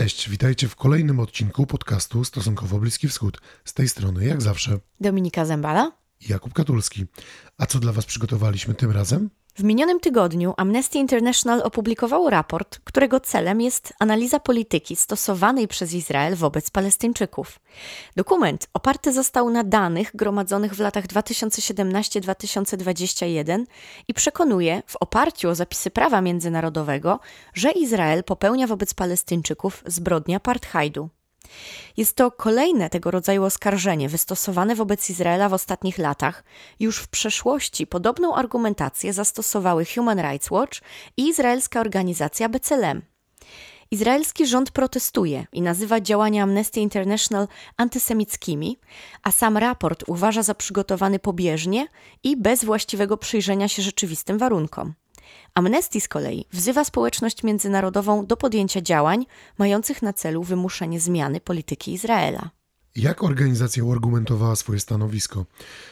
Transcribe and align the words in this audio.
Cześć, 0.00 0.30
witajcie 0.30 0.68
w 0.68 0.76
kolejnym 0.76 1.20
odcinku 1.20 1.66
podcastu 1.66 2.24
Stosunkowo 2.24 2.78
Bliski 2.78 3.08
Wschód. 3.08 3.40
Z 3.64 3.74
tej 3.74 3.88
strony, 3.88 4.24
jak 4.24 4.42
zawsze, 4.42 4.78
Dominika 5.00 5.44
Zembala 5.44 5.92
i 6.20 6.28
Jakub 6.28 6.52
Katulski. 6.52 7.06
A 7.58 7.66
co 7.66 7.78
dla 7.78 7.92
Was 7.92 8.06
przygotowaliśmy 8.06 8.74
tym 8.74 8.90
razem? 8.90 9.30
W 9.56 9.64
minionym 9.64 10.00
tygodniu 10.00 10.54
Amnesty 10.56 10.98
International 10.98 11.62
opublikowało 11.64 12.30
raport, 12.30 12.80
którego 12.84 13.20
celem 13.20 13.60
jest 13.60 13.94
analiza 13.98 14.40
polityki 14.40 14.96
stosowanej 14.96 15.68
przez 15.68 15.92
Izrael 15.92 16.36
wobec 16.36 16.70
Palestyńczyków. 16.70 17.60
Dokument 18.16 18.66
oparty 18.72 19.12
został 19.12 19.50
na 19.50 19.64
danych 19.64 20.16
gromadzonych 20.16 20.74
w 20.74 20.80
latach 20.80 21.06
2017-2021 21.06 23.64
i 24.08 24.14
przekonuje, 24.14 24.82
w 24.86 24.96
oparciu 24.96 25.48
o 25.48 25.54
zapisy 25.54 25.90
prawa 25.90 26.20
międzynarodowego, 26.20 27.20
że 27.54 27.70
Izrael 27.70 28.24
popełnia 28.24 28.66
wobec 28.66 28.94
Palestyńczyków 28.94 29.82
zbrodnię 29.86 30.36
apartheidu. 30.36 31.08
Jest 31.96 32.16
to 32.16 32.30
kolejne 32.30 32.90
tego 32.90 33.10
rodzaju 33.10 33.44
oskarżenie 33.44 34.08
wystosowane 34.08 34.74
wobec 34.74 35.10
Izraela 35.10 35.48
w 35.48 35.54
ostatnich 35.54 35.98
latach. 35.98 36.44
Już 36.80 36.98
w 36.98 37.08
przeszłości 37.08 37.86
podobną 37.86 38.34
argumentację 38.34 39.12
zastosowały 39.12 39.84
Human 39.94 40.20
Rights 40.20 40.50
Watch 40.50 40.80
i 41.16 41.28
izraelska 41.28 41.80
organizacja 41.80 42.48
B'Tselem. 42.48 43.00
Izraelski 43.90 44.46
rząd 44.46 44.70
protestuje 44.70 45.46
i 45.52 45.62
nazywa 45.62 46.00
działania 46.00 46.42
Amnesty 46.42 46.80
International 46.80 47.48
antysemickimi, 47.76 48.78
a 49.22 49.30
sam 49.30 49.56
raport 49.56 50.04
uważa 50.06 50.42
za 50.42 50.54
przygotowany 50.54 51.18
pobieżnie 51.18 51.86
i 52.22 52.36
bez 52.36 52.64
właściwego 52.64 53.16
przyjrzenia 53.16 53.68
się 53.68 53.82
rzeczywistym 53.82 54.38
warunkom. 54.38 54.94
Amnesty 55.54 56.00
z 56.00 56.08
kolei 56.08 56.44
wzywa 56.52 56.84
społeczność 56.84 57.42
międzynarodową 57.42 58.26
do 58.26 58.36
podjęcia 58.36 58.80
działań 58.80 59.26
mających 59.58 60.02
na 60.02 60.12
celu 60.12 60.42
wymuszenie 60.42 61.00
zmiany 61.00 61.40
polityki 61.40 61.92
Izraela. 61.92 62.50
Jak 62.96 63.22
organizacja 63.22 63.84
uargumentowała 63.84 64.56
swoje 64.56 64.80
stanowisko? 64.80 65.46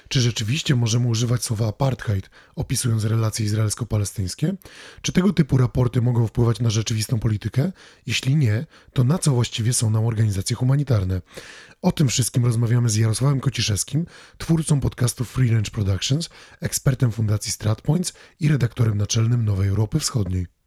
Czy 0.08 0.20
rzeczywiście 0.20 0.75
możemy 0.75 1.08
używać 1.08 1.45
słowa 1.45 1.69
apartheid, 1.69 2.31
opisując 2.56 3.05
relacje 3.05 3.47
izraelsko-palestyńskie? 3.47 4.55
Czy 5.03 5.12
tego 5.12 5.33
typu 5.33 5.56
raporty 5.56 6.03
mogą 6.03 6.27
wpływać 6.27 6.61
na 6.61 6.70
rzeczywistą 6.70 7.19
politykę? 7.19 7.73
Jeśli 8.06 8.36
nie, 8.36 8.67
to 8.92 9.05
na 9.05 9.19
co 9.19 9.30
właściwie 9.30 9.73
są 9.73 9.91
nam 9.91 10.06
organizacje 10.06 10.56
humanitarne? 10.56 11.23
O 11.83 11.92
tym 11.92 12.08
wszystkim 12.08 12.45
rozmawiamy 12.45 12.91
z 12.91 12.97
Jarosławem 12.97 13.41
Kociszewskim, 13.41 14.06
twórcą 14.39 14.80
podcastu 14.80 15.25
Free 15.25 15.50
Range 15.50 15.70
Productions, 15.70 16.30
ekspertem 16.61 17.12
Fundacji 17.12 17.53
StratPoints 17.53 18.12
i 18.41 18.48
redaktorem 18.48 18.98
naczelnym 18.98 19.45
Nowej 19.45 19.69
Europy 19.69 20.00
Wschodniej. 20.00 20.61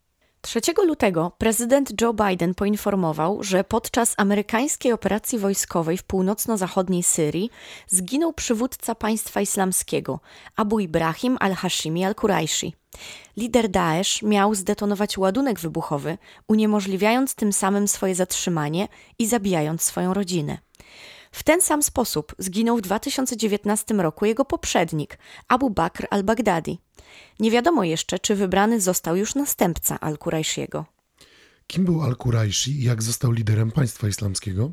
3 0.46 0.62
lutego 0.88 1.32
prezydent 1.38 2.02
Joe 2.02 2.14
Biden 2.14 2.56
poinformował, 2.56 3.44
że 3.44 3.64
podczas 3.64 4.14
amerykańskiej 4.18 4.92
operacji 4.92 5.40
wojskowej 5.40 5.98
w 5.98 6.04
północno-zachodniej 6.04 7.04
Syrii 7.04 7.50
zginął 7.88 8.34
przywódca 8.34 8.96
państwa 8.96 9.42
islamskiego 9.42 10.20
Abu 10.56 10.80
Ibrahim 10.80 11.38
al-Hashimi 11.40 12.06
al-Kuraishi. 12.06 12.74
Lider 13.38 13.70
Daesh 13.70 14.22
miał 14.22 14.56
zdetonować 14.56 15.18
ładunek 15.18 15.60
wybuchowy, 15.60 16.18
uniemożliwiając 16.48 17.36
tym 17.36 17.54
samym 17.54 17.88
swoje 17.88 18.16
zatrzymanie 18.16 18.88
i 19.20 19.28
zabijając 19.28 19.82
swoją 19.82 20.14
rodzinę. 20.14 20.65
W 21.36 21.44
ten 21.44 21.62
sam 21.62 21.84
sposób 21.84 22.36
zginął 22.40 22.78
w 22.78 22.82
2019 22.82 23.94
roku 23.94 24.26
jego 24.26 24.46
poprzednik, 24.46 25.18
Abu 25.48 25.70
Bakr 25.70 26.08
al-Baghdadi. 26.10 26.80
Nie 27.40 27.52
wiadomo 27.52 27.84
jeszcze, 27.84 28.20
czy 28.20 28.36
wybrany 28.36 28.82
został 28.82 29.16
już 29.16 29.36
następca 29.36 30.00
al-Kurajshiego. 30.00 30.86
Kim 31.68 31.86
był 31.86 32.02
al-Kurajshi 32.02 32.72
i 32.72 32.84
jak 32.84 33.04
został 33.04 33.32
liderem 33.32 33.72
państwa 33.72 34.08
islamskiego? 34.08 34.72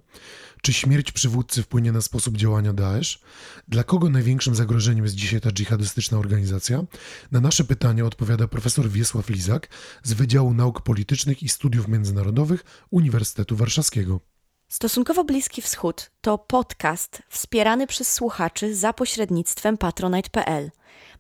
Czy 0.63 0.73
śmierć 0.73 1.13
przywódcy 1.13 1.63
wpłynie 1.63 1.93
na 1.93 2.01
sposób 2.01 2.37
działania 2.37 2.73
Daesh? 2.73 3.21
Dla 3.69 3.85
kogo 3.85 4.11
największym 4.11 4.55
zagrożeniem 4.55 5.05
jest 5.05 5.17
dzisiaj 5.17 5.41
ta 5.41 5.51
dżihadystyczna 5.51 6.19
organizacja? 6.19 6.85
Na 7.33 7.41
nasze 7.41 7.65
pytania 7.65 8.05
odpowiada 8.05 8.49
profesor 8.49 8.89
Wiesław 8.89 9.29
Lizak 9.29 9.69
z 10.03 10.13
Wydziału 10.13 10.55
Nauk 10.55 10.83
Politycznych 10.83 11.43
i 11.43 11.49
Studiów 11.49 11.89
Międzynarodowych 11.89 12.65
Uniwersytetu 12.91 13.57
Warszawskiego. 13.57 14.32
Stosunkowo 14.73 15.25
Bliski 15.25 15.63
Wschód 15.63 16.11
to 16.21 16.39
podcast 16.39 17.23
wspierany 17.29 17.87
przez 17.87 18.13
słuchaczy 18.13 18.75
za 18.75 18.93
pośrednictwem 18.93 19.79
patronite.pl. 19.79 20.71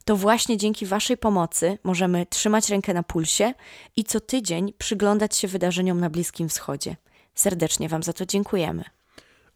To 0.04 0.16
właśnie 0.16 0.56
dzięki 0.56 0.86
Waszej 0.86 1.16
pomocy 1.16 1.78
możemy 1.84 2.26
trzymać 2.26 2.68
rękę 2.68 2.94
na 2.94 3.02
pulsie 3.02 3.54
i 3.96 4.04
co 4.04 4.20
tydzień 4.20 4.72
przyglądać 4.78 5.36
się 5.36 5.48
wydarzeniom 5.48 6.00
na 6.00 6.10
Bliskim 6.10 6.48
Wschodzie. 6.48 6.96
Serdecznie 7.34 7.88
Wam 7.88 8.02
za 8.02 8.12
to 8.12 8.26
dziękujemy. 8.26 8.84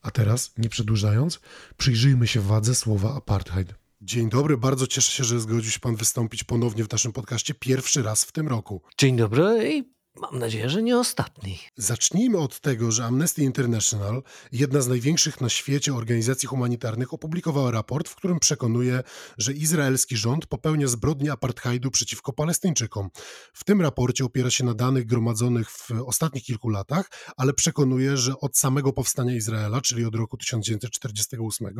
A 0.02 0.10
teraz, 0.10 0.52
nie 0.58 0.68
przedłużając, 0.68 1.40
przyjrzyjmy 1.76 2.26
się 2.26 2.40
wadze 2.40 2.74
słowa 2.74 3.14
apartheid. 3.14 3.74
Dzień 4.00 4.30
dobry, 4.30 4.56
bardzo 4.56 4.86
cieszę 4.86 5.12
się, 5.12 5.24
że 5.24 5.40
zgodził 5.40 5.70
się 5.70 5.80
Pan 5.80 5.96
wystąpić 5.96 6.44
ponownie 6.44 6.84
w 6.84 6.92
naszym 6.92 7.12
podcaście 7.12 7.54
pierwszy 7.54 8.02
raz 8.02 8.24
w 8.24 8.32
tym 8.32 8.48
roku. 8.48 8.82
Dzień 8.98 9.16
dobry 9.16 9.72
i 9.74 9.95
Mam 10.20 10.38
nadzieję, 10.38 10.70
że 10.70 10.82
nie 10.82 10.98
ostatni. 10.98 11.58
Zacznijmy 11.76 12.38
od 12.38 12.60
tego, 12.60 12.90
że 12.90 13.04
Amnesty 13.04 13.42
International, 13.42 14.22
jedna 14.52 14.80
z 14.80 14.88
największych 14.88 15.40
na 15.40 15.48
świecie 15.48 15.94
organizacji 15.94 16.48
humanitarnych, 16.48 17.14
opublikowała 17.14 17.70
raport, 17.70 18.08
w 18.08 18.14
którym 18.14 18.38
przekonuje, 18.38 19.02
że 19.38 19.52
izraelski 19.52 20.16
rząd 20.16 20.46
popełnia 20.46 20.86
zbrodnie 20.86 21.32
apartheidu 21.32 21.90
przeciwko 21.90 22.32
Palestyńczykom. 22.32 23.08
W 23.52 23.64
tym 23.64 23.80
raporcie 23.80 24.24
opiera 24.24 24.50
się 24.50 24.64
na 24.64 24.74
danych 24.74 25.06
gromadzonych 25.06 25.70
w 25.70 25.90
ostatnich 26.06 26.44
kilku 26.44 26.68
latach, 26.68 27.10
ale 27.36 27.52
przekonuje, 27.52 28.16
że 28.16 28.40
od 28.40 28.56
samego 28.56 28.92
powstania 28.92 29.34
Izraela, 29.34 29.80
czyli 29.80 30.04
od 30.04 30.14
roku 30.14 30.36
1948, 30.36 31.74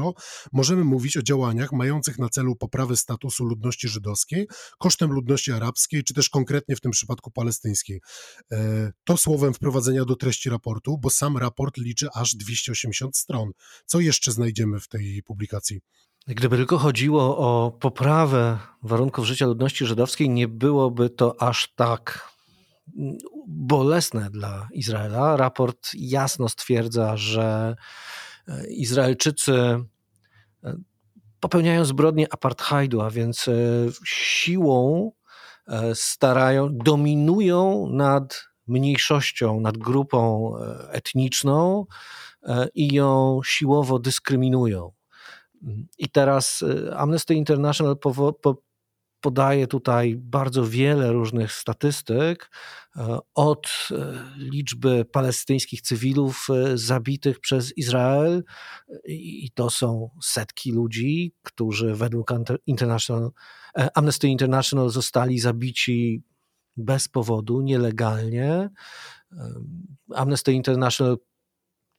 możemy 0.52 0.84
mówić 0.84 1.16
o 1.16 1.22
działaniach 1.22 1.72
mających 1.72 2.18
na 2.18 2.28
celu 2.28 2.56
poprawę 2.56 2.96
statusu 2.96 3.44
ludności 3.44 3.88
żydowskiej 3.88 4.46
kosztem 4.78 5.12
ludności 5.12 5.52
arabskiej, 5.52 6.04
czy 6.04 6.14
też 6.14 6.30
konkretnie 6.30 6.76
w 6.76 6.80
tym 6.80 6.90
przypadku 6.90 7.30
palestyńskiej. 7.30 8.00
E, 8.52 8.92
to 9.04 9.16
słowem 9.16 9.54
wprowadzenia 9.54 10.04
do 10.04 10.16
treści 10.16 10.50
raportu, 10.50 10.98
bo 10.98 11.10
sam 11.10 11.36
raport 11.36 11.76
liczy 11.76 12.08
aż 12.14 12.34
280 12.34 13.16
stron. 13.16 13.50
Co 13.86 14.00
jeszcze 14.00 14.32
znajdziemy 14.32 14.80
w 14.80 14.88
tej 14.88 15.22
publikacji? 15.22 15.80
Gdyby 16.26 16.56
tylko 16.56 16.78
chodziło 16.78 17.38
o 17.38 17.70
poprawę 17.70 18.58
warunków 18.82 19.26
życia 19.26 19.46
ludności 19.46 19.86
żydowskiej, 19.86 20.30
nie 20.30 20.48
byłoby 20.48 21.10
to 21.10 21.42
aż 21.42 21.72
tak 21.74 22.30
bolesne 23.46 24.30
dla 24.30 24.68
Izraela. 24.72 25.36
Raport 25.36 25.90
jasno 25.94 26.48
stwierdza, 26.48 27.16
że 27.16 27.76
e, 28.48 28.66
Izraelczycy 28.66 29.52
e, 29.52 29.86
popełniają 31.40 31.84
zbrodnie 31.84 32.32
apartheidu, 32.32 33.00
a 33.00 33.10
więc 33.10 33.46
siłą 34.04 35.12
starają, 35.94 36.68
dominują 36.72 37.88
nad 37.90 38.48
mniejszością, 38.66 39.60
nad 39.60 39.78
grupą 39.78 40.52
e, 40.58 40.90
etniczną 40.92 41.86
e, 42.42 42.68
i 42.74 42.94
ją 42.94 43.40
siłowo 43.44 43.98
dyskryminują. 43.98 44.92
I 45.98 46.08
teraz 46.08 46.64
Amnesty 46.96 47.34
International 47.34 47.96
podaje 49.20 49.66
tutaj 49.66 50.16
bardzo 50.18 50.66
wiele 50.66 51.12
różnych 51.12 51.52
statystyk 51.52 52.50
od 53.34 53.88
liczby 54.36 55.04
palestyńskich 55.04 55.82
cywilów 55.82 56.48
zabitych 56.74 57.40
przez 57.40 57.78
Izrael 57.78 58.44
i 59.08 59.50
to 59.54 59.70
są 59.70 60.10
setki 60.22 60.72
ludzi, 60.72 61.34
którzy 61.42 61.94
według 61.94 62.32
International 62.66 63.30
E, 63.76 63.96
Amnesty 63.96 64.28
International 64.28 64.90
zostali 64.90 65.38
zabici 65.38 66.22
bez 66.76 67.08
powodu, 67.08 67.60
nielegalnie. 67.60 68.50
E, 68.52 68.70
Amnesty 70.14 70.52
International 70.52 71.16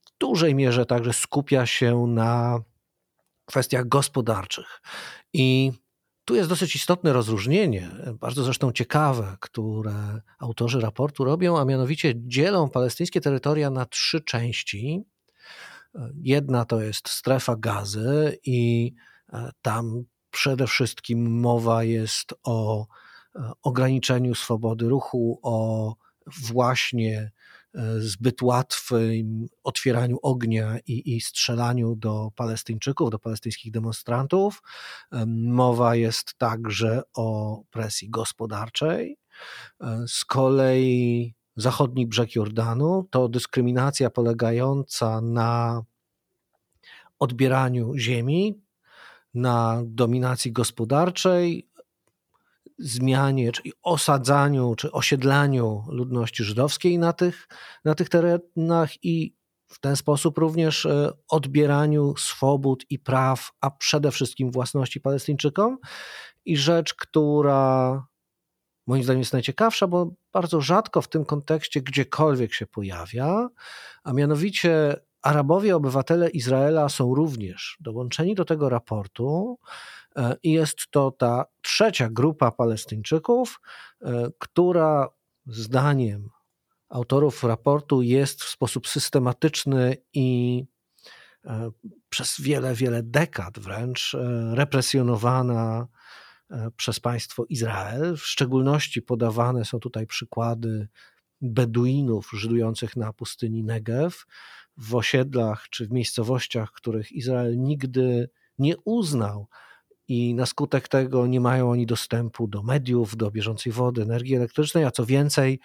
w 0.05 0.17
dużej 0.19 0.55
mierze 0.55 0.85
także 0.85 1.13
skupia 1.13 1.65
się 1.65 2.07
na 2.07 2.59
kwestiach 3.45 3.87
gospodarczych. 3.87 4.81
I 5.33 5.71
tu 6.27 6.35
jest 6.35 6.49
dosyć 6.49 6.75
istotne 6.75 7.13
rozróżnienie, 7.13 7.89
bardzo 8.19 8.43
zresztą 8.43 8.71
ciekawe, 8.71 9.37
które 9.39 10.21
autorzy 10.39 10.81
raportu 10.81 11.23
robią, 11.23 11.59
a 11.59 11.65
mianowicie 11.65 12.13
dzielą 12.15 12.69
palestyńskie 12.69 13.21
terytoria 13.21 13.69
na 13.69 13.85
trzy 13.85 14.21
części. 14.21 15.03
E, 15.95 16.09
jedna 16.21 16.65
to 16.65 16.81
jest 16.81 17.09
strefa 17.09 17.55
gazy 17.55 18.37
i 18.45 18.93
tam 19.61 20.03
przede 20.31 20.67
wszystkim 20.67 21.39
mowa 21.39 21.83
jest 21.83 22.33
o 22.43 22.87
e, 23.35 23.51
ograniczeniu 23.63 24.35
swobody 24.35 24.89
ruchu, 24.89 25.39
o 25.43 25.95
właśnie 26.27 27.19
e, 27.19 27.31
zbyt 27.97 28.41
łatwym 28.41 29.47
otwieraniu 29.63 30.17
ognia 30.21 30.77
i, 30.87 31.15
i, 31.15 31.21
strzelaniu 31.21 31.95
do 31.95 32.31
Palestyńczyków, 32.35 33.11
do 33.11 33.19
palestyńskich 33.19 33.71
demonstrantów. 33.71 34.61
E, 35.11 35.25
mowa 35.25 35.95
jest 35.95 36.33
także 36.37 37.01
o 37.13 37.61
presji 37.71 38.09
gospodarczej. 38.09 39.17
Z 40.07 40.25
kolei 40.25 41.33
zachodni 41.55 42.07
brzeg 42.07 42.35
Jordanu, 42.35 43.07
to 43.09 43.29
dyskryminacja 43.29 44.09
polegająca 44.09 45.21
na 45.21 45.81
odbieraniu 47.19 47.97
ziemi, 47.97 48.61
na 49.33 49.81
dominacji 49.85 50.51
gospodarczej, 50.51 51.67
zmianie, 52.79 53.51
czyli 53.51 53.73
osadzaniu, 53.83 54.75
czy 54.75 54.91
osiedlaniu 54.91 55.83
ludności 55.89 56.43
żydowskiej 56.43 56.99
na 56.99 57.13
tych, 57.13 57.47
na 57.85 57.95
tych 57.95 58.09
terenach 58.09 59.03
i 59.03 59.37
w 59.67 59.79
ten 59.79 59.95
sposób 59.95 60.37
również 60.37 60.85
e, 60.85 61.11
odbieraniu 61.29 62.13
swobód 62.17 62.85
i 62.89 62.99
praw, 62.99 63.51
a 63.61 63.71
przede 63.71 64.11
wszystkim 64.11 64.51
własności 64.51 65.01
Palestyńczykom. 65.01 65.77
I 66.45 66.57
rzecz, 66.57 66.93
która 66.93 68.05
moim 68.87 69.03
zdaniem 69.03 69.19
jest 69.19 69.33
najciekawsza, 69.33 69.87
bo 69.87 70.11
bardzo 70.33 70.61
rzadko 70.61 71.01
w 71.01 71.07
tym 71.07 71.25
kontekście 71.25 71.81
gdziekolwiek 71.81 72.53
się 72.53 72.65
pojawia, 72.65 73.47
a 74.03 74.13
mianowicie 74.13 74.95
Arabowie, 75.21 75.75
obywatele 75.75 76.29
Izraela 76.29 76.89
są 76.89 77.15
również 77.15 77.77
dołączeni 77.79 78.35
do 78.35 78.45
tego 78.45 78.69
raportu 78.69 79.59
i 80.43 80.51
jest 80.51 80.77
to 80.91 81.11
ta 81.11 81.45
trzecia 81.61 82.09
grupa 82.09 82.51
Palestyńczyków, 82.51 83.61
e, 84.01 84.29
która 84.39 85.09
zdaniem 85.45 86.29
autorów 86.89 87.43
raportu 87.43 88.01
jest 88.01 88.43
w 88.43 88.49
sposób 88.49 88.87
systematyczny 88.87 89.97
i 90.13 90.63
e, 91.45 91.71
przez 92.09 92.41
wiele, 92.41 92.75
wiele 92.75 93.03
dekad 93.03 93.59
wręcz 93.59 94.15
represjonowana 94.53 95.87
przez 96.75 96.99
państwo 96.99 97.45
Izrael. 97.49 98.17
W 98.17 98.25
szczególności 98.25 99.01
podawane 99.01 99.65
są 99.65 99.79
tutaj 99.79 100.07
przykłady 100.07 100.87
Beduinów 101.41 102.29
żydujących 102.33 102.95
na 102.95 103.13
pustyni 103.13 103.63
Negev, 103.63 104.15
w 104.77 104.95
osiedlach 104.95 105.69
czy 105.69 105.87
w 105.87 105.91
miejscowościach, 105.91 106.71
których 106.71 107.11
Izrael 107.11 107.57
nigdy 107.57 108.29
nie 108.59 108.77
uznał 108.77 109.47
i 110.07 110.35
na 110.35 110.45
skutek 110.45 110.87
tego 110.87 111.27
nie 111.27 111.41
mają 111.41 111.71
oni 111.71 111.85
dostępu 111.85 112.47
do 112.47 112.63
mediów, 112.63 113.17
do 113.17 113.31
bieżącej 113.31 113.73
wody, 113.73 114.01
energii 114.01 114.35
elektrycznej, 114.35 114.85
a 114.85 114.91
co 114.91 115.05
więcej, 115.05 115.59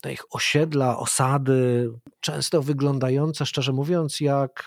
te 0.00 0.12
ich 0.12 0.34
osiedla, 0.34 0.98
osady, 0.98 1.90
często 2.20 2.62
wyglądające, 2.62 3.46
szczerze 3.46 3.72
mówiąc, 3.72 4.20
jak, 4.20 4.66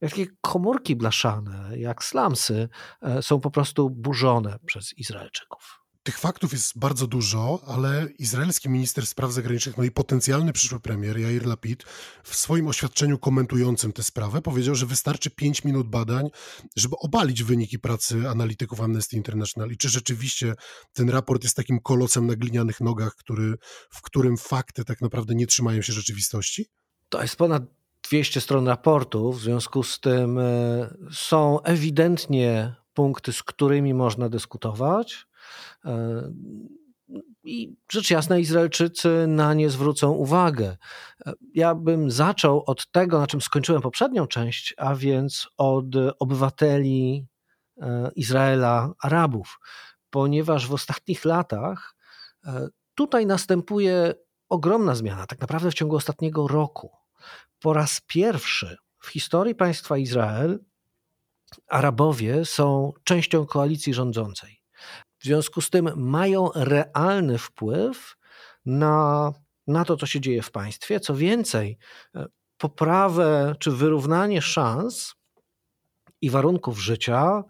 jak 0.00 0.10
takie 0.10 0.26
komórki 0.40 0.96
blaszane, 0.96 1.78
jak 1.78 2.04
slamsy, 2.04 2.68
e, 3.02 3.22
są 3.22 3.40
po 3.40 3.50
prostu 3.50 3.90
burzone 3.90 4.58
przez 4.66 4.98
Izraelczyków. 4.98 5.85
Tych 6.06 6.18
faktów 6.18 6.52
jest 6.52 6.78
bardzo 6.78 7.06
dużo, 7.06 7.60
ale 7.66 8.08
izraelski 8.18 8.68
minister 8.68 9.06
spraw 9.06 9.32
zagranicznych, 9.32 9.76
no 9.76 9.84
i 9.84 9.90
potencjalny 9.90 10.52
przyszły 10.52 10.80
premier 10.80 11.18
Jair 11.18 11.46
Lapid 11.46 11.84
w 12.24 12.36
swoim 12.36 12.68
oświadczeniu 12.68 13.18
komentującym 13.18 13.92
tę 13.92 14.02
sprawę 14.02 14.42
powiedział, 14.42 14.74
że 14.74 14.86
wystarczy 14.86 15.30
5 15.30 15.64
minut 15.64 15.88
badań, 15.88 16.28
żeby 16.76 16.96
obalić 16.96 17.42
wyniki 17.42 17.78
pracy 17.78 18.28
analityków 18.28 18.80
Amnesty 18.80 19.16
International. 19.16 19.70
I 19.70 19.76
czy 19.76 19.88
rzeczywiście 19.88 20.54
ten 20.92 21.10
raport 21.10 21.42
jest 21.42 21.56
takim 21.56 21.80
kolosem 21.80 22.26
na 22.26 22.36
glinianych 22.36 22.80
nogach, 22.80 23.14
który, 23.14 23.54
w 23.90 24.02
którym 24.02 24.36
fakty 24.36 24.84
tak 24.84 25.00
naprawdę 25.00 25.34
nie 25.34 25.46
trzymają 25.46 25.82
się 25.82 25.92
rzeczywistości? 25.92 26.66
To 27.08 27.22
jest 27.22 27.36
ponad 27.36 27.62
200 28.08 28.40
stron 28.40 28.68
raportu, 28.68 29.32
w 29.32 29.40
związku 29.40 29.82
z 29.82 30.00
tym 30.00 30.38
e, 30.38 30.94
są 31.12 31.62
ewidentnie 31.62 32.74
punkty, 32.94 33.32
z 33.32 33.42
którymi 33.42 33.94
można 33.94 34.28
dyskutować. 34.28 35.26
E, 35.84 36.32
I 37.44 37.76
rzecz 37.92 38.10
jasna, 38.10 38.38
Izraelczycy 38.38 39.24
na 39.28 39.54
nie 39.54 39.70
zwrócą 39.70 40.10
uwagę. 40.10 40.76
E, 41.26 41.32
ja 41.54 41.74
bym 41.74 42.10
zaczął 42.10 42.62
od 42.66 42.90
tego, 42.90 43.18
na 43.18 43.26
czym 43.26 43.40
skończyłem 43.40 43.82
poprzednią 43.82 44.26
część, 44.26 44.74
a 44.76 44.94
więc 44.94 45.48
od 45.56 45.86
obywateli 46.18 47.26
e, 47.80 48.10
Izraela, 48.16 48.92
Arabów, 49.02 49.58
ponieważ 50.10 50.66
w 50.66 50.74
ostatnich 50.74 51.24
latach 51.24 51.96
tutaj 52.94 53.26
następuje 53.26 54.14
ogromna 54.48 54.94
zmiana, 54.94 55.26
tak 55.26 55.40
naprawdę 55.40 55.70
w 55.70 55.74
ciągu 55.74 55.96
ostatniego 55.96 56.48
roku. 56.48 56.90
Po 57.60 57.72
raz 57.72 58.00
pierwszy 58.06 58.76
w 58.98 59.08
historii 59.08 59.54
państwa 59.54 59.98
Izrael 59.98 60.58
Arabowie 61.68 62.44
są 62.44 62.92
częścią 63.04 63.46
koalicji 63.46 63.94
rządzącej. 63.94 64.55
W 65.26 65.28
związku 65.28 65.60
z 65.60 65.70
tym 65.70 65.90
mają 65.96 66.50
realny 66.54 67.38
wpływ 67.38 68.16
na, 68.66 69.32
na 69.66 69.84
to, 69.84 69.96
co 69.96 70.06
się 70.06 70.20
dzieje 70.20 70.42
w 70.42 70.50
państwie. 70.50 71.00
Co 71.00 71.14
więcej, 71.14 71.78
e, 72.14 72.26
poprawę 72.58 73.54
czy 73.58 73.70
wyrównanie 73.70 74.42
szans 74.42 75.14
i 76.20 76.30
warunków 76.30 76.78
życia 76.78 77.44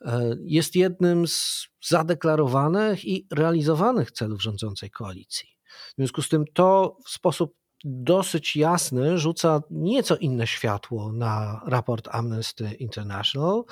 e, 0.00 0.36
jest 0.44 0.76
jednym 0.76 1.28
z 1.28 1.68
zadeklarowanych 1.82 3.04
i 3.04 3.26
realizowanych 3.30 4.10
celów 4.12 4.42
rządzącej 4.42 4.90
koalicji. 4.90 5.48
W 5.92 5.94
związku 5.96 6.22
z 6.22 6.28
tym 6.28 6.44
to 6.52 6.96
w 7.04 7.10
sposób 7.10 7.54
dosyć 7.84 8.56
jasny 8.56 9.18
rzuca 9.18 9.60
nieco 9.70 10.16
inne 10.16 10.46
światło 10.46 11.12
na 11.12 11.62
raport 11.66 12.08
Amnesty 12.12 12.72
International. 12.72 13.64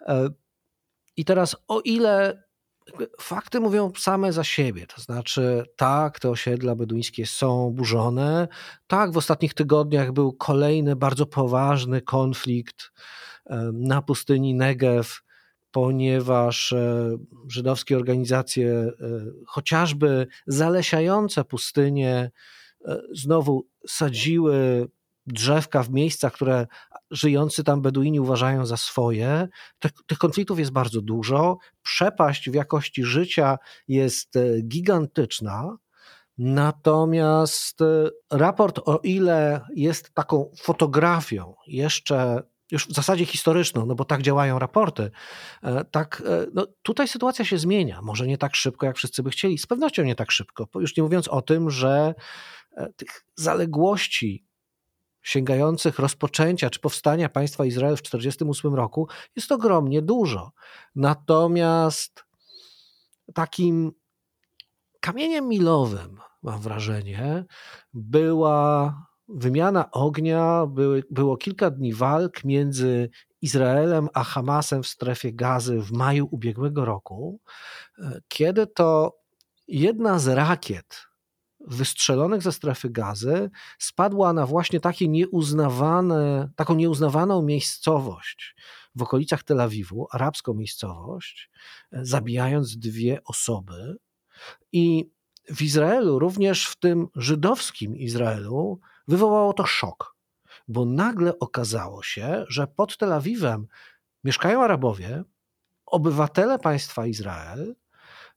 E, 0.00 0.30
I 1.16 1.24
teraz, 1.24 1.56
o 1.68 1.80
ile 1.80 2.49
fakty 3.20 3.60
mówią 3.60 3.92
same 3.96 4.32
za 4.32 4.44
siebie. 4.44 4.86
To 4.86 5.00
znaczy, 5.00 5.64
tak, 5.76 6.20
te 6.20 6.30
osiedla 6.30 6.74
beduńskie 6.74 7.26
są 7.26 7.70
burzone. 7.70 8.48
Tak, 8.86 9.12
w 9.12 9.16
ostatnich 9.16 9.54
tygodniach 9.54 10.12
był 10.12 10.32
kolejny 10.32 10.96
bardzo 10.96 11.26
poważny 11.26 12.00
konflikt 12.00 12.92
na 13.72 14.02
pustyni 14.02 14.54
Negev, 14.54 15.20
ponieważ 15.72 16.72
e, 16.72 17.16
żydowskie 17.48 17.96
organizacje, 17.96 18.70
e, 18.70 18.92
chociażby 19.46 20.26
zalesiające 20.46 21.44
pustynię, 21.44 22.30
e, 22.84 23.00
znowu 23.12 23.66
sadziły 23.86 24.88
drzewka 25.26 25.82
w 25.82 25.90
miejscach, 25.90 26.32
które 26.32 26.66
żyjący 27.10 27.64
tam 27.64 27.82
Beduini 27.82 28.20
uważają 28.20 28.66
za 28.66 28.76
swoje. 28.76 29.48
Tych, 29.78 29.92
tych, 30.06 30.18
konfliktów 30.18 30.58
jest 30.58 30.70
bardzo 30.70 31.00
dużo. 31.00 31.58
Przepaść 31.82 32.50
w 32.50 32.54
jakości 32.54 33.04
życia 33.04 33.58
jest 33.88 34.36
e, 34.36 34.62
gigantyczna. 34.62 35.76
Natomiast 36.38 37.82
e, 37.82 38.10
raport, 38.30 38.80
o 38.84 39.00
ile 39.02 39.60
jest 39.74 40.14
taką 40.14 40.50
fotografią 40.62 41.54
jeszcze 41.66 42.42
już 42.70 42.88
w 42.88 42.94
zasadzie 42.94 43.26
historyczną, 43.26 43.86
no 43.86 43.94
bo 43.94 44.04
tak 44.04 44.22
działają 44.22 44.58
raporty, 44.58 45.10
e, 45.62 45.84
tak 45.84 46.22
no 46.54 46.66
tutaj 46.82 47.08
sytuacja 47.08 47.44
się 47.44 47.58
zmienia. 47.58 48.00
Może 48.02 48.26
nie 48.26 48.38
tak 48.38 48.56
szybko, 48.56 48.86
jak 48.86 48.96
wszyscy 48.96 49.22
by 49.22 49.30
chcieli, 49.30 49.58
z 49.58 49.66
pewnością 49.66 50.02
nie 50.02 50.14
tak 50.14 50.30
szybko. 50.30 50.68
Już 50.74 50.96
nie 50.96 51.02
mówiąc 51.02 51.28
o 51.28 51.42
tym, 51.42 51.70
że 51.70 52.14
tych 52.96 53.24
zaległości 53.34 54.49
sięgających 55.22 55.98
rozpoczęcia 55.98 56.70
czy 56.70 56.80
powstania 56.80 57.28
państwa 57.28 57.64
Izrael 57.64 57.96
w 57.96 58.02
1948 58.02 58.74
roku 58.74 59.08
jest 59.36 59.52
ogromnie 59.52 60.02
dużo. 60.02 60.52
Natomiast 60.94 62.24
takim 63.34 63.92
kamieniem 65.00 65.48
milowym, 65.48 66.20
mam 66.42 66.60
wrażenie, 66.60 67.44
była 67.94 68.94
wymiana 69.28 69.90
ognia, 69.90 70.66
były, 70.66 71.04
było 71.10 71.36
kilka 71.36 71.70
dni 71.70 71.94
walk 71.94 72.44
między 72.44 73.10
Izraelem 73.42 74.08
a 74.14 74.24
Hamasem 74.24 74.82
w 74.82 74.86
strefie 74.86 75.32
gazy 75.32 75.80
w 75.80 75.92
maju 75.92 76.28
ubiegłego 76.30 76.84
roku, 76.84 77.40
kiedy 78.28 78.66
to 78.66 79.18
jedna 79.68 80.18
z 80.18 80.28
rakiet 80.28 81.09
wystrzelonych 81.66 82.42
ze 82.42 82.52
strefy 82.52 82.90
gazy 82.90 83.50
spadła 83.78 84.32
na 84.32 84.46
właśnie 84.46 84.80
takie 84.80 85.08
nieuznawane, 85.08 86.50
taką 86.56 86.74
nieuznawaną 86.74 87.42
miejscowość 87.42 88.56
w 88.94 89.02
okolicach 89.02 89.42
Tel 89.42 89.60
Awiwu, 89.60 90.06
arabską 90.10 90.54
miejscowość, 90.54 91.50
zabijając 91.92 92.78
dwie 92.78 93.18
osoby. 93.24 93.96
I 94.72 95.10
w 95.54 95.62
Izraelu, 95.62 96.18
również 96.18 96.66
w 96.66 96.76
tym 96.76 97.08
żydowskim 97.16 97.96
Izraelu, 97.96 98.80
wywołało 99.08 99.52
to 99.52 99.66
szok, 99.66 100.16
bo 100.68 100.84
nagle 100.84 101.38
okazało 101.38 102.02
się, 102.02 102.44
że 102.48 102.66
pod 102.66 102.96
Tel 102.96 103.12
Awiwem 103.12 103.66
mieszkają 104.24 104.62
Arabowie, 104.62 105.24
obywatele 105.86 106.58
państwa 106.58 107.06
Izrael, 107.06 107.74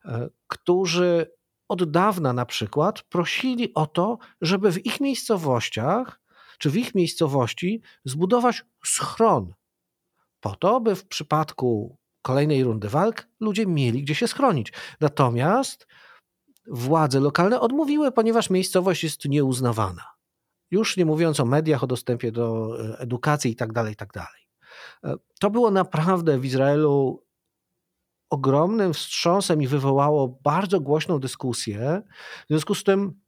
e, 0.05 0.29
którzy 0.47 1.31
od 1.67 1.91
dawna 1.91 2.34
na 2.34 2.46
przykład 2.46 3.01
prosili 3.01 3.74
o 3.74 3.88
to, 3.88 4.17
żeby 4.41 4.72
w 4.72 4.86
ich 4.86 5.01
miejscowościach 5.01 6.20
czy 6.58 6.70
w 6.70 6.77
ich 6.77 6.96
miejscowości 6.96 7.82
zbudować 8.05 8.65
schron, 8.86 9.53
po 10.39 10.55
to, 10.55 10.82
by 10.82 10.96
w 10.96 11.08
przypadku 11.08 11.98
kolejnej 12.22 12.63
rundy 12.63 12.89
walk 12.89 13.27
ludzie 13.39 13.65
mieli 13.65 14.03
gdzie 14.03 14.15
się 14.15 14.27
schronić. 14.27 14.74
Natomiast 15.01 15.88
władze 16.67 17.20
lokalne 17.20 17.60
odmówiły, 17.60 18.12
ponieważ 18.12 18.50
miejscowość 18.50 19.03
jest 19.03 19.25
nieuznawana. 19.25 20.05
Już 20.72 20.98
nie 20.98 21.05
mówiąc 21.05 21.39
o 21.39 21.46
mediach, 21.46 21.84
o 21.84 21.88
dostępie 21.88 22.32
do 22.32 22.77
e, 22.79 23.00
edukacji 23.00 23.51
itd. 23.51 23.74
tak 23.74 23.89
itd. 23.89 24.12
Tak 24.13 24.29
e, 25.03 25.15
to 25.39 25.50
było 25.50 25.72
naprawdę 25.72 26.39
w 26.39 26.46
Izraelu 26.46 27.22
ogromnym 28.33 28.93
wstrząsem 28.93 29.61
i 29.61 29.67
wywołało 29.67 30.39
bardzo 30.43 30.79
głośną 30.79 31.19
dyskusję. 31.19 32.01
W 32.45 32.47
związku 32.47 32.75
z 32.75 32.83
tym 32.83 33.19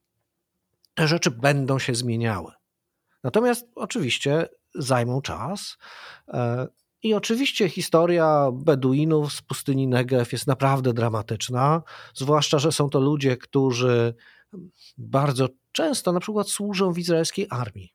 te 0.93 1.07
rzeczy 1.07 1.31
będą 1.31 1.79
się 1.79 1.95
zmieniały. 1.95 2.51
Natomiast 3.23 3.67
oczywiście 3.75 4.49
zajmą 4.75 5.21
czas. 5.21 5.77
E, 6.27 6.67
I 7.03 7.13
oczywiście 7.13 7.69
historia 7.69 8.49
Beduinów 8.53 9.33
z 9.33 9.41
pustyni 9.41 9.87
Negev 9.87 10.29
jest 10.31 10.47
naprawdę 10.47 10.93
dramatyczna, 10.93 11.81
zwłaszcza, 12.13 12.59
że 12.59 12.71
są 12.71 12.89
to 12.89 12.99
ludzie, 12.99 13.37
którzy 13.37 14.15
bardzo 14.97 15.47
często 15.71 16.11
na 16.11 16.19
przykład 16.19 16.49
służą 16.49 16.93
w 16.93 16.99
izraelskiej 16.99 17.47
armii. 17.49 17.93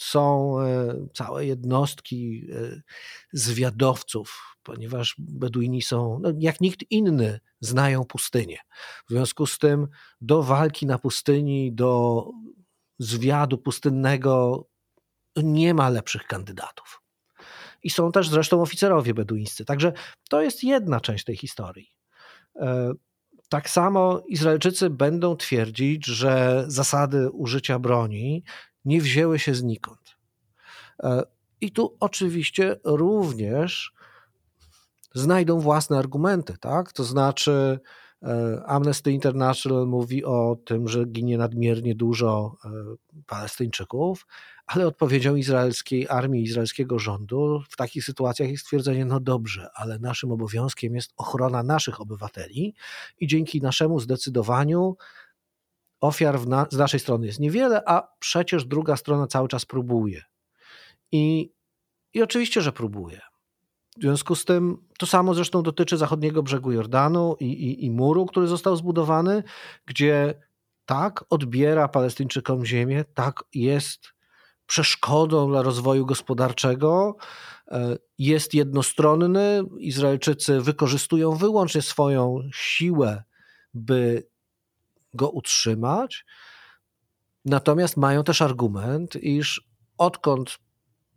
Są 0.00 0.60
e, 0.60 0.94
całe 1.14 1.46
jednostki 1.46 2.46
e, 2.52 2.82
zwiadowców, 3.32 4.56
ponieważ 4.62 5.14
Beduini 5.18 5.82
są, 5.82 6.18
no, 6.22 6.32
jak 6.38 6.60
nikt 6.60 6.90
inny, 6.90 7.40
znają 7.60 8.04
pustynię. 8.04 8.58
W 9.08 9.10
związku 9.10 9.46
z 9.46 9.58
tym 9.58 9.88
do 10.20 10.42
walki 10.42 10.86
na 10.86 10.98
pustyni, 10.98 11.72
do 11.72 12.24
zwiadu 12.98 13.58
pustynnego 13.58 14.64
nie 15.36 15.74
ma 15.74 15.88
lepszych 15.88 16.26
kandydatów. 16.26 17.02
I 17.82 17.90
są 17.90 18.12
też 18.12 18.28
zresztą 18.28 18.62
oficerowie 18.62 19.14
beduińscy. 19.14 19.64
Także 19.64 19.92
to 20.30 20.42
jest 20.42 20.64
jedna 20.64 21.00
część 21.00 21.24
tej 21.24 21.36
historii. 21.36 21.88
E, 22.56 22.92
tak 23.48 23.70
samo 23.70 24.22
Izraelczycy 24.28 24.90
będą 24.90 25.36
twierdzić, 25.36 26.06
że 26.06 26.64
zasady 26.66 27.30
użycia 27.30 27.78
broni 27.78 28.44
nie 28.84 29.00
wzięły 29.00 29.38
się 29.38 29.54
znikąd. 29.54 30.16
E, 31.02 31.22
I 31.60 31.72
tu 31.72 31.96
oczywiście 32.00 32.76
również 32.84 33.92
znajdą 35.14 35.60
własne 35.60 35.98
argumenty, 35.98 36.58
tak? 36.60 36.92
To 36.92 37.04
znaczy, 37.04 37.80
e, 38.22 38.62
Amnesty 38.66 39.12
International 39.12 39.86
mówi 39.86 40.24
o 40.24 40.56
tym, 40.64 40.88
że 40.88 41.06
ginie 41.06 41.38
nadmiernie 41.38 41.94
dużo 41.94 42.56
Palestyńczyków, 43.26 44.26
ale 44.70 44.86
odpowiedzią 44.86 45.36
izraelskiej 45.36 46.08
armii, 46.08 46.44
izraelskiego 46.44 46.98
rządu 46.98 47.62
w 47.70 47.76
takich 47.76 48.04
sytuacjach 48.04 48.50
jest 48.50 48.64
stwierdzenie, 48.64 49.04
no 49.04 49.20
dobrze, 49.20 49.70
ale 49.74 49.98
naszym 49.98 50.32
obowiązkiem 50.32 50.94
jest 50.94 51.12
ochrona 51.16 51.62
naszych 51.62 52.00
obywateli 52.00 52.74
i 53.20 53.26
dzięki 53.26 53.60
naszemu 53.60 54.00
zdecydowaniu 54.00 54.96
ofiar 56.00 56.46
na, 56.46 56.66
z 56.70 56.76
naszej 56.76 57.00
strony 57.00 57.26
jest 57.26 57.40
niewiele, 57.40 57.82
a 57.86 58.08
przecież 58.18 58.64
druga 58.64 58.96
strona 58.96 59.26
cały 59.26 59.48
czas 59.48 59.64
próbuje. 59.64 60.22
I, 61.12 61.52
i 62.14 62.22
oczywiście, 62.22 62.60
że 62.62 62.72
próbuje. 62.72 63.20
W 63.96 64.02
związku 64.02 64.34
z 64.34 64.44
tym 64.44 64.86
to 64.98 65.06
samo 65.06 65.34
zresztą 65.34 65.62
dotyczy 65.62 65.96
zachodniego 65.96 66.42
brzegu 66.42 66.72
Jordanu 66.72 67.36
i, 67.40 67.44
i, 67.44 67.84
i 67.84 67.90
muru, 67.90 68.26
który 68.26 68.46
został 68.46 68.76
zbudowany, 68.76 69.42
gdzie 69.86 70.34
tak 70.86 71.24
odbiera 71.30 71.88
Palestyńczykom 71.88 72.64
ziemię, 72.64 73.04
tak 73.14 73.44
jest 73.54 74.00
przeszkodą 74.66 75.48
dla 75.48 75.62
rozwoju 75.62 76.06
gospodarczego, 76.06 77.16
e, 77.68 77.96
jest 78.18 78.54
jednostronny. 78.54 79.62
Izraelczycy 79.78 80.60
wykorzystują 80.60 81.34
wyłącznie 81.34 81.82
swoją 81.82 82.40
siłę, 82.52 83.22
by 83.74 84.29
go 85.14 85.30
utrzymać. 85.30 86.24
Natomiast 87.44 87.96
mają 87.96 88.24
też 88.24 88.42
argument, 88.42 89.16
iż 89.16 89.68
odkąd 89.98 90.58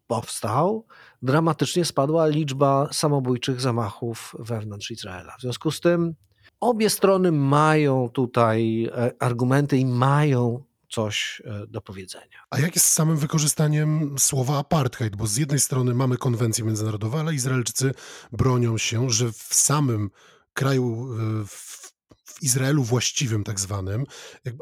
powstał, 0.07 0.85
dramatycznie 1.21 1.85
spadła 1.85 2.27
liczba 2.27 2.89
samobójczych 2.91 3.61
zamachów 3.61 4.35
wewnątrz 4.39 4.91
Izraela. 4.91 5.35
W 5.37 5.41
związku 5.41 5.71
z 5.71 5.79
tym 5.81 6.15
obie 6.59 6.89
strony 6.89 7.31
mają 7.31 8.09
tutaj 8.09 8.85
e, 8.85 9.11
argumenty 9.19 9.77
i 9.77 9.85
mają 9.85 10.63
coś 10.89 11.41
e, 11.45 11.67
do 11.67 11.81
powiedzenia. 11.81 12.43
A 12.49 12.59
jak 12.59 12.75
jest 12.75 12.87
z 12.87 12.93
samym 12.93 13.17
wykorzystaniem 13.17 14.15
słowa 14.19 14.57
apartheid? 14.57 15.15
Bo 15.15 15.27
z 15.27 15.37
jednej 15.37 15.59
strony 15.59 15.93
mamy 15.93 16.17
konwencje 16.17 16.63
międzynarodowe, 16.63 17.19
ale 17.19 17.33
Izraelczycy 17.33 17.91
bronią 18.31 18.77
się, 18.77 19.09
że 19.09 19.31
w 19.31 19.53
samym 19.53 20.09
kraju, 20.53 21.13
e, 21.13 21.45
w 21.47 21.92
w 22.25 22.43
Izraelu 22.43 22.83
właściwym, 22.83 23.43
tak 23.43 23.59
zwanym, 23.59 24.03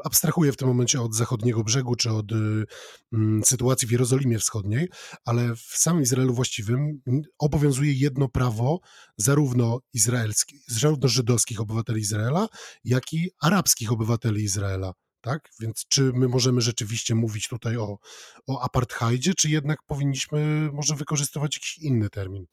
abstrahuję 0.04 0.52
w 0.52 0.56
tym 0.56 0.68
momencie 0.68 1.00
od 1.00 1.14
zachodniego 1.14 1.64
brzegu 1.64 1.94
czy 1.94 2.10
od 2.10 2.32
y, 2.32 2.64
mm, 3.12 3.44
sytuacji 3.44 3.88
w 3.88 3.90
Jerozolimie 3.90 4.38
Wschodniej, 4.38 4.88
ale 5.24 5.56
w 5.56 5.76
samym 5.76 6.02
Izraelu 6.02 6.34
właściwym 6.34 7.02
obowiązuje 7.38 7.92
jedno 7.92 8.28
prawo 8.28 8.80
zarówno 9.16 9.80
izraelskich, 9.92 10.60
zarówno 10.68 11.08
żydowskich 11.08 11.60
obywateli 11.60 12.00
Izraela, 12.00 12.48
jak 12.84 13.12
i 13.12 13.30
arabskich 13.40 13.92
obywateli 13.92 14.44
Izraela 14.44 14.92
tak? 15.22 15.48
Więc 15.60 15.84
czy 15.88 16.12
my 16.14 16.28
możemy 16.28 16.60
rzeczywiście 16.60 17.14
mówić 17.14 17.48
tutaj 17.48 17.76
o, 17.76 17.98
o 18.46 18.62
apartheidzie, 18.62 19.34
czy 19.34 19.50
jednak 19.50 19.78
powinniśmy 19.86 20.70
może 20.72 20.94
wykorzystywać 20.94 21.56
jakiś 21.56 21.78
inny 21.78 22.10
termin? 22.10 22.46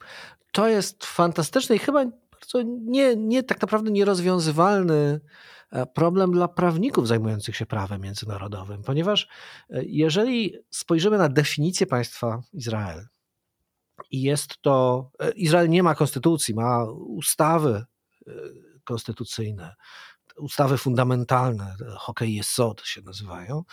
To 0.52 0.68
jest 0.68 1.06
fantastyczne 1.06 1.76
i 1.76 1.80
chyba 1.80 2.06
bardzo 2.40 2.62
nie, 2.86 3.16
nie 3.16 3.44
tak 3.44 3.62
naprawdę 3.62 3.92
nierozwiązywalny 3.92 5.20
e, 5.72 5.86
problem 5.86 6.32
dla 6.32 6.48
prawników 6.48 7.08
zajmujących 7.08 7.56
się 7.56 7.66
prawem 7.66 8.02
międzynarodowym, 8.02 8.84
ponieważ 8.84 9.28
e, 9.70 9.84
jeżeli 9.86 10.56
spojrzymy 10.70 11.18
na 11.18 11.30
definicję 11.30 11.88
państwa 11.88 12.42
Izrael, 12.54 13.08
i 14.12 14.22
jest 14.22 14.62
to, 14.62 15.10
e, 15.20 15.32
Izrael 15.32 15.70
nie 15.70 15.84
ma 15.84 15.96
konstytucji, 15.96 16.56
ma 16.56 16.86
ustawy 16.92 17.86
konstytucyjne, 18.84 19.76
ustawy 20.38 20.78
fundamentalne, 20.78 21.76
hokej 21.98 22.36
jest 22.36 22.50
sod 22.50 22.82
się 22.82 23.02
nazywają. 23.02 23.64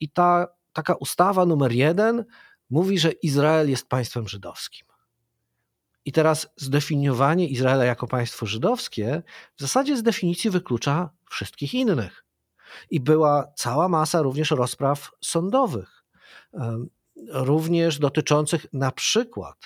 I 0.00 0.10
ta 0.10 0.46
taka 0.72 0.94
ustawa 0.94 1.46
numer 1.46 1.72
jeden 1.72 2.24
mówi, 2.70 2.98
że 2.98 3.12
Izrael 3.12 3.70
jest 3.70 3.88
państwem 3.88 4.28
żydowskim. 4.28 4.85
I 6.06 6.12
teraz 6.12 6.48
zdefiniowanie 6.56 7.48
Izraela 7.48 7.84
jako 7.84 8.06
państwo 8.06 8.46
żydowskie 8.46 9.22
w 9.56 9.60
zasadzie 9.60 9.96
z 9.96 10.02
definicji 10.02 10.50
wyklucza 10.50 11.10
wszystkich 11.30 11.74
innych. 11.74 12.24
I 12.90 13.00
była 13.00 13.52
cała 13.56 13.88
masa 13.88 14.22
również 14.22 14.50
rozpraw 14.50 15.10
sądowych, 15.24 16.04
również 17.28 17.98
dotyczących 17.98 18.66
na 18.72 18.92
przykład 18.92 19.56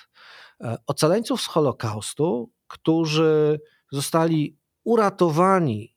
e, 0.61 0.77
ocaleńców 0.87 1.43
z 1.43 1.47
Holokaustu, 1.47 2.53
którzy 2.67 3.61
zostali 3.93 4.59
uratowani 4.85 5.97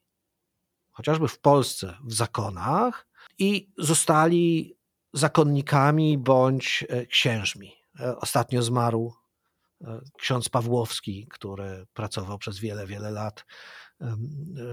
chociażby 0.91 1.27
w 1.27 1.39
Polsce 1.39 1.97
w 2.03 2.13
zakonach 2.13 3.07
i 3.37 3.71
zostali 3.77 4.77
zakonnikami 5.13 6.17
bądź 6.17 6.85
e, 6.89 7.05
księżmi. 7.05 7.73
E, 7.99 8.17
ostatnio 8.17 8.61
zmarł 8.61 9.13
ksiądz 10.17 10.49
Pawłowski, 10.49 11.27
który 11.29 11.85
pracował 11.93 12.37
przez 12.37 12.59
wiele, 12.59 12.87
wiele 12.87 13.11
lat 13.11 13.45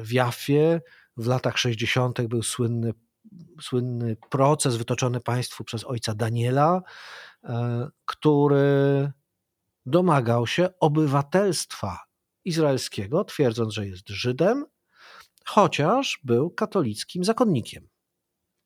w 0.03 0.13
Jaffie. 0.13 0.81
W 1.17 1.27
latach 1.27 1.59
60. 1.59 2.23
był 2.23 2.43
słynny, 2.43 2.93
słynny 3.61 4.17
proces 4.31 4.77
wytoczony 4.77 5.21
państwu 5.21 5.65
przez 5.65 5.85
ojca 5.85 6.15
Daniela, 6.15 6.83
który 8.05 9.13
domagał 9.87 10.47
się 10.47 10.69
obywatelstwa 10.81 11.99
izraelskiego, 12.45 13.25
twierdząc, 13.25 13.75
że 13.75 13.87
jest 13.87 14.09
Żydem 14.09 14.65
chociaż 15.47 16.21
był 16.25 16.51
katolickim 16.51 17.25
zakonnikiem. 17.25 17.89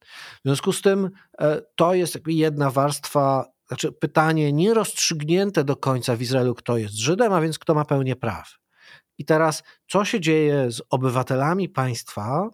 W 0.04 0.40
związku 0.44 0.72
z 0.72 0.82
tym 0.82 1.10
e, 1.38 1.62
to 1.76 1.94
jest 1.94 2.18
jedna 2.26 2.70
warstwa, 2.70 3.53
znaczy 3.68 3.92
pytanie 3.92 4.52
nierozstrzygnięte 4.52 5.64
do 5.64 5.76
końca 5.76 6.16
w 6.16 6.22
Izraelu, 6.22 6.54
kto 6.54 6.76
jest 6.76 6.94
Żydem, 6.94 7.32
a 7.32 7.40
więc 7.40 7.58
kto 7.58 7.74
ma 7.74 7.84
pełnię 7.84 8.16
praw. 8.16 8.58
I 9.18 9.24
teraz, 9.24 9.62
co 9.88 10.04
się 10.04 10.20
dzieje 10.20 10.70
z 10.70 10.82
obywatelami 10.90 11.68
państwa, 11.68 12.50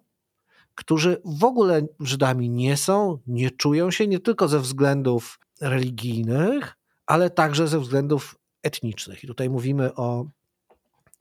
którzy 0.75 1.23
w 1.25 1.45
ogóle 1.45 1.87
Żydami 2.01 2.51
nie 2.51 2.77
są, 2.77 3.19
nie 3.27 3.51
czują 3.51 3.91
się 3.91 4.07
nie 4.07 4.19
tylko 4.19 4.49
ze 4.49 4.61
względów 4.61 5.39
religijnych, 5.61 6.77
ale 7.07 7.31
także 7.31 7.69
ze 7.69 7.81
względów 7.81 8.37
etnicznych. 8.63 9.25
I 9.25 9.27
tutaj 9.27 9.51
mówimy 9.51 9.95
o 9.95 10.27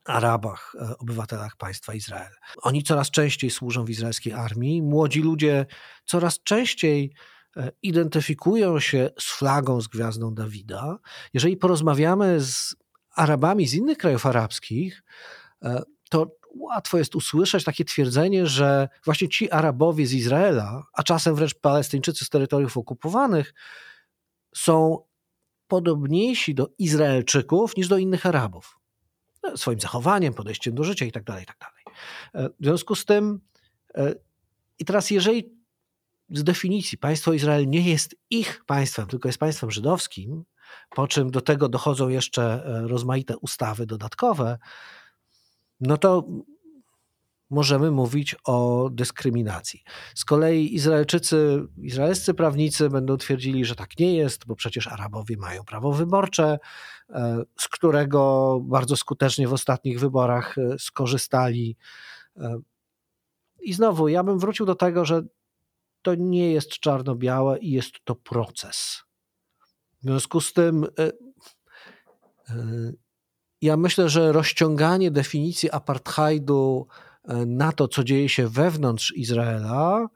Arabach, 0.06 0.76
e, 0.82 0.98
obywatelach 0.98 1.56
państwa 1.56 1.94
Izrael. 1.94 2.32
Oni 2.62 2.84
coraz 2.84 3.12
częściej 3.12 3.50
służą 3.50 3.86
w 3.86 3.90
izraelskiej 3.90 4.34
armii. 4.34 4.82
Młodzi 4.82 5.22
ludzie 5.22 5.66
coraz 6.06 6.44
częściej 6.44 7.14
identyfikują 7.82 8.80
się 8.80 9.10
z 9.20 9.32
flagą, 9.32 9.82
z 9.82 9.88
gwiazdą 9.88 10.34
Dawida. 10.34 11.00
Jeżeli 11.34 11.58
porozmawiamy 11.58 12.42
z 12.42 12.76
Arabami 13.16 13.68
z 13.68 13.74
innych 13.74 13.98
krajów 13.98 14.26
arabskich, 14.26 15.04
e, 15.64 15.84
to 16.10 16.36
łatwo 16.56 16.98
jest 16.98 17.16
usłyszeć 17.16 17.64
takie 17.64 17.86
twierdzenie, 17.86 18.48
że 18.48 18.90
właśnie 19.06 19.30
ci 19.30 19.52
Arabowie 19.52 20.08
z 20.08 20.14
Izraela, 20.14 20.84
a 20.94 21.04
czasem 21.04 21.36
wręcz 21.36 21.56
Palestyńczycy 21.56 22.26
z 22.26 22.30
terytoriów 22.30 22.78
okupowanych, 22.78 23.54
są 24.56 24.98
podobniejsi 25.68 26.56
do 26.56 26.70
Izraelczyków 26.78 27.78
niż 27.78 27.88
do 27.88 27.98
innych 27.98 28.26
Arabów. 28.26 28.80
No, 29.44 29.58
swoim 29.58 29.80
zachowaniem, 29.80 30.34
podejściem 30.34 30.76
do 30.76 30.84
życia 30.84 31.06
itd. 31.06 31.26
Tak 31.26 31.40
itd. 31.40 31.56
Tak 31.60 31.74
e, 32.34 32.50
w 32.50 32.66
związku 32.66 32.96
z 32.96 33.06
tym, 33.06 33.40
e, 33.96 34.16
i 34.80 34.86
teraz 34.86 35.12
jeżeli 35.12 35.59
z 36.32 36.44
definicji 36.44 36.98
państwo 36.98 37.34
Izrael 37.34 37.68
nie 37.68 37.82
jest 37.82 38.16
ich 38.30 38.64
państwem, 38.66 39.08
tylko 39.08 39.30
jest 39.30 39.40
państwem 39.40 39.72
żydowskim, 39.72 40.44
po 40.90 41.08
czym 41.08 41.32
do 41.32 41.42
tego 41.42 41.70
dochodzą 41.70 42.10
jeszcze 42.10 42.66
e, 42.66 42.88
rozmaite 42.88 43.38
ustawy 43.38 43.86
dodatkowe, 43.86 44.58
no 45.80 45.98
to 45.98 46.28
możemy 47.50 47.92
mówić 47.92 48.36
o 48.44 48.90
dyskryminacji. 48.92 49.84
Z 50.16 50.26
kolei 50.26 50.76
Izraelczycy, 50.76 51.68
izraelscy 51.78 52.34
prawnicy 52.34 52.90
będą 52.90 53.18
twierdzili, 53.18 53.66
że 53.66 53.76
tak 53.76 54.00
nie 54.00 54.16
jest, 54.16 54.46
bo 54.46 54.56
przecież 54.56 54.88
Arabowie 54.88 55.38
mają 55.38 55.64
prawo 55.64 55.92
wyborcze, 55.92 56.60
e, 57.10 57.44
z 57.58 57.68
którego 57.68 58.60
bardzo 58.64 58.96
skutecznie 58.96 59.48
w 59.48 59.54
ostatnich 59.54 60.00
wyborach 60.00 60.58
e, 60.58 60.80
skorzystali. 60.80 61.78
I 63.62 63.74
znowu, 63.74 64.08
ja 64.08 64.24
bym 64.24 64.40
wrócił 64.40 64.66
do 64.66 64.76
tego, 64.76 65.06
że 65.06 65.24
to 66.10 66.16
nie 66.16 66.52
jest 66.52 66.70
czarno-białe 66.70 67.60
i 67.60 67.72
jest 67.72 67.92
to 68.04 68.16
proces. 68.16 69.04
W 70.02 70.04
związku 70.04 70.42
z 70.42 70.54
tym 70.54 70.84
e, 70.84 71.04
e, 72.50 72.94
ja 73.62 73.78
myślę, 73.78 74.10
że 74.10 74.32
rozciąganie 74.32 75.12
definicji 75.12 75.72
apartheidu 75.72 76.88
e, 77.24 77.46
na 77.46 77.72
to, 77.72 77.88
co 77.88 78.04
dzieje 78.04 78.30
się 78.30 78.48
wewnątrz 78.48 79.14
Izraela, 79.16 80.08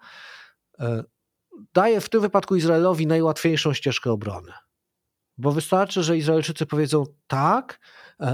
daje 1.73 2.01
w 2.01 2.09
tym 2.09 2.21
wypadku 2.21 2.55
Izraelowi 2.55 3.07
najłatwiejszą 3.07 3.73
ścieżkę 3.73 4.11
obrony. 4.11 4.51
Bo 5.37 5.51
wystarczy, 5.51 6.03
że 6.03 6.17
Izraelczycy 6.17 6.65
powiedzą 6.65 7.03
tak, 7.27 7.79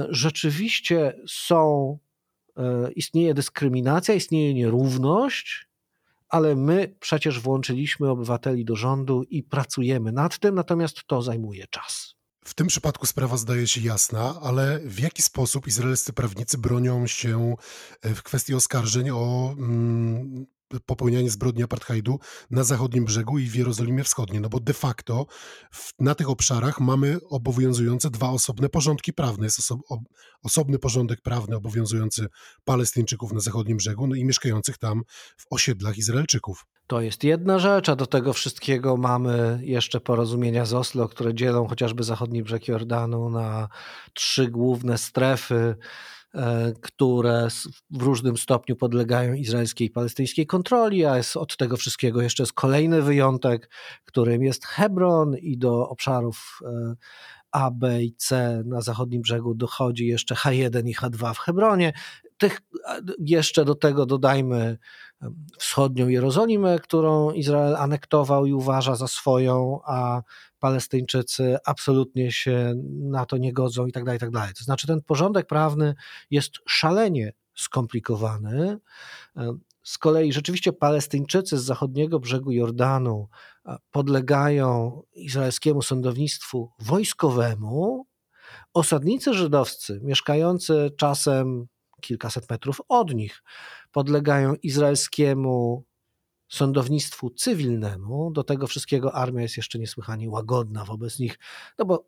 rzeczywiście 0.09 1.19
są, 1.27 1.97
istnieje 2.95 3.33
dyskryminacja, 3.33 4.15
istnieje 4.15 4.53
nierówność, 4.53 5.68
ale 6.29 6.55
my 6.55 6.95
przecież 6.99 7.39
włączyliśmy 7.39 8.09
obywateli 8.09 8.65
do 8.65 8.75
rządu 8.75 9.23
i 9.23 9.43
pracujemy 9.43 10.11
nad 10.11 10.39
tym, 10.39 10.55
natomiast 10.55 11.07
to 11.07 11.21
zajmuje 11.21 11.67
czas. 11.67 12.15
W 12.45 12.53
tym 12.53 12.67
przypadku 12.67 13.05
sprawa 13.05 13.37
zdaje 13.37 13.67
się 13.67 13.81
jasna, 13.81 14.35
ale 14.41 14.79
w 14.79 14.99
jaki 14.99 15.21
sposób 15.21 15.67
izraelscy 15.67 16.13
prawnicy 16.13 16.57
bronią 16.57 17.07
się 17.07 17.55
e, 18.01 18.15
w 18.15 18.23
kwestii 18.23 18.53
oskarżeń 18.55 19.09
o 19.09 19.55
mm, 19.57 20.45
popełnianie 20.85 21.29
zbrodni 21.29 21.63
apartheidu 21.63 22.19
na 22.51 22.63
zachodnim 22.63 23.05
brzegu 23.05 23.39
i 23.39 23.45
w 23.45 23.55
Jerozolimie 23.55 24.03
Wschodniej, 24.03 24.41
no 24.41 24.49
bo 24.49 24.59
de 24.59 24.73
facto 24.73 25.25
w, 25.71 25.93
na 25.99 26.15
tych 26.15 26.29
obszarach 26.29 26.79
mamy 26.79 27.17
obowiązujące 27.29 28.09
dwa 28.09 28.29
osobne 28.29 28.69
porządki 28.69 29.13
prawne. 29.13 29.45
Jest 29.45 29.59
oso, 29.59 29.79
o, 29.89 29.97
osobny 30.43 30.79
porządek 30.79 31.21
prawny 31.21 31.55
obowiązujący 31.55 32.27
Palestyńczyków 32.65 33.33
na 33.33 33.39
zachodnim 33.39 33.77
brzegu 33.77 34.07
no 34.07 34.15
i 34.15 34.25
mieszkających 34.25 34.77
tam 34.77 35.01
w 35.37 35.45
osiedlach 35.49 35.97
Izraelczyków. 35.97 36.65
To 36.87 37.01
jest 37.01 37.23
jedna 37.23 37.59
rzecz, 37.59 37.89
a 37.89 37.95
do 37.95 38.05
tego 38.05 38.33
wszystkiego 38.33 38.97
mamy 38.97 39.59
jeszcze 39.63 39.99
porozumienia 40.01 40.65
z 40.65 40.73
Oslo, 40.73 41.09
które 41.09 41.33
dzielą 41.33 41.67
chociażby 41.67 42.03
zachodni 42.03 42.43
brzeg 42.43 42.67
Jordanu 42.67 43.29
na 43.29 43.69
trzy 44.13 44.47
główne 44.47 44.97
strefy 44.97 45.75
które 46.81 47.47
w 47.89 48.01
różnym 48.01 48.37
stopniu 48.37 48.75
podlegają 48.75 49.33
izraelskiej 49.33 49.87
i 49.87 49.91
palestyńskiej 49.91 50.45
kontroli, 50.45 51.05
a 51.05 51.17
jest 51.17 51.37
od 51.37 51.57
tego 51.57 51.77
wszystkiego 51.77 52.21
jeszcze 52.21 52.43
jest 52.43 52.53
kolejny 52.53 53.01
wyjątek, 53.01 53.69
którym 54.05 54.43
jest 54.43 54.65
Hebron 54.65 55.37
i 55.37 55.57
do 55.57 55.89
obszarów 55.89 56.59
e, 56.65 56.95
A, 57.51 57.71
B 57.71 58.03
i 58.03 58.15
C 58.15 58.61
na 58.65 58.81
zachodnim 58.81 59.21
brzegu 59.21 59.55
dochodzi 59.55 60.07
jeszcze 60.07 60.35
H1 60.35 60.89
i 60.89 60.95
H2 60.95 61.33
w 61.33 61.39
Hebronie. 61.39 61.93
Tych 62.39 62.61
jeszcze 63.19 63.65
do 63.65 63.75
tego 63.75 64.05
dodajmy 64.05 64.77
wschodnią 65.57 66.07
Jerozolimę, 66.07 66.79
którą 66.79 67.31
Izrael 67.31 67.75
anektował 67.75 68.45
i 68.45 68.53
uważa 68.53 68.95
za 68.95 69.07
swoją, 69.07 69.79
a 69.85 70.21
Palestyńczycy 70.59 71.57
absolutnie 71.65 72.31
się 72.31 72.73
na 72.89 73.25
to 73.25 73.37
nie 73.37 73.53
godzą 73.53 73.85
i 73.85 73.91
tak 73.91 74.03
dalej, 74.03 74.17
i 74.17 74.19
tak 74.19 74.31
dalej. 74.31 74.53
To 74.57 74.63
znaczy 74.63 74.87
ten 74.87 75.01
porządek 75.01 75.47
prawny 75.47 75.95
jest 76.31 76.51
szalenie 76.67 77.33
skomplikowany. 77.55 78.77
Z 79.83 79.97
kolei 79.97 80.33
rzeczywiście 80.33 80.73
Palestyńczycy 80.73 81.57
z 81.57 81.63
zachodniego 81.63 82.19
brzegu 82.19 82.51
Jordanu 82.51 83.27
podlegają 83.91 85.01
izraelskiemu 85.13 85.81
sądownictwu 85.81 86.71
wojskowemu. 86.79 88.05
Osadnicy 88.73 89.33
żydowscy, 89.33 89.99
mieszkający 90.03 90.91
czasem 90.97 91.67
kilkaset 91.99 92.49
metrów 92.49 92.81
od 92.87 93.13
nich, 93.13 93.43
podlegają 93.91 94.55
izraelskiemu 94.55 95.85
sądownictwu 96.49 97.29
cywilnemu. 97.29 98.31
Do 98.31 98.43
tego 98.43 98.67
wszystkiego 98.67 99.15
armia 99.15 99.41
jest 99.41 99.57
jeszcze 99.57 99.79
niesłychanie 99.79 100.29
łagodna 100.29 100.85
wobec 100.85 101.19
nich, 101.19 101.39
no 101.77 101.85
bo 101.85 102.05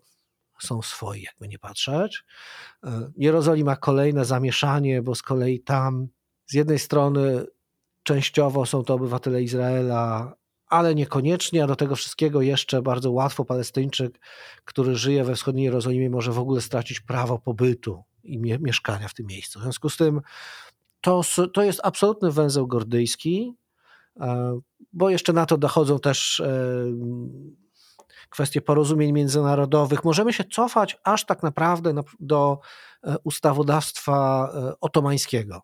są 0.60 0.82
swoi, 0.82 1.22
jakby 1.22 1.48
nie 1.48 1.60
patrzeć. 1.60 2.24
E, 2.84 3.12
Jerozolima 3.18 3.76
kolejne 3.76 4.26
zamieszanie, 4.26 5.02
bo 5.02 5.16
z 5.16 5.22
kolei 5.22 5.60
tam 5.60 6.08
z 6.46 6.54
jednej 6.54 6.80
strony 6.80 7.46
częściowo 8.04 8.66
są 8.66 8.84
to 8.84 8.94
obywatele 8.94 9.44
Izraela, 9.44 10.36
ale 10.68 10.96
niekoniecznie, 10.96 11.64
a 11.64 11.68
do 11.68 11.76
tego 11.76 11.96
wszystkiego 11.96 12.42
jeszcze 12.42 12.82
bardzo 12.82 13.12
łatwo 13.12 13.46
Palestyńczyk, 13.46 14.20
który 14.66 14.96
żyje 14.96 15.24
we 15.24 15.36
wschodniej 15.36 15.66
Jerozolimie, 15.66 16.10
może 16.10 16.32
w 16.32 16.40
ogóle 16.40 16.62
stracić 16.62 17.00
prawo 17.00 17.40
pobytu 17.40 18.04
i 18.24 18.40
mieszkania 18.40 19.08
w 19.08 19.14
tym 19.14 19.26
miejscu. 19.28 19.60
W 19.60 19.64
związku 19.64 19.90
z 19.90 19.98
tym 19.98 20.22
to, 21.02 21.22
to 21.54 21.64
jest 21.64 21.80
absolutny 21.84 22.32
węzeł 22.32 22.68
gordyjski, 22.68 23.56
e, 24.20 24.60
bo 24.94 25.10
jeszcze 25.10 25.34
na 25.34 25.46
to 25.46 25.58
dochodzą 25.58 26.00
też 26.00 26.40
e, 26.40 26.64
kwestie 28.30 28.62
porozumień 28.62 29.12
międzynarodowych. 29.12 30.04
Możemy 30.04 30.34
się 30.34 30.44
cofać 30.44 30.98
aż 31.04 31.26
tak 31.26 31.44
naprawdę 31.44 31.94
do 32.20 32.60
e, 33.04 33.16
ustawodawstwa 33.24 34.52
otomańskiego, 34.82 35.62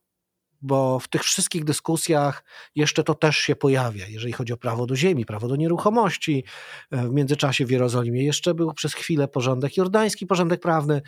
bo 0.61 0.99
w 0.99 1.07
tych 1.07 1.23
wszystkich 1.23 1.63
dyskusjach 1.63 2.43
jeszcze 2.75 3.03
to 3.03 3.15
też 3.15 3.37
się 3.37 3.55
pojawia, 3.55 4.07
jeżeli 4.07 4.33
chodzi 4.33 4.53
o 4.53 4.57
prawo 4.57 4.85
do 4.85 4.95
ziemi, 4.95 5.25
prawo 5.25 5.47
do 5.47 5.55
nieruchomości. 5.55 6.43
W 6.91 7.11
międzyczasie 7.11 7.65
w 7.65 7.71
Jerozolimie 7.71 8.23
jeszcze 8.23 8.53
był 8.53 8.73
przez 8.73 8.93
chwilę 8.93 9.27
porządek 9.27 9.77
jordański, 9.77 10.27
porządek 10.27 10.61
prawny. 10.61 11.01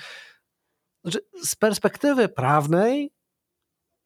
Znaczy, 1.04 1.20
z 1.44 1.56
perspektywy 1.56 2.30
prawnej 2.30 3.12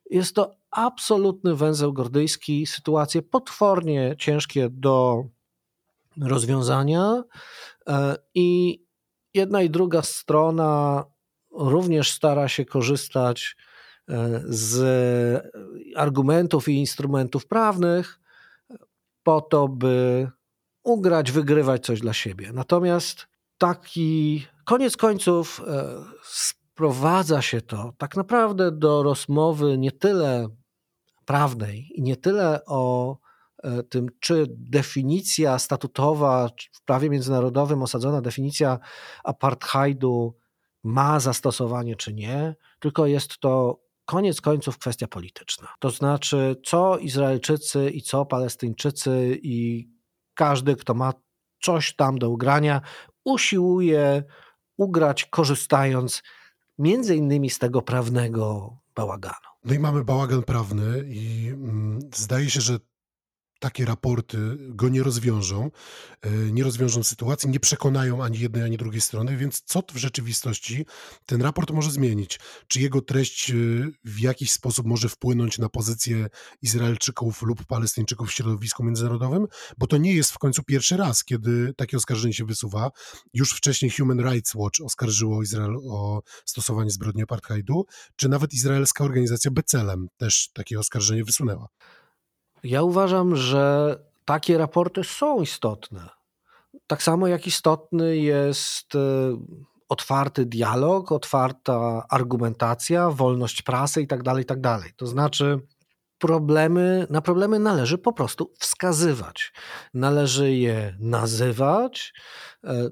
jest 0.10 0.36
to 0.36 0.56
absolutny 0.72 1.56
węzeł 1.56 1.94
gordyjski, 1.94 2.68
sytuacje 2.68 3.22
potwornie 3.22 4.16
ciężkie 4.20 4.70
do 4.72 5.24
rozwiązania 6.22 7.24
e, 7.88 8.16
i 8.36 8.80
jedna 9.34 9.62
i 9.62 9.70
druga 9.70 10.02
strona 10.02 11.04
również 11.52 12.12
stara 12.12 12.48
się 12.48 12.66
korzystać 12.66 13.56
e, 14.10 14.42
z 14.46 14.84
argumentów 15.96 16.68
i 16.68 16.80
instrumentów 16.80 17.48
prawnych 17.48 18.20
po 19.24 19.42
to, 19.42 19.68
by 19.68 20.28
ugrać, 20.84 21.32
wygrywać 21.32 21.86
coś 21.86 22.00
dla 22.00 22.14
siebie. 22.14 22.52
Natomiast 22.54 23.28
taki 23.58 24.46
koniec 24.66 24.98
końców 24.98 25.62
e, 25.68 25.96
sprowadza 26.74 27.42
się 27.42 27.62
to 27.62 27.94
tak 27.98 28.16
naprawdę 28.16 28.72
do 28.72 29.04
rozmowy 29.04 29.78
nie 29.78 29.92
tyle 29.92 30.48
prawnej 31.26 31.92
i 31.96 32.02
nie 32.02 32.16
tyle 32.16 32.66
o 32.66 33.18
e, 33.64 33.84
tym, 33.84 34.08
czy 34.20 34.46
definicja 34.50 35.60
statutowa 35.60 36.50
w 36.74 36.84
prawie 36.86 37.10
międzynarodowym 37.10 37.84
osadzona 37.84 38.22
definicja 38.22 38.80
apartheidu 39.24 40.38
ma 40.84 41.20
zastosowanie 41.20 41.96
czy 41.96 42.14
nie, 42.14 42.56
tylko 42.80 43.06
jest 43.06 43.40
to 43.40 43.80
koniec 44.06 44.42
końców 44.42 44.78
kwestia 44.78 45.08
polityczna. 45.08 45.68
To 45.80 45.90
znaczy, 45.90 46.56
co 46.66 46.98
Izraelczycy 46.98 47.90
i 47.90 48.02
co 48.02 48.26
Palestyńczycy 48.26 49.40
i 49.44 49.88
każdy, 50.34 50.76
kto 50.76 50.94
ma 50.94 51.14
coś 51.62 51.96
tam 51.96 52.18
do 52.18 52.30
ugrania, 52.30 52.82
usiłuje 53.26 54.24
ugrać, 54.78 55.26
korzystając 55.26 56.22
między 56.78 57.16
innymi 57.16 57.50
z 57.50 57.60
tego 57.60 57.82
prawnego 57.82 58.78
bałaganu. 58.96 59.54
No 59.66 59.74
i 59.74 59.80
mamy 59.80 60.04
bałagan 60.04 60.44
prawny 60.44 61.04
i 61.08 61.48
mm, 61.48 62.00
zdaje 62.16 62.50
się, 62.50 62.62
że 62.62 62.80
takie 63.64 63.86
raporty 63.86 64.58
go 64.60 64.90
nie 64.90 65.04
rozwiążą, 65.04 65.72
e, 66.22 66.32
nie 66.32 66.64
rozwiążą 66.64 67.04
sytuacji, 67.04 67.50
nie 67.50 67.60
przekonają 67.60 68.24
ani 68.24 68.40
jednej, 68.40 68.64
ani 68.64 68.78
drugiej 68.78 69.02
strony, 69.02 69.38
więc 69.38 69.62
co 69.66 69.84
w 69.94 69.98
rzeczywistości 69.98 70.86
ten 71.26 71.42
raport 71.42 71.72
może 71.72 71.92
zmienić? 71.92 72.40
Czy 72.68 72.82
jego 72.82 73.02
treść 73.02 73.52
e, 73.52 73.54
w 74.04 74.20
jakiś 74.20 74.52
sposób 74.52 74.86
może 74.86 75.10
wpłynąć 75.10 75.60
na 75.60 75.70
pozycję 75.70 76.28
Izraelczyków 76.62 77.42
lub 77.42 77.66
Palestyńczyków 77.66 78.30
w 78.30 78.32
środowisku 78.32 78.84
międzynarodowym? 78.84 79.48
Bo 79.78 79.88
to 79.88 79.98
nie 79.98 80.14
jest 80.14 80.32
w 80.32 80.40
końcu 80.40 80.64
pierwszy 80.64 80.98
raz, 80.98 81.24
kiedy 81.24 81.74
takie 81.78 81.98
oskarżenie 81.98 82.34
się 82.34 82.46
wysuwa. 82.46 82.92
Już 83.34 83.54
wcześniej 83.54 83.92
Human 83.92 84.20
Rights 84.20 84.56
Watch 84.56 84.82
oskarżyło 84.82 85.44
Izrael 85.44 85.76
o 85.90 86.22
stosowanie 86.46 86.90
zbrodni 86.90 87.24
apartheidu, 87.24 87.86
czy 88.16 88.30
nawet 88.30 88.54
izraelska 88.54 89.04
organizacja 89.04 89.52
Becelem 89.52 90.08
też 90.18 90.50
takie 90.54 90.80
oskarżenie 90.80 91.24
wysunęła. 91.24 91.68
Ja 92.64 92.84
uważam, 92.84 93.36
że 93.36 93.96
takie 94.26 94.58
raporty 94.58 95.04
są 95.04 95.42
istotne. 95.42 96.10
Tak 96.88 97.04
samo 97.04 97.28
jak 97.28 97.48
istotny 97.48 98.18
jest 98.18 98.96
e, 98.96 99.00
otwarty 99.90 100.46
dialog, 100.46 101.12
otwarta 101.12 102.06
argumentacja, 102.10 103.10
wolność 103.10 103.62
prasy 103.62 104.02
itd., 104.02 104.24
tak 104.24 104.38
itd. 104.38 104.62
Tak 104.62 104.92
to 104.96 105.08
znaczy, 105.08 105.60
problemy, 106.18 107.08
na 107.10 107.22
problemy 107.22 107.60
należy 107.60 107.98
po 107.98 108.14
prostu 108.14 108.52
wskazywać. 108.60 109.54
Należy 109.94 110.54
je 110.54 110.96
nazywać. 111.00 112.14
E, 112.64 112.90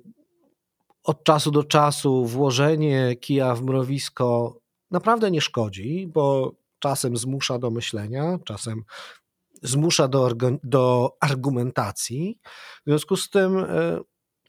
od 1.03 1.23
czasu 1.23 1.51
do 1.51 1.63
czasu 1.63 2.25
włożenie 2.25 3.15
kija 3.15 3.55
w 3.55 3.61
mrowisko 3.61 4.57
naprawdę 4.91 5.31
nie 5.31 5.41
szkodzi, 5.41 6.07
bo 6.13 6.51
czasem 6.79 7.17
zmusza 7.17 7.59
do 7.59 7.71
myślenia, 7.71 8.37
czasem 8.45 8.83
zmusza 9.61 10.07
do, 10.07 10.29
do 10.63 11.15
argumentacji. 11.21 12.39
W 12.85 12.89
związku 12.89 13.17
z 13.17 13.29
tym, 13.29 13.57
e, 13.57 13.99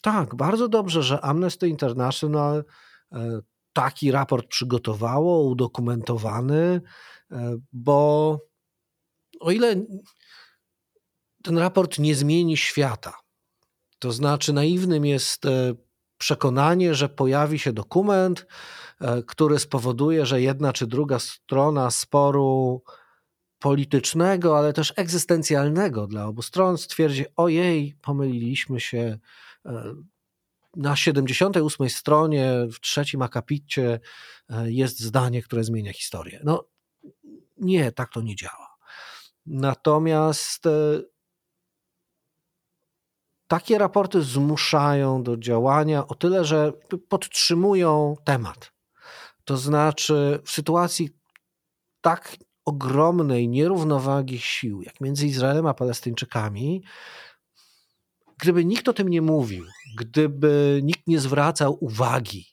tak, 0.02 0.34
bardzo 0.34 0.68
dobrze, 0.68 1.02
że 1.02 1.20
Amnesty 1.20 1.68
International 1.68 2.64
e, 3.12 3.40
taki 3.72 4.10
raport 4.10 4.46
przygotowało, 4.48 5.42
udokumentowany, 5.42 6.80
e, 7.32 7.56
bo 7.72 8.38
o 9.40 9.50
ile 9.50 9.76
ten 11.42 11.58
raport 11.58 11.98
nie 11.98 12.14
zmieni 12.14 12.56
świata, 12.56 13.14
to 13.98 14.12
znaczy 14.12 14.52
naiwnym 14.52 15.06
jest 15.06 15.42
przekonanie, 16.18 16.94
że 16.94 17.08
pojawi 17.08 17.58
się 17.58 17.72
dokument, 17.72 18.46
który 19.26 19.58
spowoduje, 19.58 20.26
że 20.26 20.42
jedna 20.42 20.72
czy 20.72 20.86
druga 20.86 21.18
strona 21.18 21.90
sporu 21.90 22.82
politycznego, 23.62 24.58
ale 24.58 24.72
też 24.72 24.92
egzystencjalnego 24.96 26.06
dla 26.06 26.26
obu 26.26 26.42
stron 26.42 26.78
stwierdzi: 26.78 27.24
Ojej, 27.36 27.96
pomyliliśmy 28.02 28.80
się. 28.80 29.18
E, 29.66 29.94
na 30.76 30.96
78 30.96 31.90
stronie, 31.90 32.52
w 32.72 32.80
trzecim 32.80 33.22
akapicie 33.22 34.00
e, 34.48 34.72
jest 34.72 35.00
zdanie, 35.00 35.42
które 35.42 35.64
zmienia 35.64 35.92
historię. 35.92 36.40
No 36.44 36.64
nie, 37.56 37.92
tak 37.92 38.12
to 38.12 38.20
nie 38.20 38.36
działa. 38.36 38.76
Natomiast 39.46 40.66
e, 40.66 41.00
takie 43.46 43.78
raporty 43.78 44.22
zmuszają 44.22 45.22
do 45.22 45.36
działania 45.36 46.06
o 46.06 46.14
tyle, 46.14 46.44
że 46.44 46.72
podtrzymują 47.08 48.16
temat. 48.24 48.72
To 49.44 49.56
znaczy, 49.56 50.40
w 50.44 50.50
sytuacji 50.50 51.10
tak 52.00 52.36
ogromnej 52.64 53.48
nierównowagi 53.48 54.38
sił, 54.38 54.82
jak 54.82 55.00
między 55.00 55.26
Izraelem 55.26 55.66
a 55.66 55.74
Palestyńczykami, 55.74 56.82
gdyby 58.38 58.64
nikt 58.64 58.88
o 58.88 58.92
tym 58.92 59.08
nie 59.08 59.22
mówił, 59.22 59.64
gdyby 59.98 60.80
nikt 60.82 61.06
nie 61.06 61.20
zwracał 61.20 61.84
uwagi 61.84 62.46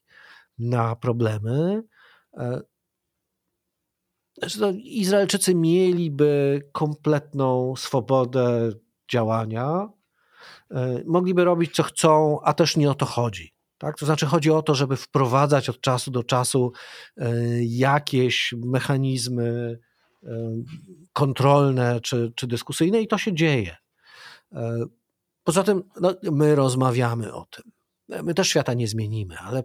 na 0.59 0.95
problemy, 0.95 1.83
e, 2.37 2.61
Izraelczycy 4.83 5.55
mieliby 5.55 6.61
kompletną 6.71 7.75
swobodę 7.75 8.71
działania, 9.11 9.89
e, 10.71 11.03
mogliby 11.05 11.43
robić 11.43 11.75
co 11.75 11.83
chcą, 11.83 12.39
a 12.43 12.53
też 12.53 12.77
nie 12.77 12.91
o 12.91 12.95
to 12.95 13.05
chodzi. 13.05 13.53
Tak? 13.77 13.97
To 13.97 14.05
znaczy 14.05 14.25
chodzi 14.25 14.51
o 14.51 14.61
to, 14.61 14.75
żeby 14.75 14.95
wprowadzać 14.97 15.69
od 15.69 15.81
czasu 15.81 16.11
do 16.11 16.23
czasu 16.23 16.71
e, 17.17 17.31
jakieś 17.63 18.53
mechanizmy 18.65 19.79
kontrolne 21.13 21.99
czy, 22.01 22.33
czy 22.35 22.47
dyskusyjne 22.47 23.01
i 23.01 23.07
to 23.07 23.17
się 23.17 23.33
dzieje. 23.33 23.77
E, 24.51 24.85
poza 25.43 25.63
tym 25.63 25.83
no, 26.01 26.15
my 26.31 26.55
rozmawiamy 26.55 27.33
o 27.33 27.45
tym. 27.45 27.71
My 28.23 28.33
też 28.33 28.49
świata 28.49 28.73
nie 28.73 28.87
zmienimy, 28.87 29.39
ale 29.39 29.63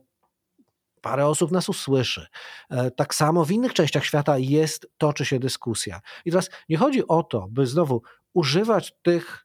parę 1.01 1.27
osób 1.27 1.51
nas 1.51 1.69
usłyszy. 1.69 2.27
E, 2.71 2.90
tak 2.90 3.14
samo 3.14 3.45
w 3.45 3.51
innych 3.51 3.75
częściach 3.75 4.05
świata 4.05 4.38
jest, 4.38 4.87
toczy 4.99 5.25
się 5.25 5.38
dyskusja. 5.38 6.01
I 6.25 6.31
teraz 6.31 6.51
nie 6.69 6.77
chodzi 6.77 7.09
o 7.09 7.23
to, 7.23 7.47
by 7.51 7.67
znowu 7.67 8.03
używać 8.35 8.95
tych 9.03 9.43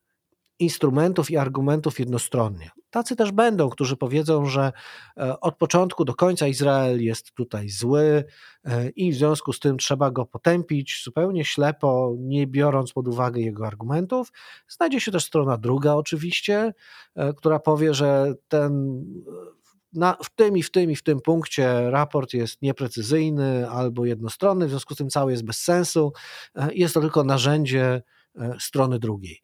instrumentów 0.59 1.31
i 1.31 1.37
argumentów 1.37 1.99
jednostronnie. 1.99 2.71
Tacy 2.89 3.15
też 3.15 3.31
będą, 3.31 3.69
którzy 3.69 3.97
powiedzą, 3.97 4.45
że 4.45 4.71
e, 5.17 5.39
od 5.39 5.57
początku 5.57 6.05
do 6.05 6.13
końca 6.13 6.47
Izrael 6.47 7.03
jest 7.03 7.31
tutaj 7.31 7.69
zły 7.69 8.23
e, 8.65 8.89
i 8.89 9.11
w 9.11 9.15
związku 9.15 9.53
z 9.53 9.59
tym 9.59 9.77
trzeba 9.77 10.11
go 10.11 10.25
potępić 10.25 11.01
zupełnie 11.03 11.45
ślepo, 11.45 12.15
nie 12.19 12.47
biorąc 12.47 12.93
pod 12.93 13.07
uwagę 13.07 13.41
jego 13.41 13.67
argumentów. 13.67 14.31
Znajdzie 14.67 15.01
się 15.01 15.11
też 15.11 15.25
strona 15.25 15.57
druga, 15.57 15.93
oczywiście, 15.93 16.73
e, 17.15 17.33
która 17.33 17.59
powie, 17.59 17.93
że 17.93 18.33
ten 18.47 19.03
na, 19.93 20.17
w 20.23 20.29
tym 20.29 20.57
i 20.57 20.63
w 20.63 20.71
tym 20.71 20.91
i 20.91 20.95
w 20.95 21.03
tym 21.03 21.21
punkcie 21.21 21.91
raport 21.91 22.33
jest 22.33 22.61
nieprecyzyjny 22.61 23.69
albo 23.69 24.05
jednostronny, 24.05 24.67
w 24.67 24.69
związku 24.69 24.93
z 24.93 24.97
tym 24.97 25.09
cały 25.09 25.31
jest 25.31 25.45
bez 25.45 25.57
sensu. 25.57 26.13
Jest 26.71 26.93
to 26.93 27.01
tylko 27.01 27.23
narzędzie 27.23 28.01
strony 28.59 28.99
drugiej 28.99 29.41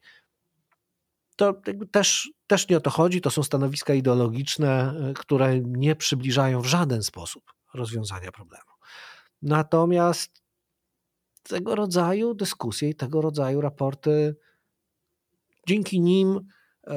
to 1.36 1.62
też, 1.92 2.32
też 2.48 2.70
nie 2.70 2.78
o 2.78 2.82
to 2.82 2.90
chodzi. 2.90 3.22
To 3.22 3.30
są 3.30 3.44
stanowiska 3.44 3.94
ideologiczne, 3.94 4.94
y, 5.10 5.14
które 5.14 5.60
nie 5.60 5.96
przybliżają 5.96 6.62
w 6.62 6.66
żaden 6.66 7.04
sposób 7.04 7.44
rozwiązania 7.74 8.32
problemu. 8.32 8.72
Natomiast 9.42 10.44
tego 11.44 11.76
rodzaju 11.76 12.34
dyskusje 12.34 12.90
i 12.90 12.96
tego 12.96 13.22
rodzaju 13.22 13.62
raporty, 13.62 14.36
dzięki 15.68 16.02
nim 16.02 16.40
y, 16.88 16.92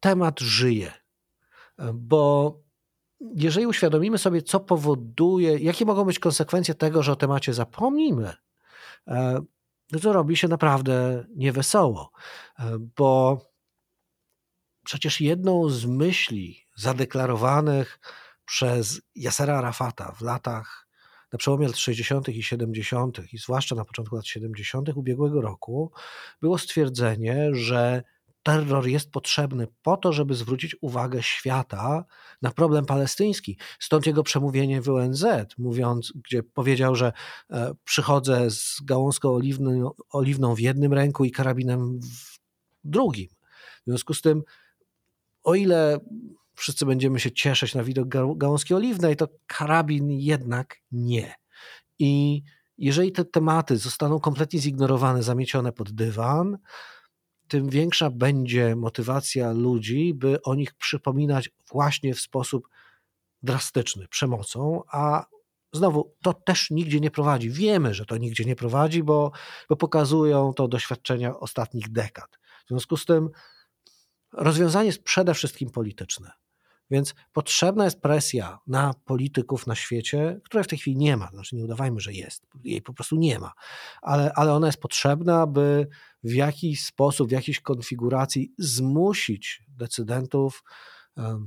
temat 0.00 0.40
żyje. 0.40 0.92
Bo 1.94 2.58
jeżeli 3.20 3.66
uświadomimy 3.66 4.18
sobie, 4.18 4.42
co 4.42 4.60
powoduje, 4.60 5.58
jakie 5.58 5.84
mogą 5.84 6.04
być 6.04 6.18
konsekwencje 6.18 6.74
tego, 6.74 7.02
że 7.02 7.12
o 7.12 7.16
temacie 7.16 7.54
zapomnimy, 7.54 8.34
to 10.00 10.12
robi 10.12 10.36
się 10.36 10.48
naprawdę 10.48 11.24
niewesoło, 11.36 12.12
e, 12.58 12.78
bo 12.96 13.40
przecież 14.84 15.20
jedną 15.20 15.68
z 15.68 15.86
myśli 15.86 16.66
zadeklarowanych 16.76 18.00
przez 18.44 19.00
Yasera 19.16 19.58
Arafata 19.58 20.12
w 20.12 20.20
latach 20.20 20.84
na 21.32 21.38
przełomie 21.38 21.66
lat 21.66 21.76
60. 21.76 22.28
i 22.28 22.42
70., 22.42 23.32
i 23.32 23.38
zwłaszcza 23.38 23.74
na 23.74 23.84
początku 23.84 24.16
lat 24.16 24.26
70. 24.26 24.88
ubiegłego 24.88 25.40
roku, 25.40 25.92
było 26.40 26.58
stwierdzenie, 26.58 27.48
że 27.52 28.02
terror 28.44 28.86
jest 28.86 29.10
potrzebny 29.10 29.66
po 29.82 29.96
to, 29.96 30.12
żeby 30.12 30.34
zwrócić 30.34 30.76
uwagę 30.80 31.22
świata 31.22 32.04
na 32.42 32.50
problem 32.50 32.86
palestyński. 32.86 33.58
Stąd 33.80 34.06
jego 34.06 34.22
przemówienie 34.22 34.82
w 34.82 34.88
ONZ, 34.88 35.24
mówiąc, 35.58 36.12
gdzie 36.24 36.42
powiedział, 36.42 36.94
że 36.94 37.12
e, 37.50 37.74
przychodzę 37.84 38.50
z 38.50 38.80
gałązką 38.84 39.34
oliwną, 39.34 39.90
oliwną 40.10 40.54
w 40.54 40.60
jednym 40.60 40.92
ręku 40.92 41.24
i 41.24 41.30
karabinem 41.30 42.00
w 42.00 42.38
drugim. 42.84 43.28
W 43.82 43.84
związku 43.86 44.14
z 44.14 44.22
tym, 44.22 44.42
o 45.44 45.54
ile 45.54 45.98
wszyscy 46.54 46.86
będziemy 46.86 47.20
się 47.20 47.32
cieszyć 47.32 47.74
na 47.74 47.84
widok 47.84 48.08
gałązki 48.36 48.74
oliwnej, 48.74 49.16
to 49.16 49.28
karabin 49.46 50.10
jednak 50.10 50.76
nie. 50.92 51.34
I 51.98 52.42
jeżeli 52.78 53.12
te 53.12 53.24
tematy 53.24 53.76
zostaną 53.76 54.20
kompletnie 54.20 54.60
zignorowane, 54.60 55.22
zamiecione 55.22 55.72
pod 55.72 55.92
dywan, 55.92 56.58
tym 57.48 57.68
większa 57.68 58.10
będzie 58.10 58.76
motywacja 58.76 59.52
ludzi, 59.52 60.14
by 60.14 60.42
o 60.42 60.54
nich 60.54 60.74
przypominać 60.74 61.50
właśnie 61.72 62.14
w 62.14 62.20
sposób 62.20 62.68
drastyczny, 63.42 64.08
przemocą, 64.08 64.82
a 64.92 65.26
znowu 65.72 66.14
to 66.22 66.32
też 66.32 66.70
nigdzie 66.70 67.00
nie 67.00 67.10
prowadzi. 67.10 67.50
Wiemy, 67.50 67.94
że 67.94 68.06
to 68.06 68.16
nigdzie 68.16 68.44
nie 68.44 68.56
prowadzi, 68.56 69.02
bo, 69.02 69.32
bo 69.68 69.76
pokazują 69.76 70.52
to 70.54 70.68
doświadczenia 70.68 71.38
ostatnich 71.38 71.92
dekad. 71.92 72.38
W 72.64 72.68
związku 72.68 72.96
z 72.96 73.04
tym 73.04 73.30
rozwiązanie 74.32 74.86
jest 74.86 75.02
przede 75.02 75.34
wszystkim 75.34 75.70
polityczne. 75.70 76.32
Więc 76.90 77.14
potrzebna 77.32 77.84
jest 77.84 78.00
presja 78.00 78.58
na 78.66 78.94
polityków 79.04 79.66
na 79.66 79.74
świecie, 79.74 80.40
której 80.44 80.64
w 80.64 80.68
tej 80.68 80.78
chwili 80.78 80.96
nie 80.96 81.16
ma. 81.16 81.28
Znaczy, 81.28 81.56
nie 81.56 81.64
udawajmy, 81.64 82.00
że 82.00 82.12
jest, 82.12 82.46
jej 82.64 82.82
po 82.82 82.92
prostu 82.94 83.16
nie 83.16 83.38
ma, 83.38 83.52
ale, 84.02 84.32
ale 84.32 84.52
ona 84.52 84.66
jest 84.66 84.80
potrzebna, 84.80 85.46
by 85.46 85.88
w 86.24 86.32
jakiś 86.32 86.84
sposób, 86.84 87.28
w 87.28 87.32
jakiejś 87.32 87.60
konfiguracji 87.60 88.52
zmusić 88.58 89.62
decydentów 89.68 90.64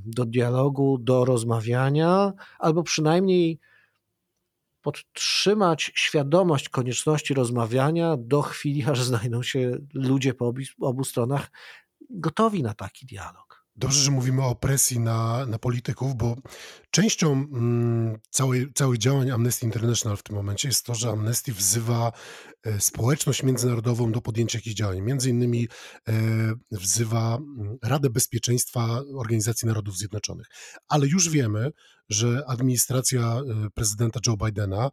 do 0.06 0.26
dialogu, 0.26 0.98
do 0.98 1.26
rozmawiania, 1.26 2.34
albo 2.60 2.84
przynajmniej 2.84 3.60
podtrzymać 4.82 5.92
świadomość 5.96 6.70
konieczności 6.70 7.34
rozmawiania 7.34 8.18
do 8.18 8.42
chwili, 8.42 8.84
aż 8.86 9.04
znajdą 9.04 9.44
się 9.44 9.78
ludzie 9.94 10.34
po 10.34 10.48
obu, 10.48 10.62
obu 10.82 11.04
stronach 11.04 11.52
gotowi 12.10 12.64
na 12.64 12.74
taki 12.74 13.06
dialog. 13.06 13.47
Dobrze, 13.80 14.02
że 14.02 14.12
mówimy 14.12 14.44
o 14.44 14.56
presji 14.56 15.00
na, 15.00 15.46
na 15.46 15.60
polityków, 15.60 16.16
bo 16.16 16.36
częścią 16.92 17.32
mm, 17.32 18.18
całej, 18.30 18.74
całych 18.74 18.98
działań 18.98 19.32
Amnesty 19.32 19.66
International 19.66 20.18
w 20.18 20.24
tym 20.24 20.36
momencie 20.36 20.68
jest 20.68 20.86
to, 20.86 20.96
że 20.96 21.10
Amnesty 21.10 21.54
wzywa 21.54 22.12
e, 22.64 22.82
społeczność 22.82 23.44
międzynarodową 23.44 24.12
do 24.12 24.22
podjęcia 24.22 24.58
jakichś 24.58 24.76
działań. 24.76 25.02
Między 25.02 25.30
innymi 25.30 25.68
e, 26.08 26.14
wzywa 26.72 27.38
mm, 27.38 27.78
Radę 27.84 28.10
Bezpieczeństwa 28.10 29.02
Organizacji 29.18 29.68
Narodów 29.68 29.98
Zjednoczonych. 29.98 30.48
Ale 30.88 31.08
już 31.08 31.30
wiemy, 31.30 31.72
że 32.10 32.44
administracja 32.48 33.22
e, 33.22 33.70
prezydenta 33.74 34.20
Joe 34.28 34.38
Bidena, 34.46 34.90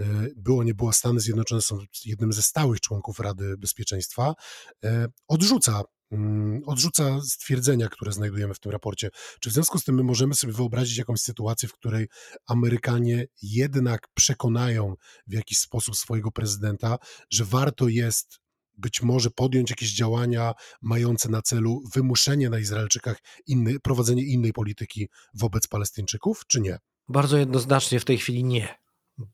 e, 0.00 0.04
było 0.36 0.64
nie 0.64 0.74
było, 0.74 0.92
Stany 0.92 1.20
Zjednoczone 1.20 1.62
są 1.62 1.78
jednym 2.04 2.32
ze 2.32 2.42
stałych 2.42 2.80
członków 2.80 3.20
Rady 3.20 3.56
Bezpieczeństwa, 3.58 4.34
e, 4.84 5.06
odrzuca 5.28 5.82
odrzuca 6.66 7.20
stwierdzenia, 7.20 7.88
które 7.88 8.12
znajdujemy 8.12 8.54
w 8.54 8.60
tym 8.60 8.72
raporcie. 8.72 9.10
Czy 9.40 9.50
w 9.50 9.52
związku 9.52 9.78
z 9.78 9.84
tym 9.84 9.94
my 9.94 10.02
możemy 10.02 10.34
sobie 10.34 10.52
wyobrazić 10.52 10.98
jakąś 10.98 11.20
sytuację, 11.20 11.68
w 11.68 11.72
której 11.72 12.08
Amerykanie 12.46 13.26
jednak 13.42 14.00
przekonają 14.14 14.94
w 15.26 15.32
jakiś 15.32 15.58
sposób 15.58 15.96
swojego 15.96 16.30
prezydenta, 16.30 16.98
że 17.30 17.44
warto 17.44 17.88
jest 17.88 18.44
być 18.78 19.02
może 19.02 19.30
podjąć 19.30 19.70
jakieś 19.70 19.94
działania 19.94 20.52
mające 20.82 21.28
na 21.28 21.42
celu 21.42 21.82
wymuszenie 21.94 22.50
na 22.50 22.58
Izraelczykach 22.58 23.18
inny, 23.46 23.80
prowadzenie 23.80 24.24
innej 24.24 24.52
polityki 24.52 25.08
wobec 25.34 25.66
Palestyńczyków, 25.66 26.42
czy 26.46 26.60
nie? 26.60 26.78
Bardzo 27.08 27.38
jednoznacznie 27.38 28.00
w 28.00 28.04
tej 28.04 28.18
chwili 28.18 28.44
nie, 28.44 28.74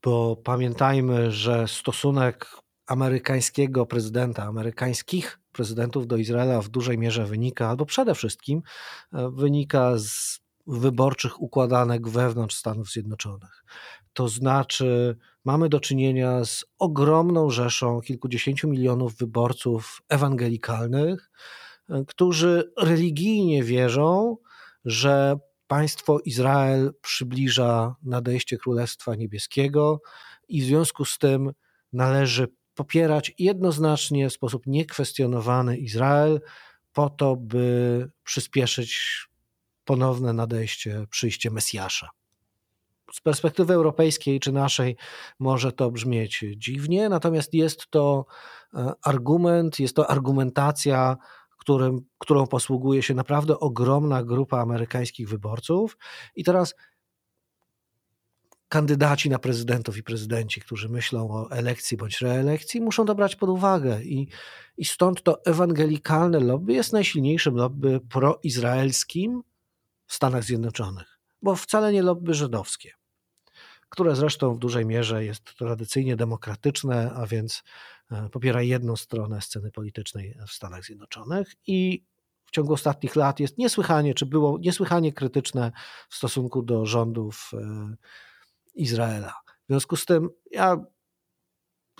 bo 0.02 0.36
pamiętajmy, 0.36 1.32
że 1.32 1.68
stosunek 1.68 2.46
amerykańskiego 2.90 3.86
prezydenta, 3.86 4.42
amerykańskich 4.42 5.40
prezydentów 5.52 6.06
do 6.06 6.16
Izraela 6.16 6.62
w 6.62 6.68
dużej 6.68 6.98
mierze 6.98 7.26
wynika, 7.26 7.68
albo 7.68 7.86
przede 7.86 8.14
wszystkim 8.14 8.62
e, 9.12 9.30
wynika 9.30 9.98
z 9.98 10.40
wyborczych 10.66 11.40
układanek 11.40 12.08
wewnątrz 12.08 12.56
Stanów 12.56 12.90
Zjednoczonych. 12.90 13.64
To 14.12 14.28
znaczy, 14.28 15.16
mamy 15.44 15.68
do 15.68 15.80
czynienia 15.80 16.44
z 16.44 16.64
ogromną 16.78 17.50
rzeszą 17.50 18.00
kilkudziesięciu 18.00 18.68
milionów 18.68 19.16
wyborców 19.16 20.02
ewangelikalnych, 20.08 21.30
e, 21.88 22.04
którzy 22.06 22.72
religijnie 22.78 23.64
wierzą, 23.64 24.36
że 24.84 25.38
państwo 25.66 26.20
Izrael 26.24 26.94
przybliża 27.02 27.94
nadejście 28.02 28.58
Królestwa 28.58 29.14
Niebieskiego 29.14 30.00
i 30.48 30.62
w 30.62 30.64
związku 30.64 31.04
z 31.04 31.18
tym 31.18 31.52
należy 31.92 32.48
popierać 32.80 33.32
jednoznacznie 33.38 34.28
w 34.28 34.32
sposób 34.32 34.66
niekwestionowany 34.66 35.76
Izrael 35.76 36.40
po 36.92 37.10
to, 37.10 37.36
by 37.36 38.10
przyspieszyć 38.24 39.20
ponowne 39.84 40.32
nadejście, 40.32 41.06
przyjście 41.10 41.50
Mesjasza. 41.50 42.08
Z 43.12 43.20
perspektywy 43.20 43.74
europejskiej 43.74 44.40
czy 44.40 44.52
naszej 44.52 44.96
może 45.38 45.72
to 45.72 45.90
brzmieć 45.90 46.44
dziwnie, 46.56 47.08
natomiast 47.08 47.54
jest 47.54 47.90
to 47.90 48.26
e, 48.74 48.92
argument, 49.04 49.80
jest 49.80 49.96
to 49.96 50.10
argumentacja, 50.10 51.16
którym, 51.58 51.98
którą 52.18 52.46
posługuje 52.46 53.02
się 53.02 53.14
naprawdę 53.14 53.58
ogromna 53.58 54.24
grupa 54.24 54.58
amerykańskich 54.58 55.28
wyborców. 55.28 55.96
I 56.34 56.44
teraz 56.44 56.74
kandydaci 58.70 59.30
na 59.30 59.38
prezydentów 59.38 59.96
i 59.96 60.02
prezydenci, 60.02 60.60
którzy 60.60 60.88
myślą 60.88 61.30
o 61.30 61.50
elekcji 61.50 61.96
bądź 61.96 62.20
reelekcji, 62.20 62.80
muszą 62.80 63.06
to 63.06 63.14
brać 63.14 63.36
pod 63.36 63.50
uwagę. 63.50 64.02
I, 64.02 64.28
i 64.76 64.84
stąd 64.84 65.22
to 65.22 65.44
ewangelikalne 65.44 66.40
lobby 66.40 66.72
jest 66.72 66.92
najsilniejszym 66.92 67.54
lobby 67.54 68.00
proizraelskim 68.00 69.42
w 70.06 70.14
Stanach 70.14 70.44
Zjednoczonych, 70.44 71.18
bo 71.42 71.56
wcale 71.56 71.92
nie 71.92 72.02
lobby 72.02 72.34
żydowskie, 72.34 72.92
które 73.88 74.16
zresztą 74.16 74.54
w 74.54 74.58
dużej 74.58 74.86
mierze 74.86 75.24
jest 75.24 75.54
tradycyjnie 75.58 76.16
demokratyczne, 76.16 77.12
a 77.14 77.26
więc 77.26 77.62
e, 78.10 78.28
popiera 78.28 78.62
jedną 78.62 78.96
stronę 78.96 79.42
sceny 79.42 79.70
politycznej 79.70 80.36
w 80.48 80.52
Stanach 80.52 80.84
Zjednoczonych 80.84 81.54
i 81.66 82.04
w 82.46 82.50
ciągu 82.50 82.72
ostatnich 82.72 83.16
lat 83.16 83.40
jest 83.40 83.58
niesłychanie, 83.58 84.14
czy 84.14 84.26
było 84.26 84.58
niesłychanie 84.58 85.12
krytyczne 85.12 85.72
w 86.08 86.14
stosunku 86.14 86.62
do 86.62 86.86
rządów 86.86 87.50
e, 87.54 87.96
Izraela. 88.74 89.34
W 89.64 89.66
związku 89.68 89.96
z 89.96 90.04
tym, 90.04 90.30
ja 90.50 90.76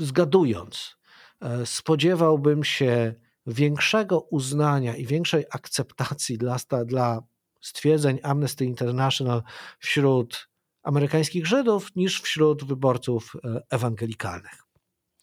zgadując, 0.00 0.96
e, 1.40 1.66
spodziewałbym 1.66 2.64
się 2.64 3.14
większego 3.46 4.20
uznania 4.20 4.96
i 4.96 5.06
większej 5.06 5.44
akceptacji 5.50 6.38
dla, 6.38 6.56
dla 6.87 7.22
stwierdzeń 7.61 8.18
Amnesty 8.22 8.64
International 8.64 9.42
wśród 9.78 10.48
amerykańskich 10.83 11.46
Żydów 11.46 11.88
niż 11.96 12.20
wśród 12.20 12.64
wyborców 12.64 13.37
e, 13.44 13.62
ewangelikalnych. 13.70 14.62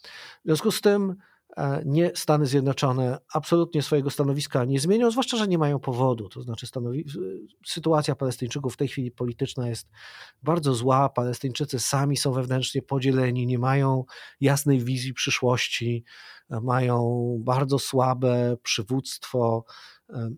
W 0.03 0.45
związku 0.45 0.71
z 0.71 0.81
tym 0.81 1.15
nie 1.85 2.11
Stany 2.15 2.45
Zjednoczone 2.45 3.17
absolutnie 3.33 3.81
swojego 3.81 4.09
stanowiska 4.09 4.65
nie 4.65 4.79
zmienią, 4.79 5.11
zwłaszcza, 5.11 5.37
że 5.37 5.47
nie 5.47 5.57
mają 5.57 5.79
powodu. 5.79 6.29
To 6.29 6.41
znaczy, 6.41 6.67
sytuacja 7.65 8.15
Palestyńczyków 8.15 8.73
w 8.73 8.77
tej 8.77 8.87
chwili 8.87 9.11
polityczna 9.11 9.67
jest 9.69 9.89
bardzo 10.43 10.73
zła. 10.73 11.09
Palestyńczycy 11.09 11.79
sami 11.79 12.17
są 12.17 12.31
wewnętrznie 12.31 12.81
podzieleni, 12.81 13.47
nie 13.47 13.59
mają 13.59 14.03
jasnej 14.41 14.79
wizji 14.79 15.13
przyszłości, 15.13 16.03
e, 16.49 16.61
mają 16.61 17.37
bardzo 17.43 17.79
słabe 17.79 18.57
przywództwo 18.63 19.65
e, 20.09 20.29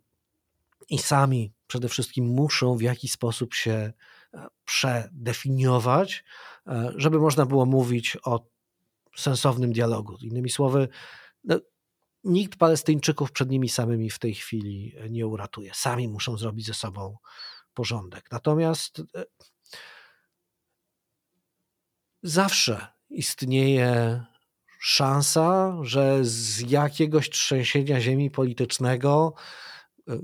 i 0.89 0.97
sami 0.97 1.53
przede 1.67 1.89
wszystkim 1.89 2.25
muszą 2.25 2.75
w 2.75 2.82
jakiś 2.82 3.12
sposób 3.12 3.53
się 3.53 3.93
przedefiniować, 4.65 6.23
żeby 6.95 7.19
można 7.19 7.45
było 7.45 7.65
mówić 7.65 8.17
o 8.23 8.45
sensownym 9.19 9.73
dialogu. 9.73 10.17
Innymi 10.21 10.49
słowy, 10.49 10.88
no, 11.43 11.60
nikt 12.23 12.60
Palestyńczyków 12.60 13.32
przed 13.32 13.49
nimi 13.49 13.69
samymi 13.69 14.10
w 14.10 14.19
tej 14.19 14.36
chwili 14.36 14.95
nie 15.10 15.27
uratuje. 15.27 15.71
Sami 15.73 16.08
muszą 16.08 16.38
zrobić 16.38 16.65
ze 16.65 16.73
sobą 16.73 17.17
porządek. 17.73 18.32
Natomiast 18.32 19.01
e, 19.15 19.23
zawsze 22.23 22.88
istnieje 23.10 24.21
szansa, 24.79 25.77
że 25.82 26.25
z 26.25 26.71
jakiegoś 26.71 27.29
trzęsienia 27.29 28.01
ziemi 28.01 28.32
politycznego 28.32 29.34
e, 30.08 30.19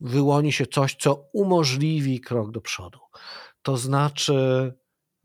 wyłoni 0.00 0.52
się 0.52 0.66
coś, 0.66 0.96
co 0.96 1.28
umożliwi 1.32 2.20
krok 2.20 2.50
do 2.50 2.60
przodu. 2.60 2.98
To 3.62 3.76
znaczy, 3.76 4.72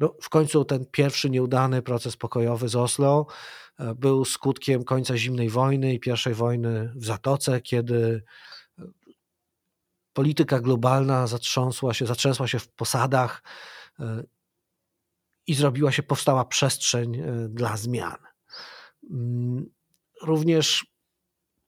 no, 0.02 0.16
w 0.22 0.30
końcu 0.30 0.66
ten 0.66 0.86
pierwszy 0.86 1.30
nieudany 1.30 1.82
proces 1.82 2.18
pokojowy 2.18 2.70
z 2.70 2.76
Oslo 2.76 3.26
e, 3.80 3.96
był 3.96 4.26
skutkiem 4.26 4.84
końca 4.84 5.18
zimnej 5.18 5.50
wojny 5.50 5.94
i 5.94 6.00
pierwszej 6.00 6.34
wojny 6.34 6.94
w 6.96 7.06
Zatoce, 7.06 7.62
kiedy 7.62 8.24
e, 8.80 8.84
polityka 10.14 10.60
globalna 10.60 11.28
zatrząsła 11.28 11.94
się, 11.94 12.06
zatrzęsła 12.06 12.48
się 12.48 12.60
w 12.60 12.68
posadach 12.68 13.44
e, 14.00 14.24
i 15.48 15.54
zrobiła 15.54 15.92
się, 15.92 16.04
powstała 16.04 16.46
przestrzeń 16.46 17.24
dla 17.50 17.78
zmian. 17.78 18.18
Mm, 19.12 19.70
również 20.22 20.86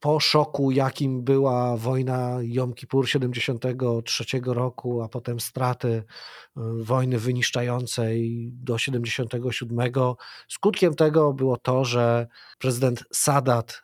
po 0.03 0.19
szoku, 0.19 0.71
jakim 0.71 1.23
była 1.23 1.77
wojna 1.77 2.37
Jom 2.41 2.73
Kippur 2.73 3.09
73 3.09 4.25
roku, 4.45 5.01
a 5.01 5.09
potem 5.09 5.39
straty 5.39 5.87
y, 5.87 6.03
wojny 6.83 7.19
wyniszczającej 7.19 8.49
do 8.53 8.77
77, 8.77 9.91
skutkiem 10.47 10.95
tego 10.95 11.33
było 11.33 11.57
to, 11.57 11.85
że 11.85 12.27
prezydent 12.59 13.03
Sadat 13.13 13.83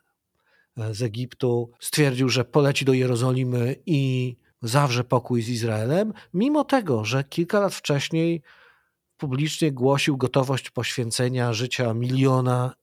y, 0.78 0.94
z 0.94 1.02
Egiptu 1.02 1.72
stwierdził, 1.80 2.30
że 2.30 2.46
poleci 2.46 2.86
do 2.86 2.94
Jerozolimy 2.94 3.76
i 3.86 4.36
zawrze 4.62 5.04
pokój 5.04 5.42
z 5.42 5.50
Izraelem, 5.50 6.14
mimo 6.34 6.64
tego, 6.64 7.06
że 7.06 7.24
kilka 7.24 7.60
lat 7.60 7.74
wcześniej 7.74 8.42
publicznie 9.18 9.72
głosił 9.72 10.18
gotowość 10.18 10.70
poświęcenia 10.70 11.54
życia 11.54 11.94
miliona 11.94 12.74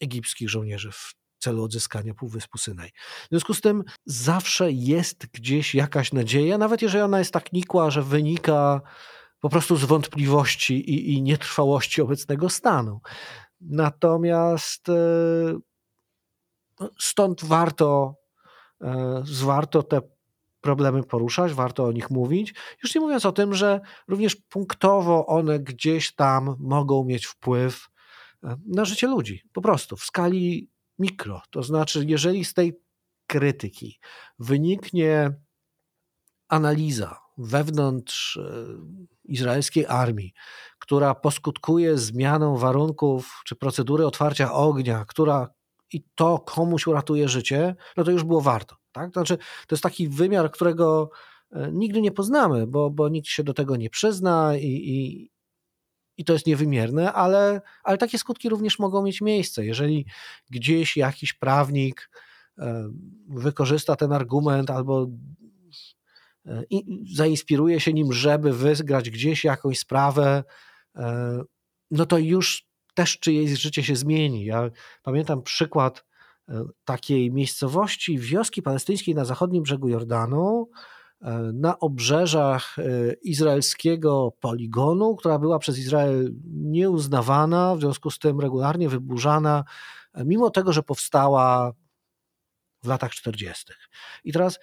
egipskich 0.00 0.50
żołnierzy 0.50 0.90
w 0.92 1.23
celu 1.44 1.64
odzyskania 1.64 2.14
Półwyspu 2.14 2.58
Synaj. 2.58 2.90
W 3.24 3.28
związku 3.30 3.54
z 3.54 3.60
tym 3.60 3.84
zawsze 4.06 4.72
jest 4.72 5.26
gdzieś 5.26 5.74
jakaś 5.74 6.12
nadzieja, 6.12 6.58
nawet 6.58 6.82
jeżeli 6.82 7.04
ona 7.04 7.18
jest 7.18 7.32
tak 7.32 7.52
nikła, 7.52 7.90
że 7.90 8.02
wynika 8.02 8.80
po 9.40 9.48
prostu 9.48 9.76
z 9.76 9.84
wątpliwości 9.84 10.74
i, 10.90 11.14
i 11.14 11.22
nietrwałości 11.22 12.02
obecnego 12.02 12.48
stanu. 12.48 13.00
Natomiast 13.60 14.88
e, 14.88 14.92
no, 16.80 16.90
stąd 16.98 17.44
warto, 17.44 18.14
e, 18.82 19.22
warto 19.44 19.82
te 19.82 20.00
problemy 20.60 21.02
poruszać, 21.02 21.52
warto 21.52 21.84
o 21.84 21.92
nich 21.92 22.10
mówić. 22.10 22.54
Już 22.82 22.94
nie 22.94 23.00
mówiąc 23.00 23.26
o 23.26 23.32
tym, 23.32 23.54
że 23.54 23.80
również 24.08 24.36
punktowo 24.36 25.26
one 25.26 25.58
gdzieś 25.58 26.14
tam 26.14 26.56
mogą 26.58 27.04
mieć 27.04 27.26
wpływ 27.26 27.88
e, 28.44 28.56
na 28.66 28.84
życie 28.84 29.06
ludzi, 29.06 29.42
po 29.52 29.60
prostu 29.60 29.96
w 29.96 30.04
skali 30.04 30.73
mikro. 30.98 31.42
To 31.50 31.62
znaczy, 31.62 32.04
jeżeli 32.08 32.44
z 32.44 32.54
tej 32.54 32.80
krytyki 33.26 33.98
wyniknie 34.38 35.34
analiza 36.48 37.20
wewnątrz 37.38 38.38
izraelskiej 39.24 39.86
armii, 39.86 40.32
która 40.78 41.14
poskutkuje 41.14 41.98
zmianą 41.98 42.56
warunków 42.56 43.42
czy 43.44 43.56
procedury 43.56 44.06
otwarcia 44.06 44.52
ognia, 44.52 45.04
która 45.04 45.54
i 45.92 46.04
to 46.14 46.38
komuś 46.38 46.86
uratuje 46.86 47.28
życie, 47.28 47.76
no 47.96 48.04
to 48.04 48.10
już 48.10 48.24
było 48.24 48.40
warto. 48.40 48.76
Tak? 48.92 49.12
To 49.12 49.20
znaczy, 49.20 49.36
to 49.36 49.74
jest 49.74 49.82
taki 49.82 50.08
wymiar, 50.08 50.50
którego 50.50 51.10
e, 51.52 51.72
nigdy 51.72 52.00
nie 52.00 52.12
poznamy, 52.12 52.66
bo, 52.66 52.90
bo 52.90 53.08
nikt 53.08 53.28
się 53.28 53.44
do 53.44 53.54
tego 53.54 53.76
nie 53.76 53.90
przyzna 53.90 54.56
i, 54.56 54.66
i, 54.66 55.30
i 56.16 56.24
to 56.24 56.32
jest 56.32 56.46
niewymierne, 56.46 57.12
ale, 57.12 57.60
ale 57.84 57.98
takie 57.98 58.18
skutki 58.18 58.48
również 58.48 58.78
mogą 58.78 59.02
mieć 59.02 59.20
miejsce. 59.20 59.64
Jeżeli 59.64 60.06
gdzieś 60.50 60.96
jakiś 60.96 61.32
prawnik 61.32 62.10
e, 62.58 62.90
wykorzysta 63.28 63.96
ten 63.96 64.12
argument 64.12 64.70
albo 64.70 65.06
i 66.70 67.04
zainspiruje 67.14 67.80
się 67.80 67.92
nim, 67.92 68.12
żeby 68.12 68.52
wygrać 68.52 69.10
gdzieś 69.10 69.44
jakąś 69.44 69.78
sprawę, 69.78 70.44
e, 70.96 71.42
no 71.90 72.06
to 72.06 72.18
już 72.18 72.66
też 72.94 73.18
czyjeś 73.18 73.60
życie 73.60 73.82
się 73.82 73.96
zmieni. 73.96 74.44
Ja 74.44 74.70
pamiętam 75.02 75.42
przykład 75.42 76.04
e, 76.48 76.64
takiej 76.84 77.32
miejscowości, 77.32 78.18
wioski 78.18 78.62
palestyńskiej 78.62 79.14
na 79.14 79.24
zachodnim 79.24 79.62
brzegu 79.62 79.88
Jordanu, 79.88 80.70
e, 80.70 80.76
na 81.52 81.78
obrzeżach 81.78 82.76
izraelskiego 83.22 84.32
poligonu, 84.40 85.16
która 85.16 85.38
była 85.38 85.58
przez 85.58 85.78
Izrael 85.78 86.34
nieuznawana, 86.54 87.76
w 87.76 87.80
związku 87.80 88.10
z 88.10 88.18
tym 88.18 88.40
regularnie 88.40 88.88
wyburzana, 88.88 89.64
mimo 90.24 90.50
tego, 90.50 90.72
że 90.72 90.82
powstała 90.82 91.72
w 92.82 92.88
latach 92.88 93.12
40. 93.12 93.72
I 94.24 94.32
teraz 94.32 94.58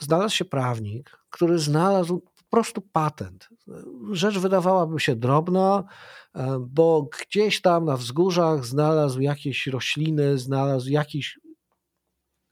znalazł 0.00 0.36
się 0.36 0.44
prawnik, 0.44 1.18
który 1.30 1.58
znalazł 1.58 2.20
po 2.20 2.56
prostu 2.56 2.80
patent. 2.80 3.48
Rzecz 4.12 4.38
wydawałaby 4.38 5.00
się 5.00 5.16
drobna, 5.16 5.84
e, 6.34 6.58
bo 6.60 7.08
gdzieś 7.20 7.60
tam 7.60 7.84
na 7.84 7.96
wzgórzach 7.96 8.64
znalazł 8.64 9.20
jakieś 9.20 9.66
rośliny, 9.66 10.38
znalazł 10.38 10.88
jakiś 10.88 11.38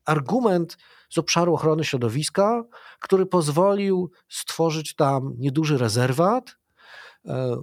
argument 0.04 0.76
z 1.10 1.18
obszaru 1.18 1.54
ochrony 1.54 1.84
środowiska, 1.84 2.64
który 3.00 3.26
pozwolił 3.26 4.10
stworzyć 4.28 4.94
tam 4.94 5.34
nieduży 5.38 5.78
rezerwat 5.78 6.56
e, 7.26 7.56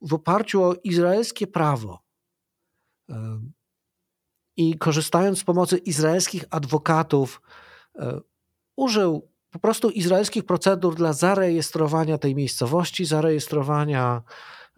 w 0.00 0.14
oparciu 0.14 0.62
o 0.62 0.74
izraelskie 0.74 1.46
prawo. 1.46 2.02
E, 3.10 3.40
I 4.56 4.78
korzystając 4.78 5.38
z 5.38 5.44
pomocy 5.44 5.78
izraelskich 5.78 6.44
adwokatów, 6.50 7.42
użył 8.76 9.28
po 9.54 9.58
prostu 9.58 9.90
izraelskich 9.90 10.44
procedur 10.44 10.94
dla 10.94 11.12
zarejestrowania 11.12 12.18
tej 12.18 12.34
miejscowości, 12.34 13.04
zarejestrowania 13.04 14.22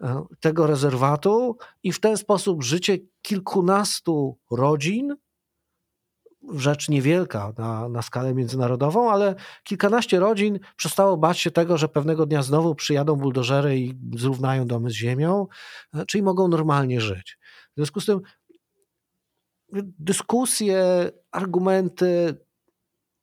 e, 0.01 0.25
tego 0.39 0.67
rezerwatu 0.67 1.57
i 1.83 1.91
w 1.91 1.99
ten 1.99 2.17
sposób 2.17 2.63
życie 2.63 2.97
kilkunastu 3.21 4.37
rodzin, 4.51 5.15
rzecz 6.53 6.89
niewielka 6.89 7.53
na, 7.57 7.89
na 7.89 8.01
skalę 8.01 8.33
międzynarodową, 8.33 9.11
ale 9.11 9.35
kilkanaście 9.63 10.19
rodzin 10.19 10.59
przestało 10.75 11.17
bać 11.17 11.39
się 11.39 11.51
tego, 11.51 11.77
że 11.77 11.89
pewnego 11.89 12.25
dnia 12.25 12.43
znowu 12.43 12.75
przyjadą 12.75 13.15
buldożery 13.15 13.79
i 13.79 13.93
zrównają 14.17 14.67
domy 14.67 14.89
z 14.89 14.93
ziemią, 14.93 15.47
e, 15.93 16.05
czyli 16.05 16.23
mogą 16.23 16.47
normalnie 16.47 17.01
żyć. 17.01 17.37
W 17.71 17.75
związku 17.75 18.01
z 18.01 18.05
tym 18.05 18.21
dyskusje, 19.99 21.11
argumenty, 21.31 22.37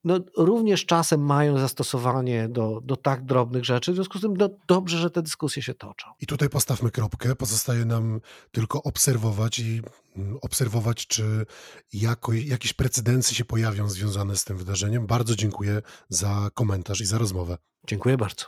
no, 0.04 0.20
również 0.36 0.86
czasem 0.86 1.20
mają 1.24 1.58
zastosowanie 1.58 2.48
do, 2.48 2.80
do 2.84 2.96
tak 2.96 3.24
drobnych 3.24 3.64
rzeczy. 3.64 3.92
W 3.92 3.94
związku 3.94 4.18
z 4.18 4.20
tym 4.20 4.36
no, 4.36 4.48
dobrze, 4.66 4.98
że 4.98 5.10
te 5.10 5.22
dyskusje 5.22 5.62
się 5.62 5.74
toczą. 5.74 6.08
I 6.20 6.26
tutaj 6.26 6.48
postawmy 6.48 6.90
kropkę. 6.90 7.36
Pozostaje 7.36 7.84
nam 7.84 8.20
tylko 8.52 8.82
obserwować 8.82 9.58
i 9.58 9.82
mm, 10.16 10.38
obserwować, 10.42 11.06
czy 11.06 11.46
jako, 11.92 12.32
jakieś 12.32 12.72
precedencje 12.72 13.36
się 13.36 13.44
pojawią 13.44 13.88
związane 13.88 14.36
z 14.36 14.44
tym 14.44 14.56
wydarzeniem. 14.56 15.06
Bardzo 15.06 15.36
dziękuję 15.36 15.82
za 16.08 16.50
komentarz 16.54 17.00
i 17.00 17.06
za 17.06 17.18
rozmowę. 17.18 17.58
Dziękuję 17.86 18.16
bardzo. 18.16 18.44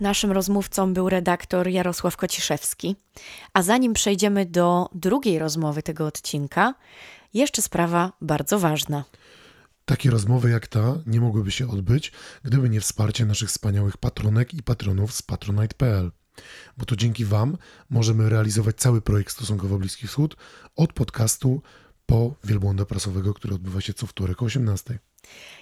Naszym 0.00 0.32
rozmówcą 0.32 0.94
był 0.94 1.08
redaktor 1.08 1.68
Jarosław 1.68 2.16
Kociszewski. 2.16 2.96
A 3.52 3.62
zanim 3.62 3.92
przejdziemy 3.92 4.46
do 4.46 4.88
drugiej 4.94 5.38
rozmowy 5.38 5.82
tego 5.82 6.06
odcinka, 6.06 6.74
jeszcze 7.34 7.62
sprawa 7.62 8.12
bardzo 8.20 8.58
ważna. 8.58 9.04
Takie 9.84 10.10
rozmowy 10.10 10.50
jak 10.50 10.66
ta 10.66 10.94
nie 11.06 11.20
mogłyby 11.20 11.50
się 11.50 11.68
odbyć, 11.68 12.12
gdyby 12.42 12.70
nie 12.70 12.80
wsparcie 12.80 13.26
naszych 13.26 13.48
wspaniałych 13.48 13.96
patronek 13.96 14.54
i 14.54 14.62
patronów 14.62 15.14
z 15.14 15.22
patronite.pl. 15.22 16.10
Bo 16.76 16.84
to 16.84 16.96
dzięki 16.96 17.24
Wam 17.24 17.58
możemy 17.90 18.28
realizować 18.28 18.76
cały 18.76 19.00
projekt 19.00 19.32
Stosunkowo 19.32 19.78
Bliski 19.78 20.06
Wschód 20.06 20.36
od 20.76 20.92
podcastu 20.92 21.62
po 22.06 22.34
wielbłąda 22.44 22.84
prasowego, 22.84 23.34
który 23.34 23.54
odbywa 23.54 23.80
się 23.80 23.94
co 23.94 24.06
wtorek 24.06 24.42
o 24.42 24.44
18. 24.44 24.98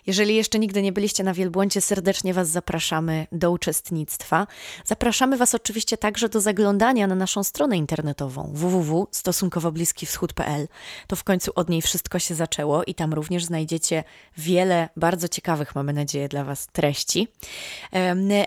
Jeżeli 0.06 0.34
jeszcze 0.34 0.58
nigdy 0.58 0.82
nie 0.82 0.92
byliście 0.92 1.24
na 1.24 1.34
Wielbłądzie, 1.34 1.80
serdecznie 1.80 2.34
Was 2.34 2.48
zapraszamy 2.48 3.26
do 3.32 3.50
uczestnictwa. 3.50 4.46
Zapraszamy 4.84 5.36
Was 5.36 5.54
oczywiście 5.54 5.96
także 5.96 6.28
do 6.28 6.40
zaglądania 6.40 7.06
na 7.06 7.14
naszą 7.14 7.44
stronę 7.44 7.76
internetową 7.76 8.50
www.stosunkowobliskiwschód.pl. 8.54 10.68
To 11.06 11.16
w 11.16 11.24
końcu 11.24 11.52
od 11.54 11.68
niej 11.68 11.82
wszystko 11.82 12.18
się 12.18 12.34
zaczęło 12.34 12.84
i 12.84 12.94
tam 12.94 13.14
również 13.14 13.44
znajdziecie 13.44 14.04
wiele 14.38 14.88
bardzo 14.96 15.28
ciekawych, 15.28 15.74
mamy 15.74 15.92
nadzieję, 15.92 16.28
dla 16.28 16.44
Was 16.44 16.66
treści. 16.66 17.28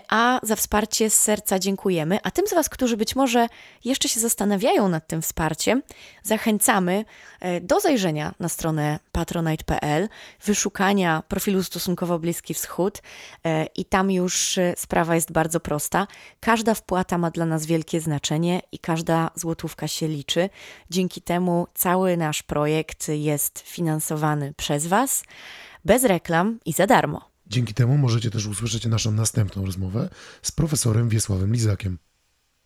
A 0.08 0.40
za 0.42 0.56
wsparcie 0.56 1.10
z 1.10 1.14
serca 1.14 1.58
dziękujemy. 1.58 2.18
A 2.22 2.30
tym 2.30 2.46
z 2.46 2.54
Was, 2.54 2.68
którzy 2.68 2.96
być 2.96 3.16
może 3.16 3.48
jeszcze 3.84 4.08
się 4.08 4.20
zastanawiają 4.20 4.88
nad 4.88 5.06
tym 5.06 5.22
wsparciem, 5.22 5.82
zachęcamy 6.22 7.04
e, 7.40 7.60
do 7.60 7.80
zajrzenia 7.80 8.34
na 8.40 8.48
stronę 8.48 8.98
patronite.pl, 9.12 10.08
wyszukania 10.44 11.07
profilu 11.28 11.62
stosunkowo 11.62 12.18
Bliski 12.18 12.54
Wschód 12.54 13.02
e, 13.44 13.66
i 13.66 13.84
tam 13.84 14.10
już 14.10 14.58
e, 14.58 14.74
sprawa 14.76 15.14
jest 15.14 15.32
bardzo 15.32 15.60
prosta. 15.60 16.06
Każda 16.40 16.74
wpłata 16.74 17.18
ma 17.18 17.30
dla 17.30 17.46
nas 17.46 17.66
wielkie 17.66 18.00
znaczenie 18.00 18.60
i 18.72 18.78
każda 18.78 19.30
złotówka 19.34 19.88
się 19.88 20.08
liczy. 20.08 20.50
Dzięki 20.90 21.22
temu 21.22 21.66
cały 21.74 22.16
nasz 22.16 22.42
projekt 22.42 23.08
jest 23.08 23.58
finansowany 23.58 24.54
przez 24.56 24.86
Was, 24.86 25.24
bez 25.84 26.04
reklam 26.04 26.58
i 26.64 26.72
za 26.72 26.86
darmo. 26.86 27.30
Dzięki 27.46 27.74
temu 27.74 27.98
możecie 27.98 28.30
też 28.30 28.46
usłyszeć 28.46 28.86
naszą 28.86 29.12
następną 29.12 29.66
rozmowę 29.66 30.08
z 30.42 30.52
profesorem 30.52 31.08
Wiesławem 31.08 31.52
Lizakiem. 31.52 31.98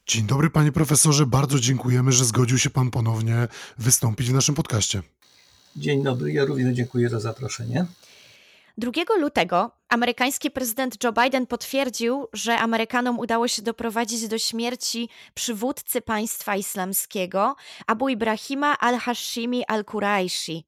Dzień 0.07 0.27
dobry, 0.27 0.51
panie 0.51 0.73
profesorze. 0.73 1.27
Bardzo 1.27 1.61
dziękujemy, 1.61 2.13
że 2.13 2.25
zgodził 2.25 2.59
się 2.59 2.71
pan 2.71 2.91
ponownie 2.91 3.49
wystąpić 3.79 4.31
w 4.31 4.33
naszym 4.33 4.55
podcaście. 4.55 5.03
Dzień 5.77 6.03
dobry, 6.03 6.33
ja 6.33 6.45
również 6.45 6.77
dziękuję 6.77 7.09
za 7.09 7.21
zaproszenie. 7.21 7.87
2 8.79 8.93
lutego 9.21 9.71
amerykański 9.89 10.51
prezydent 10.51 11.05
Joe 11.05 11.13
Biden 11.13 11.47
potwierdził, 11.47 12.27
że 12.33 12.59
Amerykanom 12.59 13.19
udało 13.19 13.49
się 13.49 13.63
doprowadzić 13.63 14.29
do 14.29 14.39
śmierci 14.39 15.09
przywódcy 15.35 16.01
państwa 16.01 16.57
islamskiego 16.57 17.57
Abu 17.87 18.09
Ibrahima 18.09 18.79
al-Hashimi 18.79 19.65
al-Quraishi. 19.67 20.65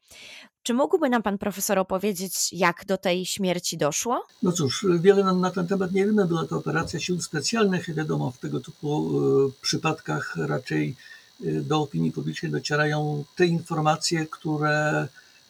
Czy 0.62 0.74
mógłby 0.74 1.08
nam 1.08 1.22
pan 1.22 1.38
profesor 1.38 1.78
opowiedzieć, 1.78 2.52
jak 2.52 2.84
do 2.86 2.98
tej 2.98 3.26
śmierci 3.26 3.78
doszło? 3.78 4.26
No 4.42 4.52
cóż, 4.52 4.86
wiele 5.00 5.24
nam 5.24 5.40
na 5.40 5.50
ten 5.50 5.66
temat 5.66 5.92
nie 5.92 6.06
wiemy. 6.06 6.26
Była 6.26 6.46
to 6.46 6.56
operacja 6.56 7.00
sił 7.00 7.20
specjalnych. 7.20 7.94
Wiadomo, 7.94 8.30
w 8.30 8.38
tego 8.38 8.60
typu 8.60 9.20
y, 9.48 9.52
przypadkach 9.62 10.36
raczej 10.36 10.96
y, 11.44 11.62
do 11.62 11.80
opinii 11.80 12.12
publicznej 12.12 12.52
docierają 12.52 13.24
te 13.36 13.46
informacje, 13.46 14.26
które 14.26 15.08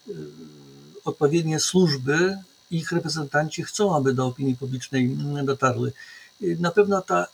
y, 0.09 0.13
odpowiednie 1.05 1.61
służby 1.61 2.39
ich 2.71 2.93
reprezentanci 2.93 3.63
chcą, 3.63 3.97
aby 3.97 4.15
do 4.15 4.27
opinii 4.27 4.57
publicznej 4.57 5.17
dotarły. 5.45 5.93
Na 6.41 6.71
pewno 6.71 7.03
ta 7.03 7.27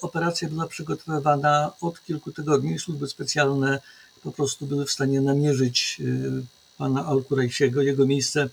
operacja 0.00 0.48
była 0.48 0.66
przygotowywana 0.66 1.72
od 1.80 2.04
kilku 2.04 2.32
tygodni. 2.32 2.78
Służby 2.78 3.08
specjalne 3.08 3.80
po 4.22 4.32
prostu 4.32 4.66
były 4.66 4.86
w 4.86 4.90
stanie 4.90 5.20
namierzyć 5.20 6.02
pana 6.78 7.06
Al-Kurajsiego, 7.06 7.82
jego 7.82 8.06
miejsce 8.06 8.48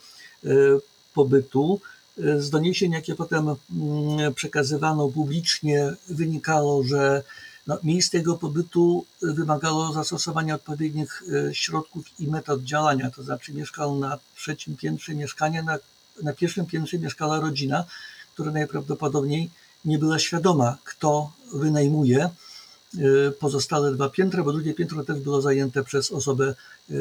pobytu. 1.14 1.80
Z 2.18 2.50
doniesień, 2.50 2.92
jakie 2.92 3.16
potem 3.16 3.48
mm, 3.50 4.34
przekazywano 4.34 5.08
publicznie, 5.08 5.94
wynikało, 6.10 6.84
że 6.84 7.24
no, 7.72 7.78
miejsce 7.84 8.18
jego 8.18 8.38
pobytu 8.38 9.06
wymagało 9.22 9.94
zastosowania 9.94 10.56
odpowiednich 10.56 11.24
e, 11.50 11.56
środków 11.56 12.06
i 12.20 12.28
metod 12.28 12.64
działania, 12.64 13.12
to 13.12 13.24
znaczy 13.24 13.54
mieszkał 13.54 14.00
na 14.00 14.20
trzecim 14.36 14.78
piętrze 14.78 15.16
mieszkania, 15.16 15.64
na, 15.64 15.78
na 16.24 16.34
pierwszym 16.34 16.66
piętrze 16.66 17.00
mieszkała 17.00 17.40
rodzina, 17.40 17.86
która 18.34 18.52
najprawdopodobniej 18.52 19.50
nie 19.86 20.00
była 20.00 20.20
świadoma, 20.20 20.78
kto 20.84 21.32
wynajmuje 21.54 22.24
e, 22.24 22.32
pozostałe 23.40 23.92
dwa 23.92 24.10
piętra, 24.10 24.44
bo 24.44 24.54
drugie 24.54 24.74
piętro 24.74 25.04
też 25.04 25.20
było 25.20 25.42
zajęte 25.42 25.84
przez 25.84 26.12
osobę 26.12 26.56
e, 26.92 26.94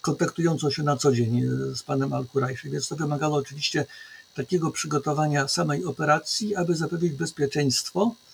kontaktującą 0.00 0.70
się 0.70 0.82
na 0.82 0.96
co 0.96 1.12
dzień 1.12 1.42
z 1.74 1.82
panem 1.82 2.12
Al-Kurajszy, 2.12 2.70
więc 2.70 2.88
to 2.88 2.96
wymagało 2.96 3.36
oczywiście 3.36 3.86
takiego 4.34 4.70
przygotowania 4.70 5.48
samej 5.48 5.84
operacji, 5.84 6.56
aby 6.56 6.74
zapewnić 6.76 7.12
bezpieczeństwo. 7.12 8.14
e, 8.28 8.31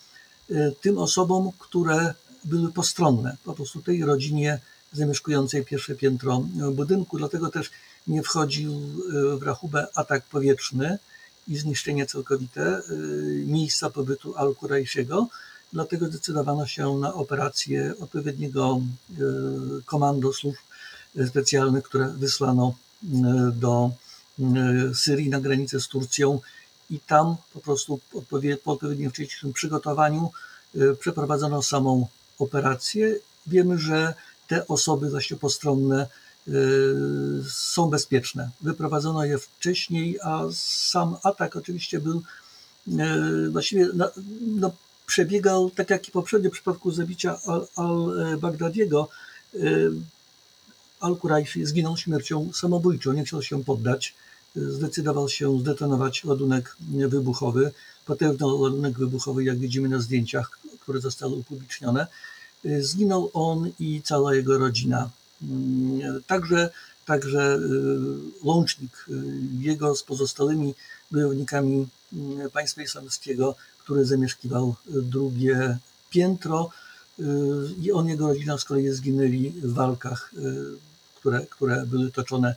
tym 0.80 0.98
osobom, 0.98 1.50
które 1.58 2.14
były 2.44 2.72
postronne, 2.72 3.36
po 3.44 3.54
prostu 3.54 3.82
tej 3.82 4.04
rodzinie 4.04 4.60
zamieszkującej 4.92 5.64
pierwsze 5.64 5.94
piętro 5.94 6.44
budynku. 6.72 7.18
Dlatego 7.18 7.50
też 7.50 7.70
nie 8.06 8.22
wchodził 8.22 8.72
e, 8.72 9.36
w 9.36 9.42
rachubę 9.42 9.86
atak 9.94 10.24
powietrzny 10.24 10.98
i 11.48 11.56
zniszczenie 11.56 12.06
całkowite 12.06 12.62
e, 12.62 12.80
miejsca 13.46 13.90
pobytu 13.90 14.36
Al-Kurajsiego. 14.36 15.28
Dlatego 15.72 16.06
zdecydowano 16.06 16.66
się 16.66 16.98
na 16.98 17.14
operację 17.14 17.94
odpowiedniego 18.00 18.80
komando 19.86 20.32
służb 20.32 20.58
specjalnych, 21.26 21.84
które 21.84 22.08
wysłano 22.08 22.74
do 23.52 23.90
Syrii 24.94 25.28
na 25.28 25.40
granicę 25.40 25.80
z 25.80 25.88
Turcją 25.88 26.40
i 26.90 27.00
tam 27.00 27.36
po 27.54 27.60
prostu 27.60 28.00
po 28.64 28.72
odpowiednim 28.72 29.10
wcześniejszym 29.10 29.52
przygotowaniu 29.52 30.30
e, 30.74 30.94
przeprowadzono 30.94 31.62
samą 31.62 32.06
operację. 32.38 33.14
Wiemy, 33.46 33.78
że 33.78 34.14
te 34.48 34.66
osoby 34.66 35.10
właśnie 35.10 35.36
postronne 35.36 36.06
e, 36.48 36.50
są 37.50 37.90
bezpieczne. 37.90 38.50
Wyprowadzono 38.60 39.24
je 39.24 39.38
wcześniej, 39.38 40.18
a 40.22 40.42
sam 40.52 41.16
atak 41.22 41.56
oczywiście 41.56 42.00
był 42.00 42.22
właściwie 43.50 43.88
no, 43.94 44.10
no, 44.40 44.70
przebiegał 45.06 45.70
tak 45.70 45.90
jak 45.90 46.08
i 46.08 46.10
poprzednio 46.10 46.50
w 46.50 46.52
przypadku 46.52 46.92
zabicia 46.92 47.38
al-Baghdadiego. 47.76 49.08
Al 49.54 49.92
Al-Quraishi 51.00 51.66
zginął 51.66 51.96
śmiercią 51.96 52.50
samobójczą, 52.52 53.12
nie 53.12 53.24
chciał 53.24 53.42
się 53.42 53.64
poddać 53.64 54.14
zdecydował 54.56 55.28
się 55.28 55.60
zdetonować 55.60 56.24
ładunek 56.24 56.76
wybuchowy, 57.08 57.72
potężny 58.06 58.46
ładunek 58.46 58.98
wybuchowy, 58.98 59.44
jak 59.44 59.58
widzimy 59.58 59.88
na 59.88 60.00
zdjęciach, 60.00 60.58
które 60.80 61.00
zostały 61.00 61.34
upublicznione. 61.34 62.06
Zginął 62.80 63.30
on 63.34 63.70
i 63.80 64.02
cała 64.04 64.34
jego 64.34 64.58
rodzina. 64.58 65.10
Także, 66.26 66.70
także 67.06 67.56
y, 67.56 67.60
łącznik 68.42 69.06
y, 69.08 69.12
jego 69.60 69.94
z 69.94 70.02
pozostałymi 70.02 70.74
bojownikami 71.10 71.88
y, 72.46 72.50
państwa 72.50 72.82
islamskiego, 72.82 73.56
który 73.78 74.04
zamieszkiwał 74.04 74.74
drugie 74.86 75.78
piętro 76.10 76.70
i 77.82 77.92
on 77.92 78.08
jego 78.08 78.28
rodzina 78.28 78.58
z 78.58 78.64
kolei 78.64 78.88
zginęli 78.88 79.50
w 79.50 79.72
walkach, 79.72 80.30
które, 81.16 81.46
które 81.46 81.86
były 81.86 82.10
toczone 82.10 82.54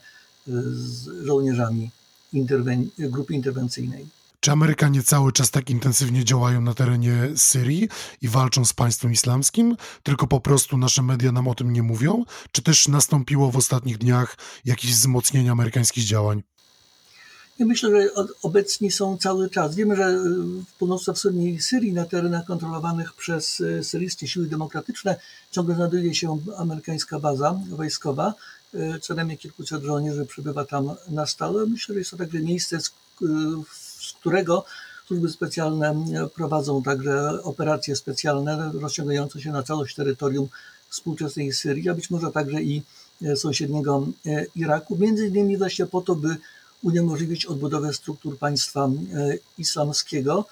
z 0.48 1.26
żołnierzami 1.26 1.90
interwen 2.34 2.90
grupy 3.00 3.34
interwencyjnej. 3.34 4.06
Czy 4.40 4.52
Amerykanie 4.52 5.04
cały 5.04 5.32
czas 5.32 5.52
tak 5.52 5.70
intensywnie 5.70 6.26
działają 6.26 6.62
na 6.62 6.74
terenie 6.74 7.30
Syrii 7.36 7.90
i 8.22 8.28
walczą 8.28 8.66
z 8.66 8.74
państwem 8.74 9.12
islamskim, 9.12 9.76
tylko 10.04 10.28
po 10.28 10.40
prostu 10.40 10.78
nasze 10.78 11.02
media 11.02 11.32
nam 11.32 11.48
o 11.48 11.56
tym 11.56 11.74
nie 11.74 11.84
mówią? 11.84 12.26
Czy 12.52 12.62
też 12.62 12.88
nastąpiło 12.88 13.52
w 13.52 13.58
ostatnich 13.58 13.98
dniach 13.98 14.38
jakieś 14.66 14.92
wzmocnienie 14.92 15.52
amerykańskich 15.52 16.04
działań? 16.04 16.44
Ja 17.60 17.66
myślę, 17.66 17.90
że 17.90 18.10
obecni 18.44 18.92
są 18.92 19.18
cały 19.18 19.50
czas. 19.50 19.76
Wiemy, 19.76 19.96
że 19.96 20.18
w 20.68 20.74
północno-wschodniej 20.80 21.62
Syrii, 21.62 21.94
na 21.94 22.06
terenach 22.06 22.46
kontrolowanych 22.46 23.14
przez 23.14 23.62
e, 23.62 23.84
syryjskie 23.84 24.28
siły 24.28 24.48
demokratyczne, 24.48 25.16
ciągle 25.52 25.76
znajduje 25.76 26.16
się 26.16 26.40
amerykańska 26.58 27.20
baza 27.20 27.60
wojskowa. 27.70 28.34
E, 28.74 29.00
co 29.00 29.16
najmniej 29.16 29.38
kilkuset 29.38 29.84
żołnierzy 29.84 30.26
przebywa 30.26 30.66
tam 30.66 30.96
na 31.10 31.26
stałe. 31.26 31.66
Myślę, 31.66 31.94
że 31.94 32.00
jest 32.00 32.12
to 32.12 32.18
także 32.18 32.40
miejsce, 32.40 32.80
z, 32.80 32.88
e, 32.88 33.26
z 34.02 34.14
którego 34.14 34.66
służby 35.08 35.30
specjalne 35.30 36.06
prowadzą 36.36 36.84
także 36.84 37.44
operacje 37.44 37.96
specjalne 37.96 38.72
rozciągające 38.74 39.42
się 39.42 39.52
na 39.52 39.64
całość 39.64 39.96
terytorium 39.96 40.48
współczesnej 40.90 41.54
Syrii, 41.54 41.90
a 41.90 41.94
być 41.94 42.10
może 42.10 42.32
także 42.32 42.62
i 42.62 42.82
sąsiedniego 43.36 44.08
Iraku, 44.56 44.98
między 44.98 45.28
innymi 45.28 45.58
właśnie 45.58 45.86
po 45.86 46.02
to, 46.02 46.16
by 46.16 46.36
uniemożliwić 46.84 47.46
odbudowę 47.46 47.94
struktur 47.94 48.38
państwa 48.38 48.90
islamskiego. 49.58 50.46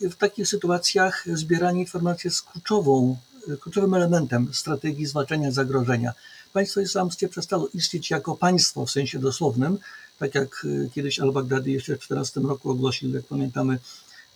W 0.00 0.14
takich 0.14 0.48
sytuacjach 0.48 1.24
zbieranie 1.34 1.80
informacji 1.80 2.28
jest 2.28 2.42
kluczową, 2.42 3.16
kluczowym 3.60 3.94
elementem 3.94 4.48
strategii 4.54 5.06
zwalczania 5.06 5.50
zagrożenia. 5.50 6.12
Państwo 6.56 6.80
islamskie 6.80 7.28
przestało 7.28 7.68
istnieć 7.74 8.10
jako 8.10 8.36
państwo 8.36 8.86
w 8.86 8.90
sensie 8.90 9.18
dosłownym, 9.18 9.78
tak 10.18 10.34
jak 10.34 10.66
e, 10.84 10.90
kiedyś 10.90 11.20
al-Baghdadi 11.20 11.72
jeszcze 11.72 11.96
w 11.96 12.00
14 12.00 12.40
roku 12.40 12.70
ogłosił, 12.70 13.14
jak 13.14 13.24
pamiętamy, 13.24 13.78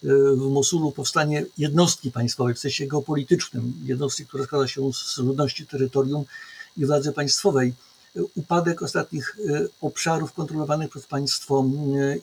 w 0.02 0.50
Mosulu 0.50 0.92
powstanie 0.92 1.46
jednostki 1.58 2.10
państwowej 2.10 2.54
w 2.54 2.58
sensie 2.58 2.86
geopolitycznym, 2.86 3.72
jednostki, 3.84 4.26
która 4.26 4.44
składa 4.44 4.68
się 4.68 4.92
z 4.92 5.18
ludności 5.18 5.66
terytorium 5.66 6.24
i 6.76 6.86
władzy 6.86 7.12
państwowej. 7.12 7.74
Upadek 8.34 8.82
ostatnich 8.82 9.36
e, 9.48 9.66
obszarów 9.80 10.32
kontrolowanych 10.32 10.90
przez 10.90 11.06
państwo 11.06 11.64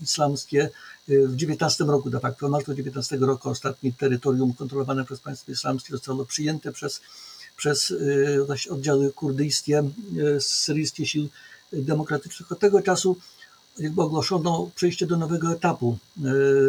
islamskie 0.01 0.69
w 1.07 1.35
19 1.35 1.83
roku 1.83 2.09
de 2.09 2.19
facto, 2.19 2.47
w 2.47 2.51
marcu 2.51 2.73
19 2.73 3.17
roku 3.17 3.49
ostatnie 3.49 3.93
terytorium 3.93 4.53
kontrolowane 4.53 5.05
przez 5.05 5.19
państwo 5.19 5.51
islamskie 5.51 5.93
zostało 5.93 6.25
przyjęte 6.25 6.71
przez, 6.71 7.01
przez 7.57 7.93
oddziały 8.69 9.11
kurdyjskie, 9.13 9.83
syryjskie 10.39 11.05
sił 11.05 11.29
demokratycznych. 11.73 12.51
Od 12.51 12.59
tego 12.59 12.81
czasu 12.81 13.17
jakby 13.79 14.01
ogłoszono 14.01 14.69
przejście 14.75 15.07
do 15.07 15.17
nowego 15.17 15.51
etapu 15.51 15.97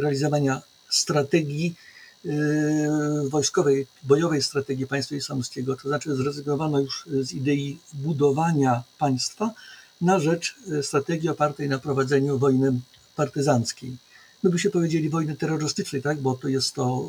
realizowania 0.01 0.63
strategii 0.91 1.75
wojskowej, 3.29 3.87
bojowej 4.03 4.43
strategii 4.43 4.87
państwa 4.87 5.15
islamskiego, 5.17 5.77
to 5.77 5.89
znaczy 5.89 6.17
zrezygnowano 6.17 6.81
już 6.81 7.05
z 7.21 7.33
idei 7.33 7.79
budowania 7.93 8.83
państwa 8.99 9.51
na 10.01 10.19
rzecz 10.21 10.55
strategii 10.83 11.29
opartej 11.29 11.69
na 11.69 11.79
prowadzeniu 11.79 12.39
wojny 12.39 12.81
partyzanckiej. 13.17 13.97
My 14.43 14.51
byśmy 14.51 14.71
powiedzieli 14.71 15.09
wojny 15.09 15.37
terrorystycznej, 15.37 16.03
tak? 16.03 16.21
bo 16.21 16.35
to 16.35 16.49
jest 16.49 16.75
to 16.75 17.05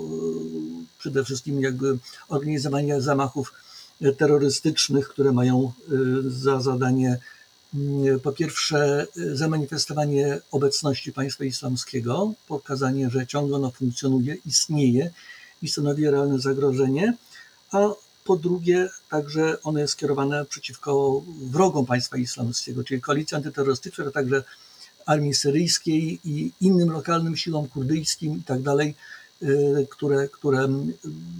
przede 1.00 1.24
wszystkim 1.24 1.62
jakby 1.62 1.98
organizowanie 2.30 3.02
zamachów 3.02 3.54
terrorystycznych, 4.18 5.10
które 5.10 5.32
mają 5.32 5.72
za 6.28 6.60
zadanie 6.60 7.20
Mm, 7.74 8.20
po 8.20 8.32
pierwsze, 8.32 9.08
zamanifestowanie 9.34 10.40
obecności 10.52 11.14
państwa 11.14 11.44
islamskiego, 11.44 12.34
pokazanie, 12.48 13.10
że 13.10 13.28
ciągle 13.28 13.56
ono 13.56 13.72
funkcjonuje, 13.72 14.38
istnieje 14.46 15.12
i 15.62 15.68
stanowi 15.68 16.10
realne 16.10 16.40
zagrożenie, 16.40 17.14
a 17.72 17.90
po 18.26 18.36
drugie, 18.36 18.90
także 19.10 19.62
ono 19.64 19.80
jest 19.80 19.94
skierowane 19.94 20.46
przeciwko 20.46 21.22
wrogom 21.42 21.86
państwa 21.86 22.18
islamskiego, 22.18 22.84
czyli 22.84 23.02
koalicji 23.02 23.38
antyterrorystycznej, 23.38 24.08
a 24.08 24.12
także 24.12 24.44
armii 25.06 25.34
syryjskiej 25.34 26.20
i 26.24 26.52
innym 26.62 26.92
lokalnym 26.92 27.38
siłom 27.38 27.68
kurdyjskim 27.68 28.38
i 28.38 28.44
tak 28.44 28.62
dalej, 28.62 28.90
y, 28.90 29.19
które, 29.90 30.28
które 30.28 30.68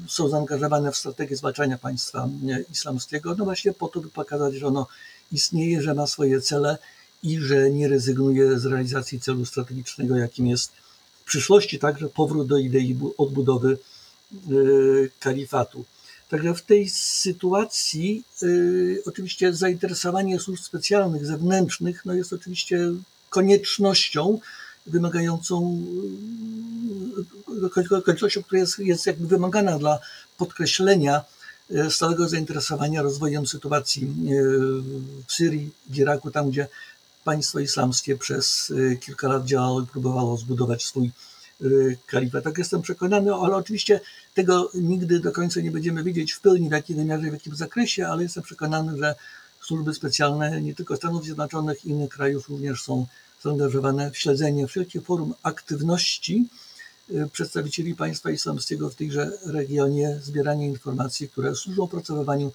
są 0.08 0.30
zaangażowane 0.30 0.92
w 0.92 0.98
strategię 0.98 1.36
zwalczania 1.36 1.78
państwa 1.78 2.30
islamskiego, 2.72 3.36
no 3.38 3.46
właśnie 3.46 3.74
po 3.74 3.88
to, 3.88 4.02
by 4.02 4.10
pokazać, 4.10 4.54
że 4.54 4.68
ono 4.68 4.88
istnieje, 5.32 5.82
że 5.82 5.94
ma 5.94 6.08
swoje 6.08 6.42
cele 6.42 6.78
i 7.24 7.40
że 7.40 7.72
nie 7.72 7.88
rezygnuje 7.88 8.60
z 8.60 8.66
realizacji 8.66 9.20
celu 9.20 9.46
strategicznego, 9.46 10.18
jakim 10.18 10.48
jest 10.48 10.72
w 11.22 11.24
przyszłości 11.24 11.80
także 11.80 12.10
powrót 12.10 12.48
do 12.48 12.58
idei 12.58 12.98
odbudowy 13.18 13.78
e, 14.34 14.38
kalifatu. 15.20 15.86
Także 16.30 16.54
w 16.54 16.62
tej 16.62 16.90
sytuacji 16.90 18.24
y, 18.44 19.02
oczywiście 19.06 19.54
zainteresowanie 19.54 20.40
służb 20.40 20.64
specjalnych, 20.64 21.26
zewnętrznych 21.26 22.06
no 22.06 22.14
jest 22.14 22.34
oczywiście 22.34 22.80
koniecznością 23.30 24.40
wymagającą 24.88 25.82
okolicznością, 27.92 28.44
która 28.44 28.60
jest, 28.60 28.80
jest 28.80 29.06
jakby 29.06 29.28
wymagana 29.28 29.80
dla 29.80 30.00
podkreślenia 30.38 31.24
stałego 31.90 32.30
zainteresowania 32.30 33.02
rozwojem 33.02 33.48
sytuacji 33.48 34.08
w 35.28 35.34
Syrii, 35.34 35.72
w 35.90 35.98
Iraku, 35.98 36.32
tam 36.32 36.50
gdzie 36.50 36.68
państwo 37.24 37.60
islamskie 37.60 38.18
przez 38.18 38.74
kilka 39.02 39.28
lat 39.28 39.46
działało 39.46 39.82
i 39.82 39.88
próbowało 39.88 40.38
zbudować 40.38 40.86
swój 40.86 41.12
kalifat. 42.06 42.44
Tak 42.44 42.58
jestem 42.58 42.82
przekonany, 42.82 43.34
ale 43.34 43.56
oczywiście 43.56 44.02
tego 44.34 44.72
nigdy 44.74 45.20
do 45.20 45.32
końca 45.32 45.62
nie 45.62 45.72
będziemy 45.72 46.04
wiedzieć 46.04 46.32
w 46.32 46.42
pełni, 46.42 46.70
w 46.70 46.72
jakim 46.72 46.96
wymiarze, 46.96 47.30
w 47.30 47.34
jakim 47.34 47.56
zakresie, 47.56 48.08
ale 48.08 48.24
jestem 48.24 48.44
przekonany, 48.44 48.98
że 48.98 49.16
służby 49.62 49.94
specjalne 49.94 50.62
nie 50.62 50.76
tylko 50.76 50.96
Stanów 50.96 51.24
Zjednoczonych, 51.24 51.86
innych 51.86 52.10
krajów 52.10 52.50
również 52.50 52.82
są 52.82 53.06
zaangażowane 53.44 54.12
w 54.12 54.18
śledzenie 54.18 54.68
wszelkich 54.68 55.04
form 55.04 55.34
aktywności 55.44 56.46
y, 57.12 57.30
przedstawicieli 57.34 57.96
państwa 57.96 58.32
islamskiego 58.32 58.90
w 58.90 58.96
tejże 58.96 59.32
regionie, 59.46 60.20
zbieranie 60.24 60.68
informacji, 60.68 61.30
które 61.30 61.56
służą 61.56 61.84
opracowywaniu 61.84 62.52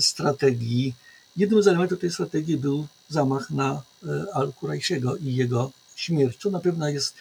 strategii. 0.00 0.94
Jednym 1.36 1.62
z 1.62 1.68
elementów 1.68 2.00
tej 2.00 2.10
strategii 2.10 2.56
był 2.56 2.86
zamach 3.08 3.50
na 3.50 3.82
y, 4.04 4.32
Al-Qurajsiego 4.32 5.16
i 5.16 5.34
jego 5.34 5.70
śmierć, 5.96 6.40
co 6.40 6.50
na 6.50 6.60
pewno 6.60 6.88
jest 6.88 7.14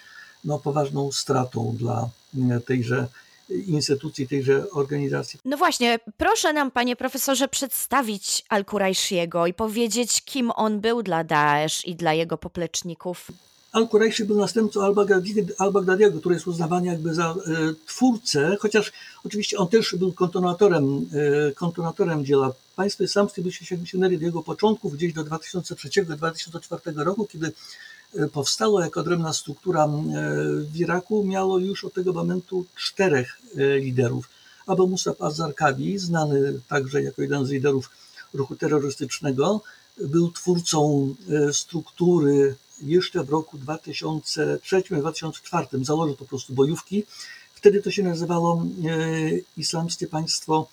no, 0.46 0.60
poważną 0.60 1.12
stratą 1.12 1.76
dla 1.80 2.10
y, 2.36 2.62
tejże 2.62 3.08
instytucji, 3.50 4.28
tejże 4.28 4.72
organizacji. 4.72 5.40
No 5.46 5.58
właśnie, 5.58 6.00
proszę 6.18 6.54
nam, 6.54 6.72
panie 6.72 6.96
profesorze, 6.96 7.48
przedstawić 7.48 8.46
Al-Kurajshiego 8.50 9.48
i 9.48 9.54
powiedzieć, 9.54 10.22
kim 10.22 10.52
on 10.56 10.80
był 10.80 11.04
dla 11.04 11.24
Daesh 11.24 11.86
i 11.86 11.96
dla 11.96 12.14
jego 12.14 12.38
popleczników. 12.38 13.32
Al-Quraishi 13.76 14.26
był 14.26 14.38
następcą 14.38 14.82
al-Baghdadiego, 15.60 16.20
który 16.20 16.36
jest 16.36 16.48
uznawany 16.48 16.88
jakby 16.88 17.14
za 17.14 17.30
e, 17.30 17.36
twórcę, 17.88 18.58
chociaż 18.60 18.92
oczywiście 19.24 19.58
on 19.58 19.68
też 19.68 19.96
był 19.96 20.14
kontynuatorem, 20.14 21.10
e, 21.50 21.52
kontynuatorem 21.52 22.26
dzieła. 22.26 22.54
Państwo 22.76 23.04
islamskie 23.04 23.42
byście 23.42 23.66
sięgnęli 23.86 24.18
do 24.18 24.26
jego 24.26 24.44
początków 24.44 24.94
gdzieś 24.94 25.14
do 25.14 25.24
2003-2004 25.24 27.04
roku, 27.04 27.26
kiedy 27.26 27.52
powstało 28.34 28.82
jako 28.82 29.00
odrębna 29.00 29.34
struktura 29.34 29.88
w 30.58 30.76
Iraku, 30.76 31.24
miało 31.24 31.60
już 31.60 31.86
od 31.86 31.94
tego 31.94 32.14
momentu 32.14 32.66
czterech 32.76 33.42
e, 33.58 33.80
liderów. 33.80 34.30
Abu 34.68 34.88
Musab 34.88 35.22
Azarkawi, 35.22 35.98
znany 35.98 36.60
także 36.68 37.04
jako 37.04 37.22
jeden 37.22 37.46
z 37.46 37.50
liderów 37.50 37.90
ruchu 38.34 38.56
terrorystycznego, 38.56 39.62
był 39.98 40.32
twórcą 40.32 41.10
e, 41.30 41.54
struktury 41.54 42.56
jeszcze 42.82 43.24
w 43.24 43.30
roku 43.30 43.58
2003-2004. 43.58 45.86
Założył 45.86 46.16
po 46.16 46.26
prostu 46.26 46.54
bojówki. 46.54 47.04
Wtedy 47.56 47.82
to 47.82 47.92
się 47.92 48.04
nazywało 48.04 48.64
e, 48.64 48.66
Islamskie 49.58 50.08
Państwo 50.08 50.68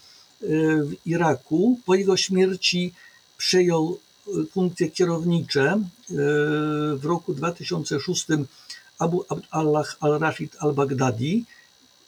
w 0.85 0.93
Iraku. 1.07 1.79
Po 1.87 1.95
jego 1.95 2.17
śmierci 2.17 2.93
przejął 3.39 3.99
funkcje 4.51 4.91
kierownicze 4.91 5.65
e, 5.71 5.81
w 6.97 7.05
roku 7.05 7.35
2006 7.35 8.27
Abu 8.99 9.25
Abd 9.29 9.47
Allah 9.51 9.97
al-Rashid 10.01 10.57
al-Baghdadi. 10.59 11.45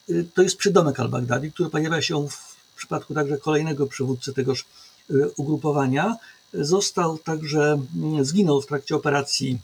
E, 0.09 0.12
to 0.35 0.43
jest 0.43 0.57
przydomek 0.57 1.01
al-Baghdadi, 1.01 1.53
który 1.53 1.71
pojawia 1.71 2.03
się 2.03 2.29
w 2.29 2.77
przypadku 2.77 3.15
także 3.15 3.39
kolejnego 3.39 3.87
przywódcy 3.87 4.33
tegoż 4.33 4.65
e, 5.11 5.15
ugrupowania. 5.37 6.17
Został 6.53 7.19
także, 7.19 7.83
mm, 7.97 8.25
zginął 8.25 8.62
w 8.62 8.67
trakcie 8.67 8.97
operacji, 8.97 9.59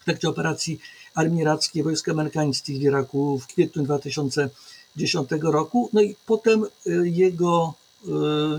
w 0.00 0.04
trakcie 0.04 0.28
operacji 0.28 0.80
armii 1.14 1.40
irackiej, 1.40 1.82
wojsk 1.82 2.08
amerykańskich 2.08 2.78
w 2.78 2.82
Iraku 2.82 3.38
w 3.38 3.46
kwietniu 3.46 3.82
2010 3.82 5.30
roku. 5.42 5.90
No 5.92 6.00
i 6.02 6.16
potem 6.26 6.64
jego, 7.04 7.74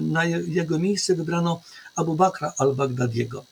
na 0.01 0.25
jego 0.25 0.79
miejsce 0.79 1.15
wybrano 1.15 1.61
Abu 1.95 2.15
Bakra 2.15 2.53
al-Baghdadiego, 2.57 3.45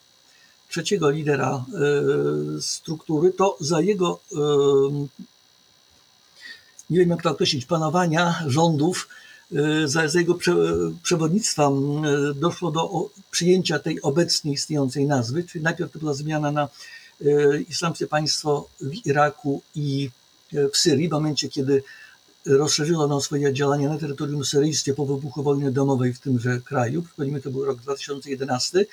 trzeciego 0.70 1.10
lidera 1.10 1.66
e, 1.74 2.62
struktury, 2.62 3.34
to 3.34 3.58
za 3.60 3.82
jego, 3.82 4.20
e, 4.32 4.38
nie 6.90 7.00
wiem 7.00 7.10
jak 7.10 7.22
to 7.22 7.32
określić, 7.32 7.66
panowania 7.66 8.44
rządów, 8.48 9.08
za, 9.86 10.08
za 10.08 10.20
jego 10.20 10.36
prze, 10.36 10.56
przewodnictwa 11.04 11.72
doszło 12.36 12.72
do 12.72 13.10
przyjęcia 13.32 13.80
tej 13.80 14.02
obecnie 14.02 14.54
istniejącej 14.54 15.06
nazwy, 15.06 15.44
czyli 15.44 15.64
najpierw 15.64 15.92
to 15.92 16.00
była 16.00 16.14
zmiana 16.14 16.52
na 16.52 16.70
Islamskie 17.70 18.08
Państwo 18.08 18.68
w 18.82 19.06
Iraku 19.06 19.62
i 19.76 20.10
w 20.74 20.78
Syrii, 20.78 21.10
w 21.10 21.12
momencie 21.12 21.50
kiedy 21.50 21.84
rozszerzyło 22.46 23.04
ono 23.04 23.22
swoje 23.22 23.54
działania 23.54 23.90
na 23.90 23.98
terytorium 23.98 24.46
syryjskie 24.46 24.94
po 24.94 25.06
wybuchu 25.06 25.44
wojny 25.44 25.72
domowej 25.72 26.14
w 26.14 26.20
tymże 26.20 26.60
kraju. 26.60 27.04
Przypomnijmy, 27.04 27.42
to 27.42 27.52
był 27.52 27.66
rok 27.66 27.80
2011. 27.80 28.86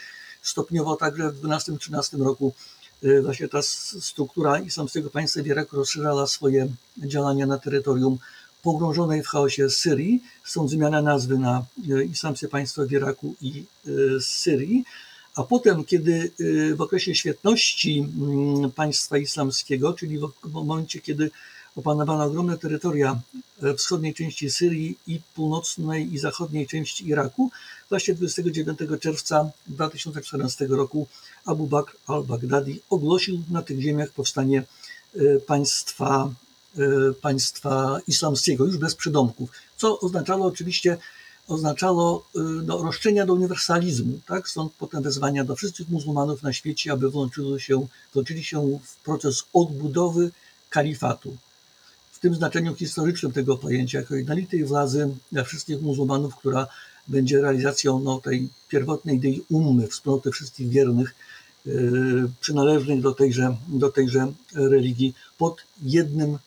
Stopniowo 0.42 0.96
także 0.96 1.32
w 1.32 1.40
2012-2013 1.40 2.22
roku 2.24 2.54
e, 3.02 3.22
właśnie 3.22 3.48
ta 3.48 3.62
struktura 4.00 4.58
islamskiego 4.58 5.10
państwa 5.10 5.42
w 5.42 5.46
Iraku 5.46 5.76
rozszerzała 5.76 6.26
swoje 6.26 6.68
działania 6.98 7.46
na 7.46 7.58
terytorium 7.58 8.18
pogrążonej 8.62 9.22
w 9.22 9.26
chaosie 9.26 9.70
Syrii, 9.70 10.22
stąd 10.44 10.70
zmiana 10.70 11.02
nazwy 11.02 11.38
na 11.38 11.64
e, 11.90 12.04
Islamskie 12.04 12.48
Państwo 12.48 12.86
w 12.86 12.92
Iraku 12.92 13.34
i 13.40 13.64
e, 13.86 13.90
Syrii. 14.20 14.84
A 15.34 15.42
potem, 15.42 15.84
kiedy 15.84 16.30
w 16.76 16.80
okresie 16.80 17.14
świetności 17.14 18.00
mm, 18.00 18.70
państwa 18.70 19.18
islamskiego, 19.18 19.92
czyli 19.92 20.18
w 20.44 20.52
momencie, 20.52 21.00
kiedy 21.00 21.30
opanowano 21.76 22.24
ogromne 22.24 22.58
terytoria 22.58 23.20
wschodniej 23.76 24.14
części 24.14 24.50
Syrii 24.50 24.98
i 25.06 25.20
północnej 25.34 26.14
i 26.14 26.18
zachodniej 26.18 26.66
części 26.66 27.08
Iraku. 27.08 27.50
Właśnie 27.88 28.14
29 28.14 28.78
czerwca 29.00 29.50
2014 29.66 30.66
roku 30.66 31.06
Abu 31.44 31.66
Bakr 31.66 31.96
al-Baghdadi 32.06 32.80
ogłosił 32.90 33.42
na 33.50 33.62
tych 33.62 33.80
ziemiach 33.80 34.10
powstanie 34.10 34.62
e, 35.16 35.40
państwa, 35.40 36.30
e, 36.78 37.12
państwa 37.12 37.98
islamskiego, 38.06 38.64
już 38.64 38.76
bez 38.76 38.94
przydomków, 38.94 39.50
co 39.76 40.00
oznaczało 40.00 40.46
oczywiście 40.46 40.98
oznaczało 41.48 42.26
e, 42.36 42.40
no, 42.40 42.82
roszczenia 42.82 43.26
do 43.26 43.34
uniwersalizmu, 43.34 44.20
tak? 44.26 44.48
Stąd 44.48 44.72
potem 44.78 45.02
wezwania 45.02 45.44
do 45.44 45.56
wszystkich 45.56 45.88
muzułmanów 45.88 46.42
na 46.42 46.52
świecie, 46.52 46.92
aby 46.92 47.10
włączyli 47.10 47.60
się, 47.60 47.86
włączyli 48.14 48.44
się 48.44 48.78
w 48.84 48.96
proces 48.96 49.42
odbudowy 49.52 50.30
kalifatu 50.70 51.36
tym 52.22 52.34
znaczeniu 52.34 52.74
historycznym 52.74 53.32
tego 53.32 53.56
pojęcia, 53.56 53.98
jako 53.98 54.14
jednolitej 54.14 54.64
władzy 54.64 55.08
dla 55.32 55.44
wszystkich 55.44 55.82
muzułmanów, 55.82 56.36
która 56.36 56.66
będzie 57.08 57.40
realizacją 57.40 57.98
no, 57.98 58.20
tej 58.20 58.48
pierwotnej 58.68 59.16
idei 59.16 59.44
ummy, 59.50 59.88
wspólnoty 59.88 60.30
wszystkich 60.30 60.68
wiernych, 60.68 61.14
yy, 61.66 62.30
przynależnych 62.40 63.00
do 63.00 63.12
tejże, 63.12 63.56
do 63.68 63.88
tejże 63.88 64.32
religii, 64.54 65.14
pod 65.38 65.56
jednym 65.82 66.38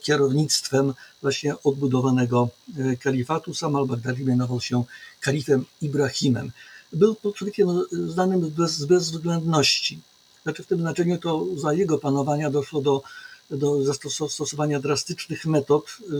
kierownictwem 0.00 0.94
właśnie 1.22 1.54
odbudowanego 1.64 2.48
yy, 2.76 2.96
kalifatu. 2.96 3.54
Sam 3.54 3.76
al-Baghdadi 3.76 4.24
mianował 4.24 4.60
się 4.60 4.84
kalifem 5.20 5.64
Ibrahimem. 5.82 6.50
Był 6.92 7.16
człowiekiem 7.34 7.68
znanym 7.92 8.50
bez, 8.50 8.84
bezwzględności. 8.84 10.00
Znaczy 10.42 10.62
w 10.62 10.66
tym 10.66 10.78
znaczeniu 10.78 11.18
to 11.18 11.46
za 11.56 11.72
jego 11.72 11.98
panowania 11.98 12.50
doszło 12.50 12.80
do 12.80 13.02
do 13.50 13.84
zastosowania 13.84 14.80
drastycznych 14.80 15.46
metod 15.46 15.84
y, 15.86 16.14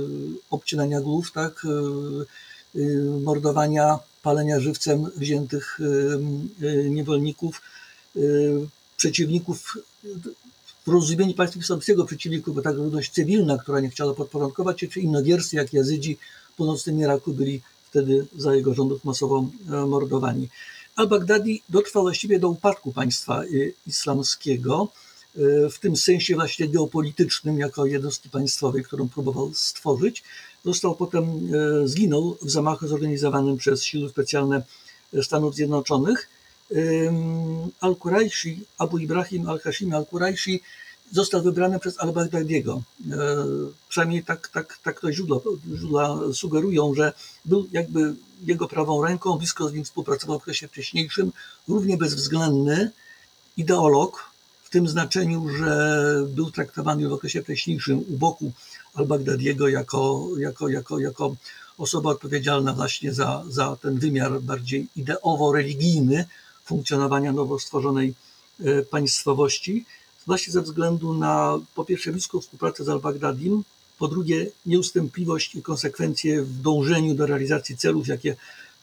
obcinania 0.50 1.00
głów, 1.00 1.32
tak, 1.32 1.64
y, 1.64 2.80
y, 2.80 3.20
mordowania, 3.22 3.98
palenia 4.22 4.60
żywcem 4.60 5.10
wziętych 5.16 5.78
niewolników, 6.90 7.62
przeciwników 8.96 9.76
w 10.86 10.88
rozumieniu 10.88 11.34
państwa 11.34 11.60
islamskiego 11.60 12.04
przeciwników, 12.04 12.54
bo 12.54 12.62
tak 12.62 12.76
ludność 12.76 13.12
cywilna, 13.12 13.58
która 13.58 13.80
nie 13.80 13.90
chciała 13.90 14.14
podporządkować 14.14 14.80
się, 14.80 14.88
czy 14.88 15.00
innowierscy 15.00 15.56
jak 15.56 15.72
Jazydzi 15.72 16.18
w 16.52 16.56
północnym 16.56 17.00
Iraku 17.00 17.32
byli 17.32 17.60
wtedy 17.90 18.26
za 18.36 18.54
jego 18.54 18.74
rządów 18.74 19.04
masowo 19.04 19.46
e, 19.70 19.86
mordowani. 19.86 20.48
Al-Baghdadi 20.96 21.62
dotrwał 21.68 22.02
właściwie 22.02 22.38
do 22.38 22.48
upadku 22.48 22.92
państwa 22.92 23.42
islamskiego. 23.86 24.88
E, 25.38 25.70
w 25.70 25.78
tym 25.78 25.96
sensie 25.96 26.34
właśnie 26.34 26.68
geopolitycznym, 26.68 27.58
jako 27.58 27.86
jednostki 27.86 28.30
państwowej, 28.30 28.84
którą 28.84 29.08
próbował 29.08 29.54
stworzyć. 29.54 30.22
Został 30.64 30.94
potem, 30.94 31.24
e, 31.24 31.88
zginął 31.88 32.36
w 32.42 32.50
zamachu 32.50 32.88
zorganizowanym 32.88 33.56
przez 33.56 33.84
siły 33.84 34.08
specjalne 34.08 34.62
Stanów 35.22 35.54
Zjednoczonych. 35.54 36.28
Al-Quraishi, 37.80 38.60
Abu 38.78 38.98
Ibrahim 38.98 39.48
al-Hashimi 39.48 39.92
al-Quraishi 39.94 40.60
został 41.12 41.42
wybrany 41.42 41.78
przez 41.78 42.00
al-Baghdadiego. 42.00 42.82
Przynajmniej 43.88 44.24
tak, 44.24 44.48
tak, 44.48 44.78
tak 44.82 45.00
to 45.00 45.12
źródła, 45.12 45.40
źródła 45.76 46.20
sugerują, 46.32 46.94
że 46.94 47.12
był 47.44 47.68
jakby 47.72 48.14
jego 48.44 48.68
prawą 48.68 49.04
ręką, 49.04 49.38
blisko 49.38 49.68
z 49.68 49.72
nim 49.72 49.84
współpracował 49.84 50.38
w 50.38 50.42
okresie 50.42 50.68
wcześniejszym, 50.68 51.32
równie 51.68 51.96
bezwzględny 51.96 52.90
ideolog, 53.56 54.33
tym 54.74 54.88
znaczeniu, 54.88 55.48
że 55.48 55.70
był 56.28 56.50
traktowany 56.50 57.08
w 57.08 57.12
okresie 57.12 57.42
wcześniejszym 57.42 57.98
u 57.98 58.16
boku 58.16 58.52
al-Baghdadiego 58.94 59.68
jako, 59.68 60.28
jako, 60.38 60.68
jako, 60.68 60.98
jako 60.98 61.36
osoba 61.78 62.10
odpowiedzialna 62.10 62.72
właśnie 62.72 63.14
za, 63.14 63.44
za 63.48 63.76
ten 63.82 63.98
wymiar 63.98 64.40
bardziej 64.40 64.86
ideowo-religijny 64.96 66.24
funkcjonowania 66.64 67.32
nowo 67.32 67.58
stworzonej 67.58 68.14
e, 68.60 68.82
państwowości, 68.82 69.84
właśnie 70.26 70.52
ze 70.52 70.62
względu 70.62 71.14
na 71.14 71.58
po 71.74 71.84
pierwsze 71.84 72.12
bliską 72.12 72.40
współpracę 72.40 72.84
z 72.84 72.88
al-Bagdadim, 72.88 73.62
po 73.98 74.08
drugie 74.08 74.46
nieustępliwość 74.66 75.54
i 75.54 75.62
konsekwencje 75.62 76.42
w 76.42 76.60
dążeniu 76.62 77.14
do 77.14 77.26
realizacji 77.26 77.76
celów, 77.76 78.08
jakie 78.08 78.36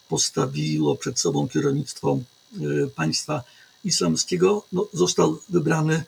postawiło 0.09 0.95
przed 0.95 1.19
sobą 1.19 1.47
kierownictwo 1.47 2.17
e, 2.17 2.87
państwa 2.95 3.43
islamskiego, 3.83 4.63
no, 4.71 4.87
został 4.93 5.39
wybrany 5.49 6.03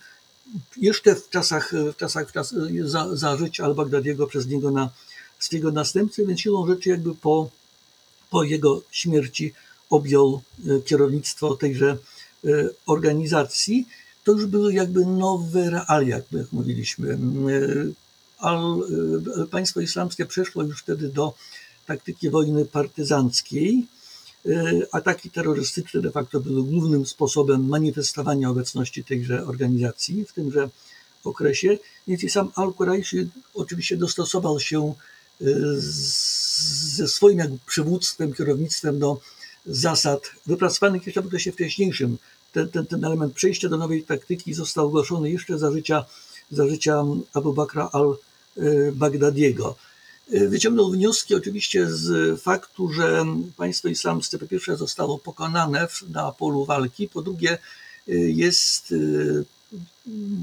jeszcze 0.77 1.15
w 1.15 1.29
czasach, 1.29 1.73
w 1.93 1.97
czasach, 1.97 2.29
w 2.29 2.31
czas, 2.31 2.55
za, 2.83 3.15
za 3.15 3.37
życia 3.37 3.65
al-Baghdadiego 3.65 4.27
przez 4.27 4.47
niego 4.47 4.71
na 4.71 4.89
swojego 5.39 5.71
następcę, 5.71 6.25
więc 6.25 6.39
siłą 6.39 6.67
rzeczy 6.67 6.89
jakby 6.89 7.15
po, 7.15 7.49
po 8.29 8.43
jego 8.43 8.81
śmierci 8.91 9.53
objął 9.89 10.41
e, 10.67 10.81
kierownictwo 10.81 11.55
tejże 11.55 11.97
e, 12.45 12.49
organizacji. 12.85 13.87
To 14.23 14.31
już 14.31 14.45
były 14.45 14.73
jakby 14.73 15.05
nowe 15.05 15.69
realia, 15.69 16.21
jak 16.31 16.51
mówiliśmy. 16.51 17.17
Al, 18.37 18.83
państwo 19.51 19.81
islamskie 19.81 20.25
przeszło 20.25 20.63
już 20.63 20.79
wtedy 20.81 21.09
do 21.09 21.33
taktyki 21.87 22.29
wojny 22.29 22.65
partyzanckiej. 22.65 23.87
E, 24.45 24.81
ataki 24.91 25.29
terrorystyczne 25.29 26.01
de 26.01 26.11
facto 26.11 26.39
były 26.39 26.63
głównym 26.63 27.05
sposobem 27.05 27.67
manifestowania 27.67 28.49
obecności 28.49 29.03
tejże 29.03 29.45
organizacji 29.45 30.25
w 30.25 30.33
tymże 30.33 30.69
okresie. 31.23 31.77
Więc 32.07 32.23
i 32.23 32.29
sam 32.29 32.51
Al-Quraishi 32.55 33.29
oczywiście 33.53 33.97
dostosował 33.97 34.59
się 34.59 34.93
e, 35.41 35.45
ze 36.97 37.07
swoim 37.07 37.59
przywództwem, 37.67 38.33
kierownictwem 38.33 38.99
do 38.99 39.19
zasad 39.65 40.21
wypracowanych 40.45 41.05
jeszcze 41.05 41.21
w 41.21 41.25
okresie 41.27 41.51
wcześniejszym. 41.51 42.17
Ten, 42.51 42.69
ten, 42.69 42.85
ten 42.85 43.05
element 43.05 43.33
przejścia 43.33 43.69
do 43.69 43.77
nowej 43.77 44.03
taktyki 44.03 44.53
został 44.53 44.85
ogłoszony 44.87 45.31
jeszcze 45.31 45.57
za 45.57 45.71
życia, 45.71 46.05
za 46.51 46.67
życia 46.67 47.03
Abu 47.33 47.53
Bakra 47.53 47.89
al-Baghdadiego. 47.93 49.75
Y, 50.31 50.49
wyciągnął 50.49 50.91
wnioski 50.91 51.35
oczywiście 51.35 51.91
z 51.91 52.41
faktu, 52.41 52.93
że 52.93 53.25
państwo 53.57 53.87
islamskie 53.87 54.37
po 54.37 54.47
pierwsze 54.47 54.77
zostało 54.77 55.17
pokonane 55.17 55.87
na 56.09 56.31
polu 56.31 56.65
walki, 56.65 57.07
po 57.09 57.21
drugie 57.21 57.57
y, 58.07 58.31
jest 58.31 58.91
y, 58.91 59.45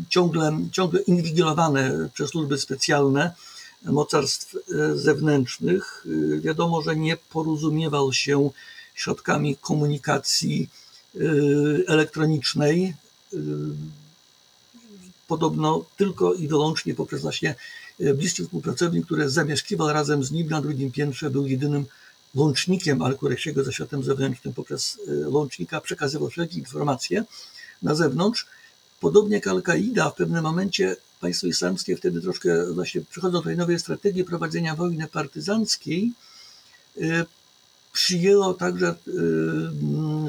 ciągle, 0.08 0.60
ciągle 0.72 1.00
inwigilowane 1.00 2.08
przez 2.14 2.30
służby 2.30 2.58
specjalne 2.58 3.34
mocarstw 3.82 4.56
zewnętrznych. 4.94 6.06
Wiadomo, 6.40 6.82
że 6.82 6.96
nie 6.96 7.16
porozumiewał 7.16 8.12
się 8.12 8.50
środkami 8.94 9.56
komunikacji 9.56 10.68
elektronicznej, 11.86 12.94
podobno 15.28 15.84
tylko 15.96 16.34
i 16.34 16.48
wyłącznie 16.48 16.94
poprzez 16.94 17.22
właśnie 17.22 17.54
bliski 18.14 18.42
współpracownik, 18.42 19.06
który 19.06 19.30
zamieszkiwał 19.30 19.92
razem 19.92 20.24
z 20.24 20.30
nim 20.30 20.48
na 20.48 20.60
drugim 20.60 20.92
piętrze, 20.92 21.30
był 21.30 21.46
jedynym 21.46 21.86
łącznikiem 22.34 23.02
Al-Quresiego 23.02 23.64
ze 23.64 23.72
światem 23.72 24.04
zewnętrznym. 24.04 24.54
Poprzez 24.54 24.98
e, 25.24 25.28
łącznika 25.28 25.80
przekazywał 25.80 26.30
wszelkie 26.30 26.58
informacje 26.58 27.24
na 27.82 27.94
zewnątrz. 27.94 28.46
Podobnie 29.00 29.34
jak 29.34 29.46
Al-Kaida 29.46 30.10
w 30.10 30.14
pewnym 30.14 30.42
momencie 30.42 30.96
państwo 31.20 31.46
islamskie 31.46 31.96
wtedy 31.96 32.20
troszkę 32.20 32.72
właśnie 32.72 33.00
przychodzą 33.00 33.32
do 33.32 33.42
tej 33.42 33.56
nowej 33.56 33.78
strategii 33.78 34.24
prowadzenia 34.24 34.74
wojny 34.74 35.06
partyzanckiej. 35.06 36.12
E, 37.00 37.24
przyjęło 37.92 38.54
także 38.54 38.94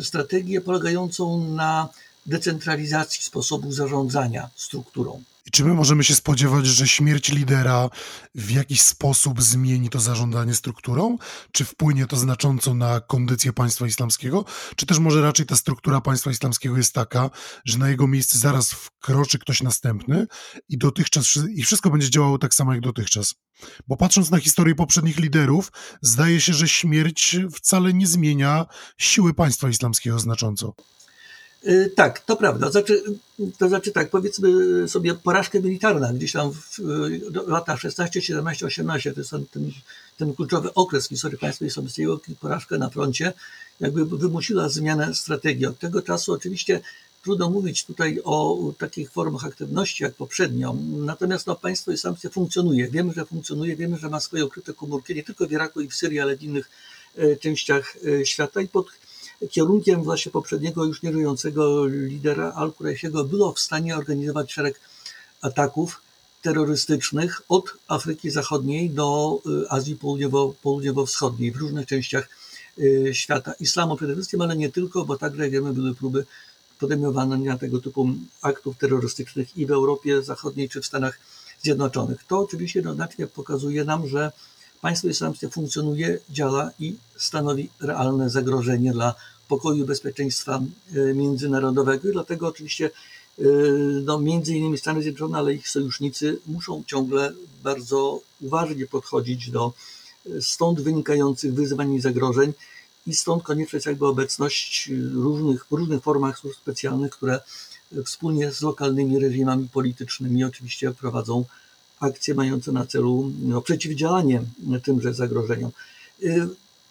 strategię 0.01 0.61
polegającą 0.61 1.47
na 1.47 1.89
decentralizacji 2.25 3.23
sposobu 3.23 3.71
zarządzania 3.71 4.49
strukturą. 4.55 5.23
I 5.45 5.51
czy 5.51 5.65
my 5.65 5.73
możemy 5.73 6.03
się 6.03 6.15
spodziewać, 6.15 6.65
że 6.65 6.87
śmierć 6.87 7.29
lidera 7.29 7.89
w 8.35 8.51
jakiś 8.51 8.81
sposób 8.81 9.41
zmieni 9.41 9.89
to 9.89 9.99
zarządzanie 9.99 10.55
strukturą? 10.55 11.17
Czy 11.51 11.65
wpłynie 11.65 12.07
to 12.07 12.17
znacząco 12.17 12.73
na 12.73 12.99
kondycję 12.99 13.53
państwa 13.53 13.87
islamskiego? 13.87 14.45
Czy 14.75 14.85
też 14.85 14.99
może 14.99 15.21
raczej 15.21 15.45
ta 15.45 15.55
struktura 15.55 16.01
państwa 16.01 16.31
islamskiego 16.31 16.77
jest 16.77 16.93
taka, 16.93 17.29
że 17.65 17.77
na 17.77 17.89
jego 17.89 18.07
miejsce 18.07 18.39
zaraz 18.39 18.71
wkroczy 18.71 19.39
ktoś 19.39 19.63
następny 19.63 20.27
i 20.69 20.77
dotychczas 20.77 21.25
i 21.55 21.63
wszystko 21.63 21.89
będzie 21.89 22.09
działało 22.09 22.37
tak 22.37 22.53
samo 22.53 22.73
jak 22.73 22.81
dotychczas? 22.81 23.33
Bo 23.87 23.97
patrząc 23.97 24.31
na 24.31 24.39
historię 24.39 24.75
poprzednich 24.75 25.19
liderów, 25.19 25.71
zdaje 26.01 26.41
się, 26.41 26.53
że 26.53 26.67
śmierć 26.67 27.37
wcale 27.53 27.93
nie 27.93 28.07
zmienia 28.07 28.65
siły 28.97 29.33
państwa 29.33 29.69
islamskiego 29.69 30.19
znacząco. 30.19 30.73
Y, 31.67 31.91
tak, 31.95 32.19
to 32.19 32.35
prawda. 32.35 32.71
Znaczy, 32.71 33.03
to 33.57 33.69
znaczy 33.69 33.91
tak, 33.91 34.09
powiedzmy 34.09 34.49
sobie 34.87 35.13
porażka 35.13 35.59
militarna 35.59 36.13
gdzieś 36.13 36.31
tam 36.31 36.51
w 36.51 37.47
latach 37.47 37.79
16, 37.79 38.21
17, 38.21 38.65
18, 38.65 39.13
to 39.13 39.19
jest 39.19 39.31
ten, 39.31 39.45
ten, 40.17 40.33
kluczowy 40.35 40.73
okres 40.73 41.05
w 41.05 41.09
historii 41.09 41.37
państwa 41.37 41.65
islamskiego, 41.65 42.19
porażka 42.39 42.77
na 42.77 42.89
froncie 42.89 43.33
jakby 43.79 44.05
wymusiła 44.05 44.69
zmianę 44.69 45.15
strategii. 45.15 45.65
Od 45.65 45.79
tego 45.79 46.01
czasu 46.01 46.33
oczywiście 46.33 46.81
trudno 47.23 47.49
mówić 47.49 47.85
tutaj 47.85 48.21
o 48.23 48.57
takich 48.77 49.11
formach 49.11 49.45
aktywności 49.45 50.03
jak 50.03 50.13
poprzednio, 50.13 50.75
natomiast 50.97 51.47
no, 51.47 51.55
państwo 51.55 51.91
islamskie 51.91 52.29
funkcjonuje. 52.29 52.87
Wiemy, 52.87 53.13
że 53.13 53.25
funkcjonuje, 53.25 53.75
wiemy, 53.75 53.97
że 53.97 54.09
ma 54.09 54.19
swoje 54.19 54.45
ukryte 54.45 54.73
komórki 54.73 55.15
nie 55.15 55.23
tylko 55.23 55.47
w 55.47 55.51
Iraku 55.51 55.81
i 55.81 55.87
w 55.87 55.95
Syrii, 55.95 56.19
ale 56.19 56.37
w 56.37 56.43
innych 56.43 56.69
e, 57.17 57.35
częściach 57.35 57.97
świata 58.23 58.61
i 58.61 58.67
pod 58.67 58.87
kierunkiem 59.49 60.03
właśnie 60.03 60.31
poprzedniego 60.31 60.85
już 60.85 61.01
nieżyjącego 61.01 61.85
lidera 61.85 62.53
Al-Quraisiego 62.55 63.23
było 63.23 63.53
w 63.53 63.59
stanie 63.59 63.97
organizować 63.97 64.51
szereg 64.51 64.79
ataków 65.41 66.01
terrorystycznych 66.41 67.41
od 67.49 67.73
Afryki 67.87 68.29
Zachodniej 68.29 68.89
do 68.89 69.39
y, 69.63 69.69
Azji 69.69 69.95
Południowo, 69.95 70.53
Południowo-Wschodniej 70.63 71.51
w 71.51 71.57
różnych 71.57 71.87
częściach 71.87 72.29
y, 72.79 73.09
świata 73.13 73.53
islamu 73.59 73.97
przede 73.97 74.13
wszystkim, 74.13 74.41
ale 74.41 74.55
nie 74.55 74.69
tylko, 74.69 75.05
bo 75.05 75.17
także 75.17 75.49
wiemy 75.49 75.73
były 75.73 75.95
próby 75.95 76.25
podejmowania 76.79 77.57
tego 77.57 77.79
typu 77.79 78.09
aktów 78.41 78.77
terrorystycznych 78.77 79.57
i 79.57 79.65
w 79.65 79.71
Europie 79.71 80.23
Zachodniej 80.23 80.69
czy 80.69 80.81
w 80.81 80.85
Stanach 80.85 81.19
Zjednoczonych. 81.61 82.23
To 82.27 82.39
oczywiście 82.39 82.79
jednoznacznie 82.79 83.27
pokazuje 83.27 83.85
nam, 83.85 84.07
że 84.07 84.31
państwo 84.81 85.07
islamskie 85.07 85.49
funkcjonuje, 85.49 86.19
działa 86.29 86.71
i 86.79 86.95
stanowi 87.17 87.69
realne 87.79 88.29
zagrożenie 88.29 88.91
dla 88.91 89.15
pokoju 89.47 89.83
i 89.83 89.87
bezpieczeństwa 89.87 90.61
e, 90.95 91.13
międzynarodowego. 91.13 92.09
I 92.09 92.11
dlatego 92.11 92.47
oczywiście 92.47 92.85
e, 93.39 93.43
no, 94.03 94.19
między 94.19 94.55
innymi 94.55 94.77
Stany 94.77 95.01
Zjednoczone, 95.01 95.37
ale 95.37 95.53
ich 95.53 95.69
sojusznicy 95.69 96.39
muszą 96.47 96.83
ciągle 96.87 97.33
bardzo 97.63 98.19
uważnie 98.41 98.85
podchodzić 98.87 99.49
do 99.49 99.73
e, 99.73 100.41
stąd 100.41 100.81
wynikających 100.81 101.53
wyzwań 101.53 101.93
i 101.93 102.01
zagrożeń. 102.01 102.53
I 103.07 103.13
stąd 103.13 103.43
konieczna 103.43 103.77
jest 103.77 103.85
jakby 103.85 104.07
obecność 104.07 104.89
różnych, 105.13 105.65
w 105.65 105.71
różnych 105.71 106.03
formach 106.03 106.39
służb 106.39 106.57
specjalnych, 106.57 107.11
które 107.11 107.39
wspólnie 108.05 108.51
z 108.51 108.61
lokalnymi 108.61 109.19
reżimami 109.19 109.67
politycznymi 109.73 110.43
oczywiście 110.43 110.91
prowadzą 110.91 111.45
akcje 112.01 112.33
mające 112.33 112.71
na 112.71 112.85
celu 112.85 113.31
no, 113.41 113.61
przeciwdziałanie 113.61 114.41
tymże 114.83 115.13
zagrożeniom. 115.13 115.71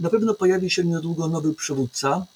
Na 0.01 0.11
pewno 0.11 0.35
pojawi 0.35 0.71
się 0.71 0.85
niedługo 0.85 1.29
nowy 1.29 1.55
przywódca, 1.55 2.27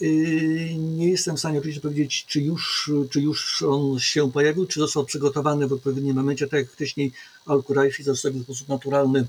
Yy, 0.00 0.74
nie 0.74 1.08
jestem 1.08 1.36
w 1.36 1.38
stanie 1.38 1.58
oczywiście 1.58 1.80
powiedzieć, 1.80 2.26
czy 2.28 2.40
już, 2.40 2.90
czy 3.10 3.20
już 3.20 3.62
on 3.62 3.98
się 3.98 4.32
pojawił, 4.32 4.66
czy 4.66 4.80
został 4.80 5.04
przygotowany 5.04 5.66
w 5.66 5.72
odpowiednim 5.72 6.16
momencie, 6.16 6.46
tak 6.46 6.60
jak 6.60 6.70
wcześniej 6.70 7.12
Al-Quraishi 7.46 8.02
zostawił 8.02 8.40
w 8.40 8.44
sposób 8.44 8.68
naturalny 8.68 9.26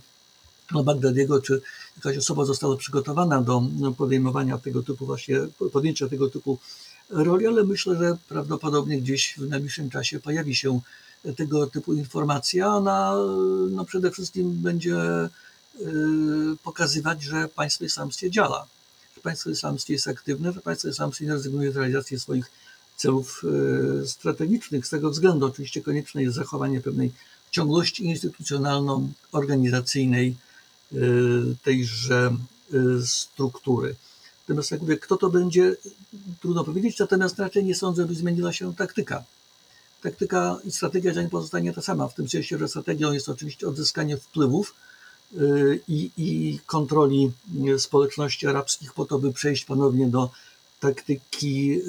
Bagdadiego, 0.84 1.42
czy 1.42 1.62
jakaś 1.98 2.18
osoba 2.18 2.46
została 2.46 2.78
przygotowana 2.78 3.42
do 3.42 3.64
podejmowania 3.98 4.58
tego 4.58 4.84
typu 4.84 5.06
właśnie, 5.06 5.36
podjęcia 5.72 6.10
tego 6.10 6.30
typu 6.30 6.58
roli, 7.10 7.48
ale 7.48 7.64
myślę, 7.64 7.98
że 7.98 8.18
prawdopodobnie 8.30 9.02
gdzieś 9.02 9.36
w 9.38 9.50
najbliższym 9.50 9.90
czasie 9.90 10.20
pojawi 10.20 10.56
się 10.56 10.80
tego 11.38 11.68
typu 11.68 11.94
informacja. 11.94 12.68
Ona 12.68 13.16
no 13.72 13.86
przede 13.86 14.12
wszystkim 14.12 14.54
będzie 14.54 14.96
yy, 15.80 16.58
pokazywać, 16.64 17.24
że 17.24 17.48
państwo 17.48 17.86
islamskie 17.86 18.32
działa 18.32 18.68
państwo 19.22 19.50
islamskie 19.50 19.94
jest 19.94 20.08
aktywne, 20.08 20.54
że 20.54 20.62
państwo 20.62 20.88
islamskie 20.88 21.26
nie 21.26 21.32
rezygnuje 21.32 21.72
z 21.72 21.76
realizacji 21.76 22.20
swoich 22.20 22.52
celów 22.98 23.42
e, 23.44 23.48
strategicznych. 24.08 24.88
Z 24.88 24.90
tego 24.90 25.10
względu 25.10 25.46
oczywiście 25.46 25.82
konieczne 25.82 26.24
jest 26.24 26.36
zachowanie 26.36 26.82
pewnej 26.82 27.12
ciągłości 27.52 28.06
instytucjonalno-organizacyjnej 28.06 30.34
e, 30.34 30.36
tejże 31.64 32.36
e, 32.74 32.78
struktury. 33.06 33.96
Natomiast 34.48 34.72
jak 34.72 34.82
mówię, 34.82 34.98
kto 34.98 35.18
to 35.18 35.30
będzie, 35.30 35.76
trudno 36.42 36.64
powiedzieć, 36.64 37.00
natomiast 37.00 37.40
raczej 37.40 37.66
nie 37.66 37.76
sądzę, 37.76 38.06
by 38.06 38.16
zmieniła 38.16 38.54
się 38.54 38.76
taktyka 38.76 39.24
taktyka 40.02 40.58
i 40.64 40.72
strategia 40.72 41.14
działań 41.14 41.30
pozostanie 41.30 41.74
ta 41.74 41.82
sama, 41.82 42.08
w 42.08 42.14
tym 42.14 42.30
sensie, 42.30 42.58
że 42.58 42.68
strategią 42.68 43.12
jest 43.12 43.30
oczywiście 43.30 43.68
odzyskanie 43.68 44.18
wpływów 44.18 44.76
i, 45.88 46.12
i 46.18 46.60
kontroli 46.66 47.32
społeczności 47.78 48.48
arabskich 48.48 48.94
po 48.94 49.06
to, 49.06 49.20
by 49.20 49.34
przejść 49.34 49.66
ponownie 49.66 50.08
do 50.08 50.30
taktyki 50.80 51.82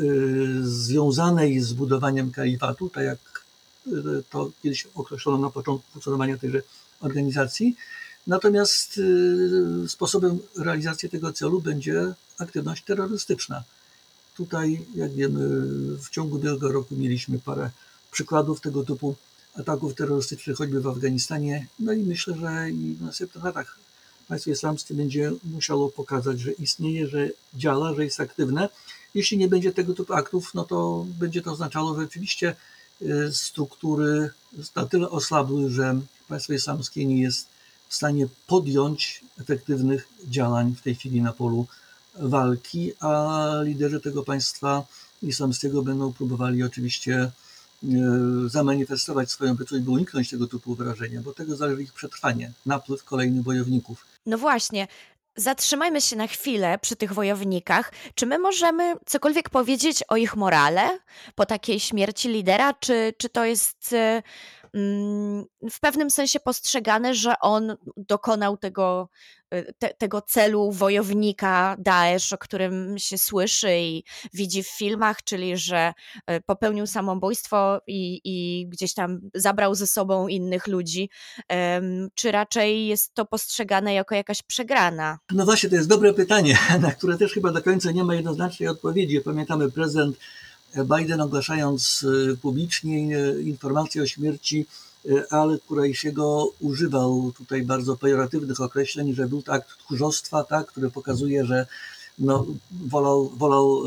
związanej 0.63 1.61
z 1.61 1.73
budowaniem 1.73 2.31
kalifatu, 2.31 2.91
tak 2.91 3.05
jak 3.05 3.19
to 4.31 4.51
kiedyś 4.63 4.89
określono 4.95 5.39
na 5.39 5.51
początku 5.51 5.91
funkcjonowania 5.93 6.39
tejże 6.39 6.63
organizacji. 7.01 7.77
Natomiast 8.27 9.01
sposobem 9.89 10.39
realizacji 10.59 11.11
tego 11.11 11.33
celu 11.33 11.61
będzie 11.61 12.15
aktywność 12.39 12.85
terrorystyczna. 12.85 13.63
Tutaj, 14.37 14.85
jak 14.95 15.13
wiemy, 15.13 15.41
w 15.97 16.11
ciągu 16.11 16.37
ubiegłego 16.37 16.73
roku 16.73 16.97
mieliśmy 16.97 17.39
parę 17.39 17.71
przykładów 18.13 18.61
tego 18.61 18.85
typu 18.85 19.15
ataków 19.55 19.95
terrorystycznych, 19.95 20.57
choćby 20.57 20.81
w 20.81 20.87
Afganistanie. 20.87 21.67
No 21.79 21.93
i 21.93 22.03
myślę, 22.03 22.35
że 22.37 22.71
i 22.71 22.95
w 22.95 23.03
następnych 23.03 23.45
latach 23.45 23.79
państwo 24.29 24.51
islamskie 24.51 24.95
będzie 24.95 25.33
musiało 25.45 25.89
pokazać, 25.91 26.41
że 26.41 26.53
istnieje, 26.53 27.07
że 27.07 27.29
działa, 27.55 27.95
że 27.95 28.05
jest 28.05 28.21
aktywne. 28.21 28.69
Jeśli 29.15 29.39
nie 29.39 29.49
będzie 29.49 29.73
tego 29.73 29.95
typu 29.95 30.13
aktów, 30.15 30.55
no 30.55 30.65
to 30.65 31.07
będzie 31.19 31.43
to 31.43 31.53
oznaczało, 31.53 31.95
że 31.95 32.03
rzeczywiście 32.03 32.57
y, 33.03 33.33
struktury 33.33 34.31
na 34.77 34.87
tyle 34.87 35.11
osłabły, 35.11 35.71
że 35.71 36.01
państwo 36.29 36.53
islamskie 36.53 37.07
nie 37.07 37.23
jest 37.23 37.47
w 37.89 37.95
stanie 37.95 38.27
podjąć 38.47 39.25
efektywnych 39.41 40.09
działań 40.29 40.75
w 40.79 40.83
tej 40.83 40.95
chwili 40.95 41.23
na 41.23 41.33
polu 41.33 41.67
walki, 42.15 42.93
a 43.01 43.51
liderzy 43.63 44.01
tego 44.01 44.23
państwa 44.23 44.87
islamskiego 45.23 45.83
będą 45.83 46.13
próbowali 46.13 46.63
oczywiście 46.63 47.15
e, 47.15 47.31
zamanifestować 48.47 49.31
swoją 49.31 49.55
wyczuć, 49.55 49.83
by 49.83 49.91
uniknąć 49.91 50.31
tego 50.31 50.47
typu 50.47 50.75
wyrażenia, 50.75 51.21
bo 51.21 51.33
tego 51.33 51.57
zależy 51.57 51.83
ich 51.83 51.93
przetrwanie, 51.93 52.53
napływ 52.67 53.05
kolejnych 53.05 53.43
bojowników. 53.43 54.07
No 54.27 54.39
właśnie. 54.39 54.89
Zatrzymajmy 55.37 56.01
się 56.01 56.17
na 56.17 56.27
chwilę 56.27 56.79
przy 56.79 56.97
tych 56.97 57.13
wojownikach. 57.13 57.93
Czy 58.15 58.27
my 58.27 58.39
możemy 58.39 58.95
cokolwiek 59.07 59.51
powiedzieć 59.51 60.05
o 60.09 60.17
ich 60.17 60.37
morale 60.37 60.99
po 61.35 61.47
takiej 61.47 61.81
śmierci 61.81 62.29
lidera? 62.29 62.75
Czy, 62.75 63.15
czy 63.19 63.29
to 63.29 63.45
jest 63.45 63.93
e, 63.93 64.23
w 65.71 65.81
pewnym 65.81 66.11
sensie 66.11 66.41
postrzegane, 66.41 67.15
że 67.15 67.35
on 67.41 67.77
dokonał 67.97 68.57
tego 68.57 69.09
Y, 69.55 69.75
te, 69.79 69.95
tego 69.95 70.23
celu 70.23 70.73
wojownika 70.73 71.77
Daesh, 71.79 72.33
o 72.33 72.39
którym 72.39 72.99
się 72.99 73.19
słyszy 73.19 73.79
i 73.79 74.05
widzi 74.35 74.63
w 74.63 74.69
filmach, 74.69 75.25
czyli 75.25 75.57
że 75.57 75.93
y, 76.31 76.41
popełnił 76.47 76.87
samobójstwo 76.87 77.81
i, 77.87 78.21
i 78.25 78.67
gdzieś 78.69 78.95
tam 78.95 79.21
zabrał 79.35 79.75
ze 79.75 79.87
sobą 79.87 80.29
innych 80.29 80.67
ludzi, 80.67 81.11
czy 82.15 82.33
raczej 82.33 82.87
jest 82.87 83.15
to 83.15 83.25
postrzegane 83.25 83.95
jako 83.95 84.15
jakaś 84.15 84.43
przegrana? 84.43 85.19
No 85.31 85.45
właśnie, 85.45 85.69
to 85.69 85.77
jest 85.77 85.89
dobre 85.89 86.15
pytanie, 86.15 86.59
na 86.81 86.91
które 86.91 87.19
też 87.19 87.33
chyba 87.33 87.53
do 87.53 87.63
końca 87.63 87.93
nie 87.93 88.05
ma 88.05 88.15
jednoznacznej 88.15 88.69
odpowiedzi. 88.69 89.21
Pamiętamy 89.21 89.71
prezydent 89.71 90.17
Biden 90.77 91.21
ogłaszając 91.21 92.03
y, 92.03 92.37
publicznie 92.43 93.09
informację 93.33 94.03
o 94.03 94.07
śmierci 94.07 94.67
E, 95.11 95.33
ale 95.33 95.59
Kurajsiego 95.59 96.53
używał 96.61 97.33
tutaj 97.33 97.63
bardzo 97.63 97.97
pejoratywnych 97.97 98.61
określeń, 98.61 99.15
że 99.15 99.29
był 99.29 99.43
to 99.43 99.53
akt 99.53 99.69
tchórzostwa, 99.69 100.45
tak, 100.45 100.67
który 100.67 100.91
pokazuje, 100.91 101.45
że 101.45 101.67
no, 102.19 102.47
wolał, 102.71 103.29
wolał 103.29 103.83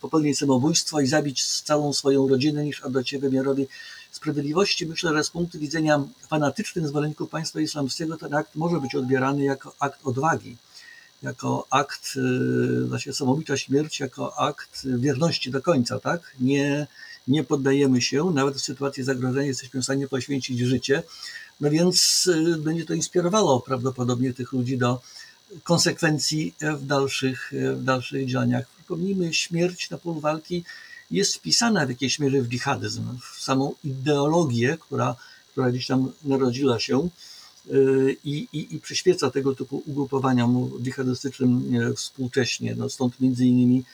popełnić 0.00 0.38
samobójstwo 0.38 1.00
i 1.00 1.06
zabić 1.06 1.62
całą 1.62 1.92
swoją 1.92 2.28
rodzinę, 2.28 2.64
niż 2.64 2.80
oddać 2.80 3.08
się 3.08 3.18
wymiarowi 3.18 3.66
sprawiedliwości. 4.12 4.86
Myślę, 4.86 5.12
że 5.12 5.24
z 5.24 5.30
punktu 5.30 5.58
widzenia 5.58 6.04
fanatycznych 6.28 6.88
zwolenników 6.88 7.30
państwa 7.30 7.60
islamskiego 7.60 8.16
ten 8.16 8.34
akt 8.34 8.54
może 8.54 8.80
być 8.80 8.94
odbierany 8.94 9.44
jako 9.44 9.74
akt 9.78 10.00
odwagi, 10.04 10.56
jako 11.22 11.66
akt 11.70 12.18
właśnie 12.88 13.12
samobójcza 13.12 13.56
śmierci, 13.56 14.02
jako 14.02 14.38
akt 14.38 14.86
wierności 14.86 15.50
do 15.50 15.62
końca, 15.62 16.00
tak? 16.00 16.36
Nie, 16.40 16.86
nie 17.28 17.44
poddajemy 17.44 18.02
się, 18.02 18.24
nawet 18.24 18.56
w 18.56 18.60
sytuacji 18.60 19.02
zagrożenia 19.02 19.46
jesteśmy 19.46 19.80
w 19.80 19.84
stanie 19.84 20.08
poświęcić 20.08 20.58
życie. 20.58 21.02
No 21.60 21.70
więc 21.70 22.26
y, 22.26 22.56
będzie 22.58 22.84
to 22.84 22.94
inspirowało 22.94 23.60
prawdopodobnie 23.60 24.34
tych 24.34 24.52
ludzi 24.52 24.78
do 24.78 25.00
konsekwencji 25.64 26.54
w 26.60 26.86
dalszych, 26.86 27.52
w 27.76 27.84
dalszych 27.84 28.26
działaniach. 28.26 28.66
Przypomnijmy, 28.76 29.34
śmierć 29.34 29.90
na 29.90 29.98
polu 29.98 30.20
walki 30.20 30.64
jest 31.10 31.34
wpisana 31.34 31.86
w 31.86 31.88
jakiejś 31.88 32.18
mierze 32.18 32.42
w 32.42 32.48
dżihadyzm, 32.48 33.18
w 33.18 33.42
samą 33.42 33.74
ideologię, 33.84 34.78
która, 34.80 35.16
która 35.52 35.70
gdzieś 35.70 35.86
tam 35.86 36.12
narodziła 36.24 36.80
się 36.80 36.98
y, 36.98 37.10
i, 38.24 38.48
i, 38.52 38.74
i 38.74 38.80
przyświeca 38.80 39.30
tego 39.30 39.54
typu 39.54 39.82
ugrupowaniom 39.86 40.70
dżihadystycznym 40.82 41.72
współcześnie. 41.96 42.74
No 42.74 42.88
stąd 42.88 43.20
między 43.20 43.46
innymi 43.46 43.84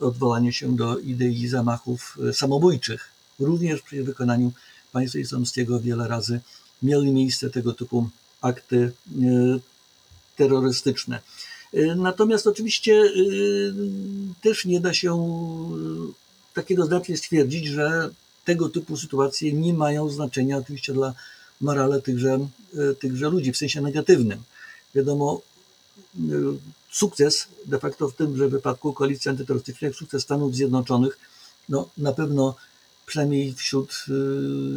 odwołanie 0.00 0.52
się 0.52 0.76
do 0.76 0.98
idei 0.98 1.48
zamachów 1.48 2.18
e, 2.28 2.32
samobójczych. 2.32 3.08
Również 3.40 3.82
przy 3.82 4.04
wykonaniu 4.04 4.52
państwa 4.92 5.18
islamskiego 5.18 5.80
wiele 5.80 6.08
razy 6.08 6.40
miały 6.82 7.06
miejsce 7.06 7.50
tego 7.50 7.72
typu 7.72 8.08
akty 8.40 8.76
e, 8.76 9.58
terrorystyczne. 10.36 11.20
E, 11.74 11.94
natomiast 11.94 12.46
oczywiście 12.46 13.02
też 14.42 14.64
nie 14.64 14.80
da 14.80 14.94
się 14.94 15.16
tak 16.54 16.70
jednoznacznie 16.70 17.16
stwierdzić, 17.16 17.66
że 17.66 18.10
tego 18.44 18.68
typu 18.68 18.96
sytuacje 18.96 19.52
nie 19.52 19.74
mają 19.74 20.08
znaczenia 20.08 20.58
oczywiście 20.58 20.92
dla 20.92 21.14
morale 21.60 22.02
tychże, 22.02 22.48
tychże 22.98 23.28
ludzi 23.30 23.52
w 23.52 23.56
sensie 23.56 23.80
negatywnym. 23.80 24.42
Wiadomo, 24.94 25.40
sukces 26.90 27.48
de 27.66 27.78
facto 27.78 28.08
w 28.08 28.14
tymże 28.14 28.48
wypadku 28.48 28.92
koalicji 28.92 29.28
antyterrorystycznej, 29.28 29.94
sukces 29.94 30.22
Stanów 30.22 30.54
Zjednoczonych, 30.54 31.18
no 31.68 31.88
na 31.98 32.12
pewno 32.12 32.54
przynajmniej 33.06 33.54
wśród 33.54 34.04
y, 34.08 34.12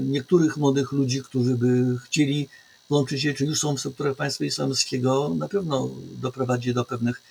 niektórych 0.06 0.58
młodych 0.58 0.92
ludzi, 0.92 1.24
którzy 1.24 1.56
by 1.56 1.98
chcieli 2.06 2.50
włączyć 2.90 3.22
się, 3.22 3.34
czy 3.34 3.46
już 3.46 3.60
są 3.60 3.76
w 3.76 3.80
strukturach 3.80 4.16
państwa 4.16 4.46
islamskiego, 4.46 5.36
na 5.38 5.48
pewno 5.48 5.90
doprowadzi 6.22 6.74
do 6.74 6.86
pewnych 6.86 7.22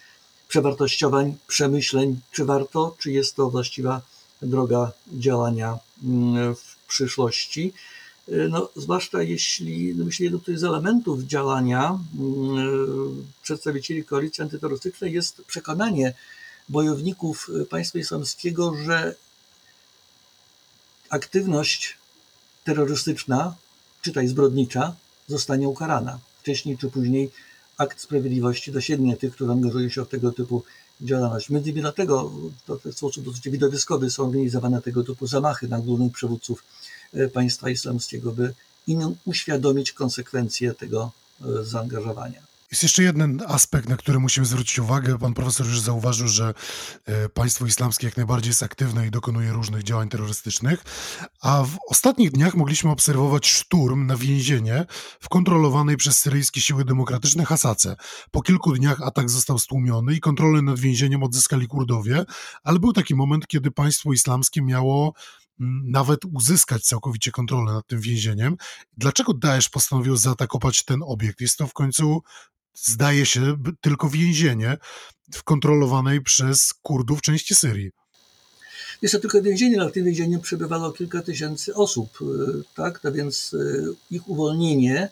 przewartościowań, 0.49 1.37
przemyśleń, 1.47 2.21
czy 2.33 2.45
warto, 2.45 2.97
czy 2.99 3.13
jest 3.13 3.37
to 3.37 3.51
właściwa 3.51 4.03
droga 4.43 4.93
działania 5.13 5.79
mm, 6.05 6.55
w 6.55 6.77
przyszłości. 6.89 7.73
Y, 8.33 8.49
no, 8.49 8.69
zwłaszcza 8.77 9.23
jeśli, 9.23 9.95
no 9.97 10.05
myślę, 10.05 10.25
jednym 10.25 10.59
z 10.59 10.65
elementów 10.65 11.23
działania 11.23 11.99
y, 12.15 13.43
przedstawicieli 13.43 14.05
koalicji 14.05 14.43
antyterrorystycznej 14.43 15.13
jest 15.13 15.43
przekonanie 15.47 16.15
bojowników 16.69 17.51
państwa 17.71 17.99
islamskiego, 17.99 18.75
że 18.85 19.15
aktywność 21.11 21.97
terrorystyczna, 22.65 23.55
czytaj 24.03 24.29
zbrodnicza, 24.29 24.95
zostanie 25.29 25.69
ukarana. 25.69 26.19
Wcześniej 26.41 26.79
czy 26.79 26.91
później 26.91 27.31
akt 27.79 28.01
sprawiedliwości 28.01 28.73
dosięgnie 28.73 29.17
tych, 29.17 29.35
którzy 29.35 29.53
angażują 29.53 29.89
się 29.89 30.05
w 30.05 30.09
tego 30.09 30.33
typu 30.33 30.63
działalność. 31.01 31.51
Między 31.51 31.71
innymi 31.71 31.83
dlatego 31.83 32.33
to 32.67 32.79
w 32.79 32.95
sposób 32.95 33.25
dosyć 33.25 33.49
widowiskowy 33.49 34.11
są 34.11 34.27
organizowane 34.27 34.83
tego 34.83 35.05
typu 35.05 35.27
zamachy 35.27 35.69
na 35.69 35.79
głównych 35.79 36.13
przywódców 36.13 36.65
państwa 37.33 37.71
islamskiego, 37.71 38.33
by 38.33 38.55
innym 38.87 39.15
uświadomić 39.25 39.93
konsekwencje 39.93 40.75
tego 40.75 41.13
e, 41.41 41.65
zaangażowania. 41.65 42.49
Jest 42.71 42.83
jeszcze 42.83 43.03
jeden 43.03 43.43
aspekt, 43.47 43.89
na 43.89 43.97
który 43.97 44.19
musimy 44.19 44.47
zwrócić 44.47 44.79
uwagę. 44.79 45.19
Pan 45.19 45.35
profesor 45.35 45.67
już 45.67 45.81
zauważył, 45.81 46.29
że 46.29 46.55
e, 47.07 47.29
państwo 47.29 47.67
islamskie 47.67 48.07
jak 48.07 48.17
najbardziej 48.17 48.51
jest 48.51 48.63
aktywne 48.63 49.07
i 49.07 49.11
dokonuje 49.11 49.53
różnych 49.53 49.83
działań 49.83 50.09
terrorystycznych, 50.09 50.85
a 51.41 51.65
w 51.65 51.77
ostatnich 51.89 52.31
dniach 52.31 52.55
mogliśmy 52.55 52.91
obserwować 52.91 53.47
szturm 53.47 54.07
na 54.07 54.17
więzienie 54.17 54.87
w 55.21 55.29
kontrolowanej 55.29 55.97
przez 55.97 56.19
syryjskie 56.19 56.61
siły 56.61 56.85
demokratyczne 56.85 57.45
Hasace. 57.45 57.97
Po 58.31 58.43
kilku 58.43 58.73
dniach 58.73 59.03
atak 59.03 59.31
został 59.31 59.59
stłumiony 59.59 60.15
i 60.15 60.21
kontrolę 60.21 60.63
nad 60.63 60.79
więzieniem 60.79 61.23
odzyskali 61.23 61.69
Kurdowie, 61.69 62.25
ale 62.65 62.79
był 62.79 62.93
taki 62.93 63.15
moment, 63.15 63.47
kiedy 63.47 63.71
państwo 63.71 64.13
islamskie 64.13 64.63
miało 64.63 65.15
nawet 65.85 66.21
uzyskać 66.33 66.83
całkowicie 66.83 67.31
kontrolę 67.31 67.73
nad 67.73 67.87
tym 67.87 68.01
więzieniem. 68.01 68.57
Dlaczego 68.97 69.35
Daesh 69.35 69.69
postanowił 69.69 70.17
zaatakować 70.17 70.85
ten 70.85 71.01
obiekt? 71.07 71.41
Jest 71.41 71.57
to 71.57 71.67
w 71.67 71.73
końcu, 71.73 72.23
zdaje 72.75 73.27
się, 73.27 73.57
tylko 73.81 74.09
więzienie 74.11 74.77
w 75.33 75.43
kontrolowanej 75.43 76.23
przez 76.23 76.75
Kurdów 76.83 77.23
części 77.23 77.55
Syrii. 77.55 77.91
Jest 79.03 79.13
to 79.15 79.21
tylko 79.21 79.43
więzienie, 79.43 79.81
ale 79.81 79.91
w 79.91 79.93
tym 79.93 80.05
więzieniu 80.05 80.41
przebywało 80.41 80.93
kilka 80.93 81.23
tysięcy 81.23 81.75
osób, 81.75 82.19
y, 82.23 82.25
tak? 82.75 83.05
No 83.05 83.13
więc 83.13 83.53
y, 83.53 83.95
ich 84.11 84.29
uwolnienie 84.29 85.09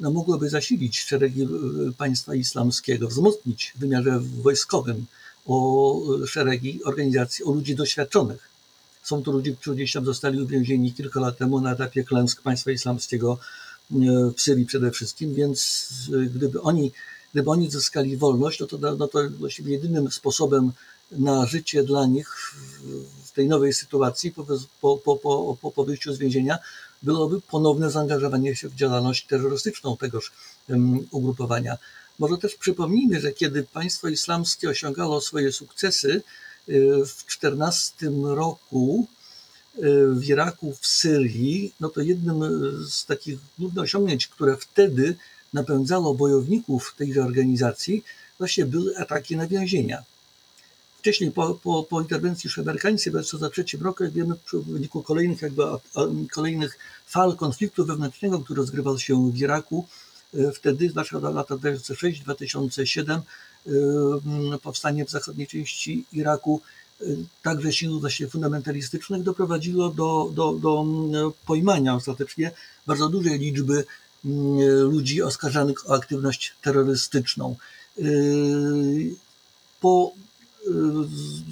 no, 0.00 0.10
mogłoby 0.10 0.50
zasilić 0.50 1.00
szeregi 1.00 1.42
y, 1.42 1.92
państwa 1.98 2.34
islamskiego, 2.34 3.08
wzmocnić 3.08 3.72
w 3.76 3.78
wymiarze 3.78 4.20
wojskowym 4.20 5.06
o 5.46 6.00
szeregi 6.26 6.84
organizacji, 6.84 7.44
o 7.44 7.52
ludzi 7.52 7.74
doświadczonych 7.74 8.49
Są 9.02 9.22
to 9.22 9.32
ludzie, 9.32 9.52
którzy 9.52 9.76
gdzieś 9.76 9.92
tam 9.92 10.04
zostali 10.04 10.42
uwięzieni 10.42 10.92
kilka 10.92 11.20
lat 11.20 11.38
temu 11.38 11.60
na 11.60 11.72
etapie 11.72 12.04
klęsk 12.04 12.42
państwa 12.42 12.70
islamskiego 12.70 13.38
w 14.36 14.40
Syrii 14.40 14.66
przede 14.66 14.90
wszystkim, 14.90 15.34
więc 15.34 15.88
gdyby 16.34 16.62
oni, 16.62 16.92
gdyby 17.32 17.50
oni 17.50 17.70
zyskali 17.70 18.16
wolność, 18.16 18.60
no 18.60 18.66
to, 18.66 18.78
no 18.78 19.08
to 19.08 19.18
właściwie 19.30 19.72
jedynym 19.72 20.10
sposobem 20.10 20.72
na 21.10 21.46
życie 21.46 21.82
dla 21.82 22.06
nich 22.06 22.54
w 23.24 23.32
tej 23.32 23.48
nowej 23.48 23.72
sytuacji 23.72 24.32
po, 24.32 24.44
po, 24.80 24.96
po, 24.96 25.56
po, 25.62 25.70
po 25.70 25.84
wyjściu 25.84 26.12
z 26.12 26.18
więzienia 26.18 26.58
byłoby 27.02 27.40
ponowne 27.40 27.90
zaangażowanie 27.90 28.56
się 28.56 28.68
w 28.68 28.74
działalność 28.74 29.26
terrorystyczną 29.26 29.96
tegoż 29.96 30.32
ugrupowania. 31.10 31.78
Może 32.18 32.38
też 32.38 32.54
przypomnijmy, 32.54 33.20
że 33.20 33.32
kiedy 33.32 33.62
państwo 33.62 34.08
islamskie 34.08 34.68
osiągało 34.68 35.20
swoje 35.20 35.52
sukcesy 35.52 36.22
w 37.06 37.26
14 37.26 38.10
roku 38.24 39.06
y, 39.78 39.80
w 40.14 40.24
Iraku, 40.24 40.74
w 40.80 40.86
Syrii, 40.86 41.72
no 41.80 41.88
to 41.88 42.00
jednym 42.00 42.42
z 42.88 43.06
takich 43.06 43.38
głównych 43.58 43.84
osiągnięć, 43.84 44.28
które 44.28 44.56
wtedy 44.56 45.16
napędzało 45.52 46.14
bojowników 46.14 46.94
tejże 46.98 47.22
organizacji, 47.22 48.04
właśnie 48.38 48.66
były 48.66 48.98
ataki 48.98 49.36
na 49.36 49.46
więzienia. 49.46 50.02
Wcześniej, 50.98 51.30
po, 51.32 51.54
po, 51.54 51.82
po 51.82 52.00
interwencji 52.00 52.48
już 52.48 52.58
amerykańskiej 52.58 53.10
w 53.10 53.14
2003 53.14 53.64
roku, 53.80 54.04
jak 54.04 54.12
wiemy, 54.12 54.34
w 54.34 54.72
wyniku 54.72 55.02
kolejnych, 55.02 55.42
jakby, 55.42 55.62
kolejnych 56.32 56.78
fal 57.06 57.36
konfliktu 57.36 57.86
wewnętrznego, 57.86 58.40
który 58.40 58.58
rozgrywał 58.58 58.98
się 58.98 59.30
w 59.32 59.36
Iraku, 59.36 59.86
e, 60.34 60.52
wtedy, 60.52 60.90
zwłaszcza 60.90 61.18
lata 61.18 61.54
2006-2007, 61.54 63.10
e, 63.10 63.22
powstanie 64.62 65.04
w 65.04 65.10
zachodniej 65.10 65.46
części 65.46 66.04
Iraku 66.12 66.60
e, 67.00 67.04
także 67.42 67.72
sił 67.72 68.00
właśnie 68.00 68.28
fundamentalistycznych 68.28 69.22
doprowadziło 69.22 69.88
do, 69.88 70.30
do, 70.34 70.52
do 70.52 70.84
pojmania 71.46 71.94
ostatecznie 71.94 72.50
bardzo 72.86 73.08
dużej 73.08 73.38
liczby 73.38 73.84
ludzi 74.82 75.22
oskarżanych 75.22 75.90
o 75.90 75.94
aktywność 75.94 76.54
terrorystyczną. 76.62 77.56
Po 79.80 80.12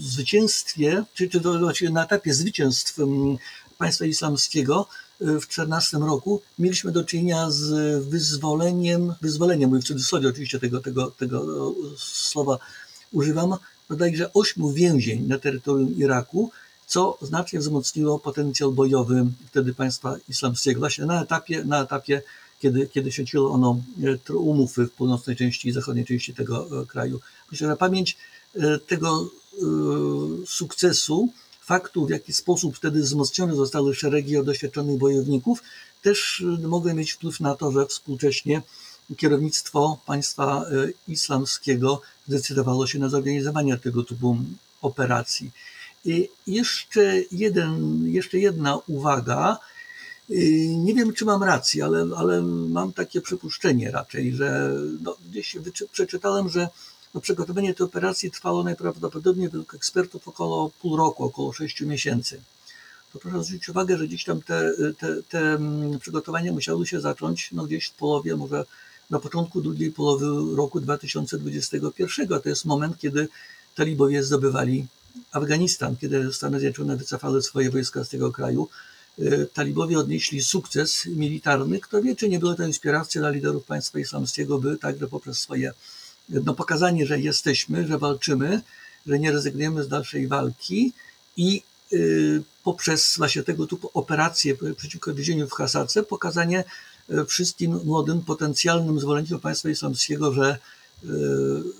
zwycięstwie, 0.01 1.05
czy, 1.15 1.29
czy 1.29 1.41
właściwie 1.41 1.91
na 1.91 2.05
etapie 2.05 2.35
zwycięstw 2.35 2.99
państwa 3.79 4.05
islamskiego 4.05 4.87
y, 4.87 5.08
w 5.21 5.49
14 5.49 5.99
roku 5.99 6.43
mieliśmy 6.59 6.93
do 6.93 7.05
czynienia 7.05 7.51
z 7.51 8.05
wyzwoleniem, 8.05 9.15
wyzwoleniem, 9.21 9.71
mówię 9.71 9.83
w 9.83 9.87
cudzysłowie 9.87 10.29
oczywiście 10.29 10.59
tego, 10.59 10.81
tego, 10.81 11.11
tego 11.11 11.75
słowa 11.99 12.59
używam, 13.13 13.57
bodajże 13.89 14.33
ośmiu 14.33 14.73
więzień 14.73 15.27
na 15.27 15.39
terytorium 15.39 15.97
Iraku, 15.97 16.51
co 16.87 17.19
znacznie 17.23 17.59
wzmocniło 17.59 18.19
potencjał 18.19 18.73
bojowy 18.73 19.27
wtedy 19.47 19.75
państwa 19.75 20.17
islamskiego. 20.29 20.81
Właśnie 20.81 21.07
na 21.07 21.23
etapie, 21.23 21.65
na 21.65 21.83
etapie 21.83 22.23
kiedy, 22.61 22.87
kiedy 22.87 23.13
świeciło 23.13 23.51
ono 23.51 23.81
e, 24.29 24.33
umów 24.33 24.77
w 24.77 24.91
północnej 24.91 25.37
części 25.37 25.69
i 25.69 25.73
zachodniej 25.73 26.07
części 26.07 26.35
tego 26.35 26.83
e, 26.83 26.87
kraju. 26.87 27.21
Myślę, 27.51 27.69
że 27.69 27.77
pamięć 27.77 28.17
E, 28.57 28.79
tego 28.79 29.31
sukcesu, 30.47 31.29
faktu, 31.69 32.07
w 32.07 32.11
jaki 32.11 32.33
sposób 32.33 32.77
wtedy 32.77 33.01
wzmocnione 33.01 33.55
zostały 33.55 33.95
szeregi 33.95 34.45
doświadczonych 34.45 34.99
bojowników, 34.99 35.63
też 36.03 36.45
e, 36.65 36.69
mogły 36.69 36.95
mieć 36.95 37.13
wpływ 37.13 37.41
na 37.41 37.55
to, 37.55 37.73
że 37.73 37.87
współcześnie 37.87 38.63
kierownictwo 39.17 39.99
państwa 40.07 40.65
islamskiego 41.09 42.03
zdecydowało 42.29 42.87
się 42.87 42.99
na 42.99 43.09
zorganizowanie 43.09 43.77
tego 43.77 44.03
typu 44.03 44.37
operacji. 44.83 45.51
I 46.05 46.29
jeszcze, 46.47 47.23
jeden, 47.33 48.05
jeszcze 48.13 48.39
jedna 48.39 48.79
uwaga. 48.87 49.59
Nie 50.77 50.95
wiem, 50.95 51.13
czy 51.13 51.25
mam 51.25 51.43
rację, 51.43 51.85
ale, 51.85 52.07
ale 52.17 52.43
mam 52.79 52.93
takie 52.93 53.21
przypuszczenie 53.21 53.91
raczej, 53.91 54.33
że 54.33 54.73
no, 55.03 55.17
gdzieś 55.31 55.57
przeczytałem, 55.93 56.49
że 56.49 56.69
no, 57.15 57.21
przygotowanie 57.21 57.75
tej 57.75 57.87
operacji 57.87 58.31
trwało 58.31 58.63
najprawdopodobniej 58.63 59.49
według 59.49 59.75
ekspertów 59.75 60.29
około 60.29 60.71
pół 60.81 60.97
roku, 60.97 61.25
około 61.25 61.53
sześciu 61.53 61.87
miesięcy. 61.87 62.41
To 63.13 63.19
proszę 63.19 63.45
zwrócić 63.45 63.69
uwagę, 63.69 63.99
że 63.99 64.07
gdzieś 64.07 64.25
tam 64.25 64.43
te, 64.43 64.73
te, 64.99 65.23
te 65.23 65.39
mm, 65.39 65.99
przygotowania 65.99 66.53
musiały 66.53 66.87
się 66.87 67.01
zacząć 67.01 67.53
no, 67.53 67.65
gdzieś 67.65 67.87
w 67.87 67.95
połowie, 67.95 68.37
może 68.37 68.65
na 69.11 69.19
początku 69.19 69.61
drugiej 69.61 69.93
połowy 69.93 70.57
roku 70.57 70.81
2021. 70.81 72.29
To 72.29 72.49
jest 72.49 72.65
moment, 72.65 72.99
kiedy 72.99 73.29
talibowie 73.75 74.23
zdobywali 74.23 74.87
Afganistan, 75.33 75.97
kiedy 75.97 76.33
Stany 76.33 76.61
Zjednoczone 76.61 76.97
wycofały 76.97 77.43
swoje 77.43 77.71
wojska 77.71 78.05
z 78.05 78.09
tego 78.09 78.33
kraju. 78.33 78.69
Y, 79.19 79.49
talibowie 79.55 79.99
odnieśli 79.99 80.43
sukces 80.43 81.07
militarny. 81.07 81.81
Kto 81.81 82.03
wie, 82.03 82.17
czy 82.17 82.29
nie 82.29 82.39
były 82.39 82.57
to 82.57 82.67
inspiracje 82.67 83.21
dla 83.21 83.31
liderów 83.31 83.65
państwa 83.65 83.99
islamskiego, 83.99 84.59
by 84.59 84.79
także 84.79 85.09
poprzez 85.09 85.39
swoje 85.39 85.73
no, 86.29 86.55
pokazanie, 86.55 87.07
że 87.07 87.21
jesteśmy, 87.21 87.87
że 87.87 87.99
walczymy, 87.99 88.63
że 89.07 89.19
nie 89.19 89.33
rezygnujemy 89.33 89.85
z 89.85 89.89
dalszej 89.89 90.29
walki 90.29 90.93
i 91.37 91.63
y, 91.93 92.43
poprzez 92.65 93.15
właśnie 93.17 93.43
tego 93.43 93.67
typu 93.67 93.91
operacje 93.95 94.55
przeciwko 94.77 95.15
więzieniu 95.15 95.49
w 95.49 95.53
Hasace 95.53 96.03
pokazanie 96.03 96.65
y, 97.11 97.25
wszystkim 97.25 97.81
młodym, 97.85 98.23
potencjalnym 98.23 99.01
zwolennikom 99.01 99.41
państwa 99.41 99.69
islamskiego, 99.69 100.33
że 100.33 100.59
y, 101.05 101.09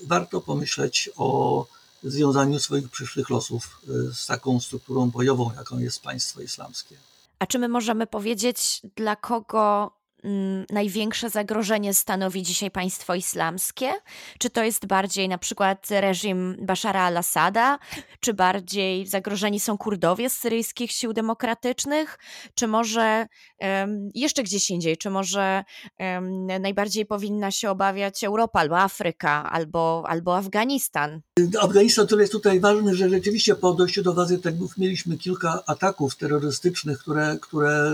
warto 0.05 0.41
pomyśleć 0.41 1.09
o 1.17 1.65
związaniu 2.03 2.59
swoich 2.59 2.89
przyszłych 2.89 3.29
losów 3.29 3.81
z 4.13 4.25
taką 4.25 4.59
strukturą 4.59 5.09
bojową, 5.09 5.51
jaką 5.57 5.79
jest 5.79 6.01
państwo 6.01 6.41
islamskie. 6.41 6.95
A 7.39 7.45
czy 7.45 7.59
my 7.59 7.67
możemy 7.67 8.07
powiedzieć, 8.07 8.81
dla 8.95 9.15
kogo 9.15 9.91
Mm, 10.23 10.65
największe 10.69 11.29
zagrożenie 11.29 11.93
stanowi 11.93 12.43
dzisiaj 12.43 12.71
państwo 12.71 13.15
islamskie? 13.15 13.91
Czy 14.39 14.49
to 14.49 14.63
jest 14.63 14.85
bardziej 14.85 15.29
na 15.29 15.37
przykład 15.37 15.87
reżim 15.89 16.57
Bashara 16.61 17.01
al-Assada, 17.01 17.79
czy 18.19 18.33
bardziej 18.33 19.07
zagrożeni 19.07 19.59
są 19.59 19.77
Kurdowie 19.77 20.29
z 20.29 20.37
syryjskich 20.37 20.91
sił 20.91 21.13
demokratycznych, 21.13 22.19
czy 22.55 22.67
może 22.67 23.27
um, 23.59 24.09
jeszcze 24.15 24.43
gdzieś 24.43 24.69
indziej, 24.69 24.97
czy 24.97 25.09
może 25.09 25.63
um, 25.99 26.45
najbardziej 26.45 27.05
powinna 27.05 27.51
się 27.51 27.69
obawiać 27.69 28.23
Europa 28.23 28.59
albo 28.59 28.79
Afryka, 28.79 29.49
albo, 29.51 30.03
albo 30.07 30.37
Afganistan? 30.37 31.21
Afganistan, 31.61 32.05
który 32.05 32.21
jest 32.21 32.33
tutaj 32.33 32.59
ważny, 32.59 32.95
że 32.95 33.09
rzeczywiście 33.09 33.55
po 33.55 33.73
dojściu 33.73 34.03
do 34.03 34.13
władzy 34.13 34.39
Talibów 34.39 34.77
mieliśmy 34.77 35.17
kilka 35.17 35.63
ataków 35.65 36.15
terrorystycznych, 36.15 36.99
które, 36.99 37.37
które, 37.41 37.91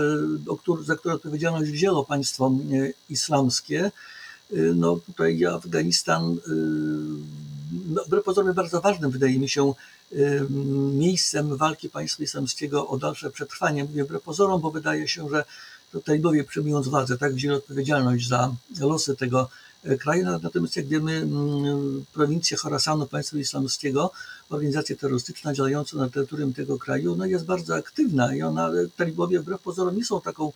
o, 0.48 0.76
za 0.82 0.96
które 0.96 1.14
odpowiedzialność 1.14 1.70
wzięło 1.70 2.04
państwo 2.04 2.15
e, 2.20 2.92
islamskie. 3.10 3.84
E, 3.84 3.90
no 4.56 4.96
tutaj 4.96 5.44
Afganistan, 5.44 6.22
e, 6.32 6.50
no, 7.86 8.04
wbrew 8.04 8.24
pozorom 8.24 8.54
bardzo 8.54 8.80
ważnym 8.80 9.10
wydaje 9.10 9.38
mi 9.38 9.48
się 9.48 9.74
miejscem 10.94 11.56
walki 11.56 11.88
państwa 11.90 12.22
islamskiego 12.22 12.88
o 12.88 12.98
dalsze 12.98 13.30
przetrwanie. 13.30 13.84
Mówię 13.84 14.04
wbrew 14.04 14.22
pozorom, 14.22 14.60
bo 14.60 14.70
wydaje 14.70 15.08
się, 15.08 15.28
że 15.28 15.44
to 15.92 16.00
talibowie 16.00 16.44
przyjmując 16.44 16.88
władzę, 16.88 17.18
tak 17.18 17.34
wzięli 17.34 17.54
odpowiedzialność 17.54 18.28
za 18.28 18.52
losy 18.80 19.16
tego 19.16 19.48
kraju. 19.98 20.26
Natomiast 20.42 20.76
jak 20.76 20.86
wiemy, 20.86 21.26
prowincja 22.12 22.56
Chorasanu 22.56 23.06
państwa 23.06 23.38
islamskiego, 23.38 24.10
organizacja 24.50 24.96
terrorystyczna 24.96 25.54
działająca 25.54 25.96
na 25.96 26.08
terytorium 26.08 26.52
tego 26.52 26.78
kraju, 26.78 27.16
no 27.16 27.26
jest 27.26 27.44
bardzo 27.44 27.74
aktywna 27.74 28.34
i 28.34 28.42
ona, 28.42 28.70
talibowie 28.96 29.40
wbrew 29.40 29.62
pozorom 29.62 29.96
nie 29.96 30.04
są 30.04 30.20
taką 30.20 30.52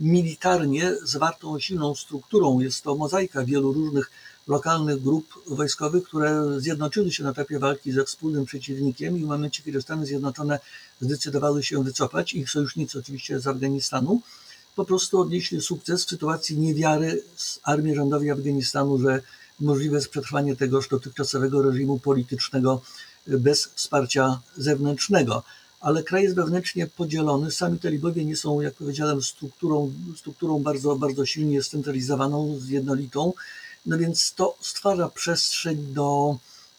militarnie 0.00 0.94
zwartą, 1.02 1.58
silną 1.58 1.94
strukturą. 1.94 2.60
Jest 2.60 2.82
to 2.82 2.94
mozaika 2.94 3.44
wielu 3.44 3.72
różnych 3.72 4.10
lokalnych 4.48 5.02
grup 5.02 5.34
wojskowych, 5.46 6.04
które 6.04 6.60
zjednoczyły 6.60 7.12
się 7.12 7.24
na 7.24 7.30
etapie 7.30 7.58
walki 7.58 7.92
ze 7.92 8.04
wspólnym 8.04 8.44
przeciwnikiem 8.44 9.18
i 9.18 9.24
w 9.24 9.26
momencie, 9.26 9.62
kiedy 9.62 9.82
Stany 9.82 10.06
Zjednoczone 10.06 10.58
zdecydowały 11.00 11.62
się 11.62 11.84
wycofać, 11.84 12.34
ich 12.34 12.50
sojusznicy 12.50 12.98
oczywiście 12.98 13.40
z 13.40 13.46
Afganistanu, 13.46 14.20
po 14.76 14.84
prostu 14.84 15.20
odnieśli 15.20 15.60
sukces 15.60 16.04
w 16.04 16.08
sytuacji 16.08 16.58
niewiary 16.58 17.22
armii 17.62 17.94
rządowej 17.94 18.30
Afganistanu, 18.30 18.98
że 18.98 19.20
możliwe 19.60 19.96
jest 19.96 20.08
przetrwanie 20.08 20.56
tegoż 20.56 20.88
dotychczasowego 20.88 21.62
reżimu 21.62 21.98
politycznego 21.98 22.82
bez 23.26 23.66
wsparcia 23.74 24.40
zewnętrznego 24.56 25.42
ale 25.84 26.02
kraj 26.02 26.22
jest 26.22 26.34
wewnętrznie 26.34 26.86
podzielony. 26.86 27.50
Sami 27.50 27.78
talibowie 27.78 28.24
nie 28.24 28.36
są, 28.36 28.60
jak 28.60 28.74
powiedziałem, 28.74 29.22
strukturą, 29.22 29.92
strukturą 30.16 30.62
bardzo, 30.62 30.96
bardzo 30.96 31.26
silnie 31.26 31.62
scentralizowaną, 31.62 32.60
jednolitą, 32.68 33.32
no 33.86 33.98
więc 33.98 34.34
to 34.34 34.56
stwarza 34.60 35.08
przestrzeń 35.08 35.76
do 35.92 36.38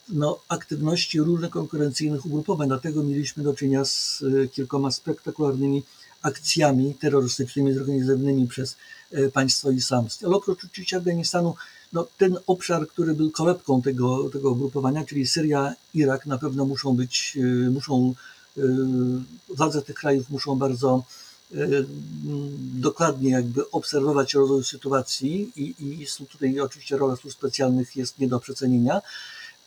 no, 0.09 0.39
aktywności 0.49 1.19
różnych 1.19 1.51
konkurencyjnych 1.51 2.25
ugrupowań. 2.25 2.67
Dlatego 2.67 3.03
mieliśmy 3.03 3.43
do 3.43 3.53
czynienia 3.53 3.85
z 3.85 4.23
e, 4.43 4.47
kilkoma 4.47 4.91
spektakularnymi 4.91 5.83
akcjami 6.21 6.93
terrorystycznymi 6.93 7.73
zorganizowanymi 7.73 8.47
przez 8.47 8.75
e, 9.11 9.29
państwo 9.29 9.71
islamskie. 9.71 10.25
Ale 10.25 10.35
oprócz 10.35 10.65
oczywiście 10.65 10.97
Afganistanu, 10.97 11.55
no, 11.93 12.07
ten 12.17 12.37
obszar, 12.47 12.87
który 12.87 13.13
był 13.13 13.31
kolebką 13.31 13.81
tego, 13.81 14.29
tego 14.29 14.51
ugrupowania, 14.51 15.05
czyli 15.05 15.27
Syria, 15.27 15.73
Irak, 15.93 16.25
na 16.25 16.37
pewno 16.37 16.65
muszą 16.65 16.95
być, 16.95 17.37
e, 17.37 17.69
muszą 17.69 18.13
Władze 19.49 19.81
tych 19.81 19.95
krajów 19.95 20.29
muszą 20.29 20.55
bardzo 20.55 21.03
dokładnie 22.59 23.29
jakby 23.29 23.71
obserwować 23.71 24.33
rozwój 24.33 24.63
sytuacji 24.63 25.51
i, 25.55 25.75
i 25.79 26.07
tutaj 26.31 26.59
oczywiście 26.59 26.97
rola 26.97 27.15
służb 27.15 27.37
specjalnych 27.37 27.95
jest 27.95 28.19
nie 28.19 28.27
do 28.27 28.39
przecenienia, 28.39 29.01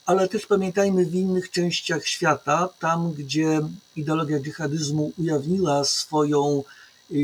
ale 0.07 0.29
też 0.29 0.47
pamiętajmy 0.47 1.07
w 1.07 1.15
innych 1.15 1.51
częściach 1.51 2.07
świata, 2.07 2.69
tam 2.79 3.13
gdzie 3.13 3.61
ideologia 3.97 4.41
dżihadyzmu 4.41 5.13
ujawniła 5.19 5.85
swoją 5.85 6.63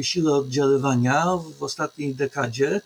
siłę 0.03 0.33
oddziaływania 0.33 1.25
w 1.59 1.63
ostatniej 1.63 2.15
dekadzie, 2.15 2.81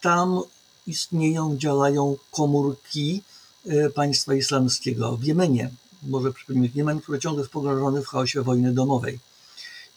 tam 0.00 0.40
istnieją, 0.86 1.56
działają 1.56 2.16
komórki 2.30 3.22
państwa 3.94 4.34
islamskiego 4.34 5.16
w 5.16 5.24
Jemenie. 5.24 5.70
Może 6.02 6.32
przypomnijmy 6.32 6.70
Jemen, 6.74 7.00
który 7.00 7.18
ciągle 7.18 7.40
jest 7.40 7.52
pogrążony 7.52 8.02
w 8.02 8.06
chaosie 8.06 8.42
wojny 8.42 8.72
domowej. 8.72 9.18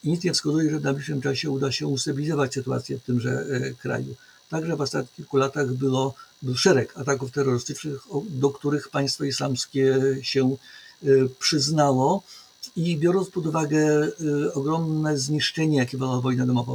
I 0.03 0.09
nic 0.09 0.23
nie 0.23 0.33
wskazuje, 0.33 0.71
że 0.71 0.79
w 0.79 0.83
najbliższym 0.83 1.21
czasie 1.21 1.49
uda 1.49 1.71
się 1.71 1.87
ustabilizować 1.87 2.53
sytuację 2.53 2.97
w 2.97 3.03
tymże 3.03 3.45
kraju. 3.81 4.15
Także 4.49 4.75
w 4.75 4.81
ostatnich 4.81 5.15
kilku 5.15 5.37
latach 5.37 5.73
było, 5.73 6.13
był 6.41 6.57
szereg 6.57 6.97
ataków 6.97 7.31
terrorystycznych, 7.31 8.01
do 8.29 8.49
których 8.49 8.89
państwo 8.89 9.23
islamskie 9.23 9.99
się 10.21 10.57
przyznało. 11.39 12.23
I 12.75 12.97
biorąc 12.97 13.29
pod 13.29 13.45
uwagę 13.45 14.11
ogromne 14.53 15.17
zniszczenie, 15.17 15.77
jakie 15.77 15.97
była 15.97 16.21
wojna 16.21 16.45
domowa, 16.45 16.73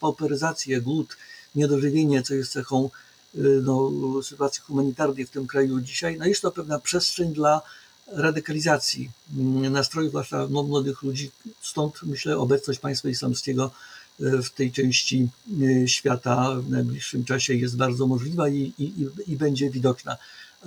pauperyzację, 0.00 0.80
głód, 0.80 1.16
niedożywienie, 1.54 2.22
co 2.22 2.34
jest 2.34 2.52
cechą 2.52 2.90
no, 3.62 3.90
sytuacji 4.22 4.62
humanitarnej 4.62 5.26
w 5.26 5.30
tym 5.30 5.46
kraju 5.46 5.80
dzisiaj, 5.80 6.18
no 6.18 6.26
jest 6.26 6.42
to 6.42 6.50
pewna 6.50 6.78
przestrzeń 6.78 7.32
dla 7.32 7.62
radykalizacji 8.06 9.10
nastrojów, 9.70 10.10
zwłaszcza 10.10 10.46
młodych 10.46 11.02
ludzi. 11.02 11.30
Stąd 11.62 12.02
myślę 12.02 12.38
obecność 12.38 12.80
państwa 12.80 13.08
islamskiego 13.08 13.70
w 14.18 14.50
tej 14.50 14.72
części 14.72 15.28
świata 15.86 16.56
w 16.60 16.70
najbliższym 16.70 17.24
czasie 17.24 17.54
jest 17.54 17.76
bardzo 17.76 18.06
możliwa 18.06 18.48
i, 18.48 18.72
i, 18.78 19.08
i 19.26 19.36
będzie 19.36 19.70
widoczna. 19.70 20.16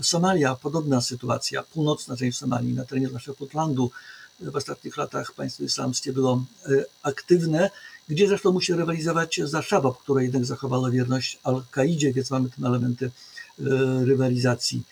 Somalia, 0.01 0.55
podobna 0.55 1.01
sytuacja, 1.01 1.63
północna 1.63 2.17
część 2.17 2.37
Somalii, 2.37 2.73
na 2.73 2.85
terenie 2.85 3.07
naszego 3.07 3.35
Puntlandu, 3.35 3.91
w 4.39 4.55
ostatnich 4.55 4.97
latach 4.97 5.33
państwo 5.33 5.63
islamskie 5.63 6.13
było 6.13 6.45
aktywne, 7.03 7.69
gdzie 8.09 8.27
zresztą 8.27 8.51
musi 8.51 8.73
rywalizować 8.73 9.41
za 9.43 9.61
Szabab, 9.61 9.97
które 9.97 10.23
jednak 10.23 10.45
zachowało 10.45 10.91
wierność 10.91 11.39
Al-Kaidzie, 11.43 12.13
więc 12.13 12.31
mamy 12.31 12.49
tam 12.49 12.65
elementy 12.65 13.11
rywalizacji. 14.05 14.83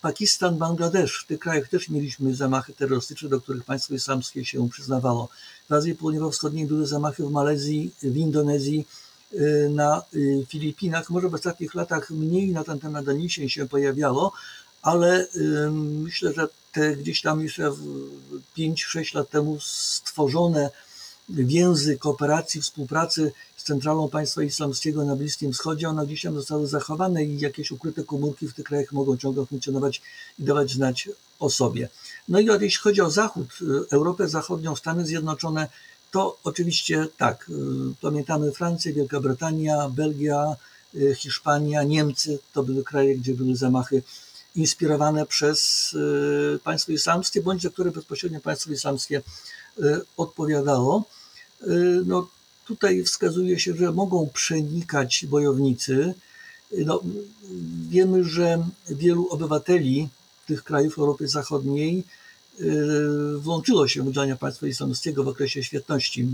Pakistan, 0.00 0.56
Bangladesz, 0.58 1.22
w 1.24 1.26
tych 1.26 1.38
krajach 1.38 1.68
też 1.68 1.88
mieliśmy 1.88 2.34
zamachy 2.34 2.72
terrorystyczne, 2.72 3.28
do 3.28 3.40
których 3.40 3.64
państwo 3.64 3.94
islamskie 3.94 4.44
się 4.44 4.68
przyznawało. 4.68 5.28
W 5.68 5.72
Azji 5.72 5.94
Południowo-Wschodniej 5.94 6.66
były 6.66 6.86
zamachy 6.86 7.24
w 7.24 7.30
Malezji, 7.30 7.90
w 8.02 8.16
Indonezji, 8.16 8.86
na 9.70 10.02
Filipinach. 10.48 11.10
Może 11.10 11.28
w 11.28 11.34
ostatnich 11.34 11.74
latach 11.74 12.10
mniej 12.10 12.52
na 12.52 12.64
ten 12.64 12.78
temat 12.78 13.04
doniesień 13.04 13.48
się 13.48 13.68
pojawiało, 13.68 14.32
ale 14.82 15.26
myślę, 15.72 16.32
że 16.32 16.48
te 16.72 16.96
gdzieś 16.96 17.22
tam 17.22 17.42
jeszcze 17.42 17.72
5-6 18.58 19.14
lat 19.14 19.30
temu 19.30 19.58
stworzone 19.60 20.70
więzy 21.28 21.98
kooperacji, 21.98 22.60
współpracy 22.60 23.32
centralą 23.66 24.08
państwa 24.08 24.42
islamskiego 24.42 25.04
na 25.04 25.16
Bliskim 25.16 25.52
Wschodzie, 25.52 25.88
one 25.88 26.06
gdzieś 26.06 26.22
tam 26.22 26.34
zostały 26.34 26.66
zachowane 26.66 27.24
i 27.24 27.40
jakieś 27.40 27.70
ukryte 27.70 28.04
komórki 28.04 28.48
w 28.48 28.54
tych 28.54 28.64
krajach 28.64 28.92
mogą 28.92 29.16
ciągle 29.16 29.46
funkcjonować 29.46 30.02
i 30.38 30.44
dawać 30.44 30.72
znać 30.72 31.08
o 31.38 31.50
sobie. 31.50 31.88
No 32.28 32.40
i 32.40 32.46
jeśli 32.60 32.80
chodzi 32.80 33.00
o 33.00 33.10
Zachód, 33.10 33.48
Europę 33.90 34.28
Zachodnią, 34.28 34.76
Stany 34.76 35.06
Zjednoczone, 35.06 35.68
to 36.10 36.38
oczywiście 36.44 37.06
tak, 37.16 37.50
pamiętamy 38.00 38.52
Francję, 38.52 38.92
Wielka 38.92 39.20
Brytania, 39.20 39.88
Belgia, 39.88 40.56
Hiszpania, 41.16 41.82
Niemcy, 41.82 42.38
to 42.52 42.62
były 42.62 42.84
kraje, 42.84 43.16
gdzie 43.16 43.34
były 43.34 43.56
zamachy 43.56 44.02
inspirowane 44.56 45.26
przez 45.26 45.90
państwo 46.64 46.92
islamskie, 46.92 47.42
bądź 47.42 47.62
za 47.62 47.70
które 47.70 47.90
bezpośrednio 47.90 48.40
państwo 48.40 48.72
islamskie 48.72 49.22
odpowiadało. 50.16 51.04
No, 52.06 52.28
tutaj 52.66 53.04
wskazuje 53.04 53.58
się, 53.58 53.74
że 53.74 53.92
mogą 53.92 54.28
przenikać 54.34 55.26
bojownicy. 55.26 56.14
No, 56.72 57.02
wiemy, 57.88 58.24
że 58.24 58.66
wielu 58.88 59.28
obywateli 59.28 60.08
tych 60.46 60.64
krajów 60.64 60.98
Europy 60.98 61.28
Zachodniej 61.28 62.04
włączyło 63.36 63.88
się 63.88 64.02
w 64.02 64.12
działania 64.12 64.36
państwa 64.36 64.66
islamskiego 64.66 65.24
w 65.24 65.28
okresie 65.28 65.64
świetności 65.64 66.28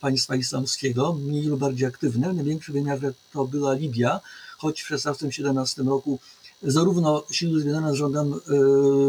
państwa 0.00 0.36
islamskiego, 0.36 1.12
mniej 1.12 1.42
lub 1.42 1.60
bardziej 1.60 1.86
aktywne. 1.86 2.32
W 2.32 2.34
największym 2.34 2.74
wymiarze 2.74 3.12
to 3.32 3.44
była 3.44 3.74
Libia, 3.74 4.20
choć 4.58 4.82
w 4.82 4.90
16-17 4.90 5.88
roku 5.88 6.18
zarówno 6.62 7.24
siły 7.30 7.60
związane 7.60 7.92
z 7.92 7.96
rządem 7.96 8.34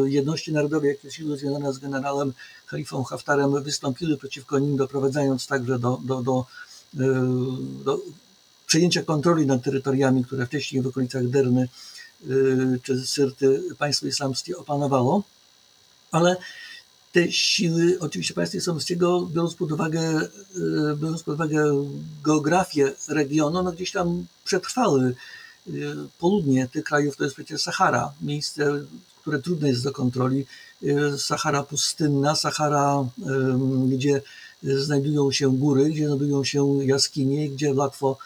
jedności 0.05 0.53
narodowej, 0.53 0.89
jak 0.89 1.05
i 1.05 1.11
siły 1.11 1.37
związane 1.37 1.73
z 1.73 1.77
generałem 1.77 2.33
Khalifą 2.67 3.03
Haftarem 3.03 3.63
wystąpiły 3.63 4.17
przeciwko 4.17 4.59
nim, 4.59 4.77
doprowadzając 4.77 5.47
także 5.47 5.79
do, 5.79 5.99
do, 6.03 6.23
do, 6.23 6.45
do 7.85 7.99
przejęcia 8.67 9.03
kontroli 9.03 9.45
nad 9.45 9.63
terytoriami, 9.63 10.25
które 10.25 10.45
wcześniej 10.45 10.81
w 10.81 10.87
okolicach 10.87 11.27
Derny 11.27 11.69
czy 12.83 13.07
Syrty 13.07 13.63
państwo 13.77 14.07
islamskie 14.07 14.57
opanowało. 14.57 15.23
Ale 16.11 16.37
te 17.15 17.31
siły, 17.31 17.97
oczywiście 17.99 18.33
państwa 18.33 18.57
islamskiego, 18.57 19.29
biorąc 19.33 19.53
pod 19.55 19.71
uwagę, 19.71 20.21
biorąc 21.01 21.23
pod 21.23 21.33
uwagę 21.33 21.87
geografię 22.23 22.93
regionu, 23.07 23.63
no 23.63 23.71
gdzieś 23.71 23.91
tam 23.91 24.25
przetrwały 24.45 25.15
południe 26.19 26.67
tych 26.67 26.83
krajów 26.83 27.17
to 27.17 27.23
jest 27.23 27.35
przecież 27.35 27.61
Sahara, 27.61 28.13
miejsce, 28.21 28.85
które 29.21 29.41
trudne 29.41 29.69
jest 29.69 29.83
do 29.83 29.91
kontroli. 29.91 30.45
Sahara 31.17 31.63
pustynna, 31.63 32.35
Sahara, 32.35 33.05
gdzie 33.89 34.21
znajdują 34.63 35.31
się 35.31 35.57
góry, 35.57 35.89
gdzie 35.89 36.07
znajdują 36.07 36.43
się 36.43 36.85
jaskinie, 36.85 37.49
gdzie 37.49 37.73
łatwo 37.73 38.17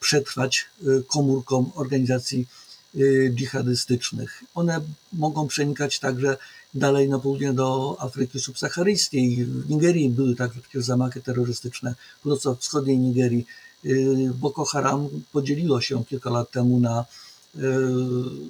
przetrwać 0.00 0.64
komórkom 1.06 1.70
organizacji 1.74 2.46
dżihadystycznych. 3.34 4.42
One 4.54 4.80
mogą 5.12 5.48
przenikać 5.48 5.98
także 5.98 6.36
dalej 6.74 7.08
na 7.08 7.18
południe 7.18 7.52
do 7.52 7.96
Afryki 7.98 8.40
subsaharyjskiej. 8.40 9.44
W 9.44 9.70
Nigerii 9.70 10.10
były 10.10 10.36
także 10.36 10.60
przecież 10.60 10.84
zamachy 10.84 11.20
terrorystyczne, 11.20 11.94
w 12.18 12.22
północno-wschodniej 12.22 12.98
Nigerii. 12.98 13.46
Boko 14.34 14.64
Haram 14.64 15.08
podzieliło 15.32 15.80
się 15.80 16.04
kilka 16.04 16.30
lat 16.30 16.50
temu 16.50 16.80
na 16.80 17.04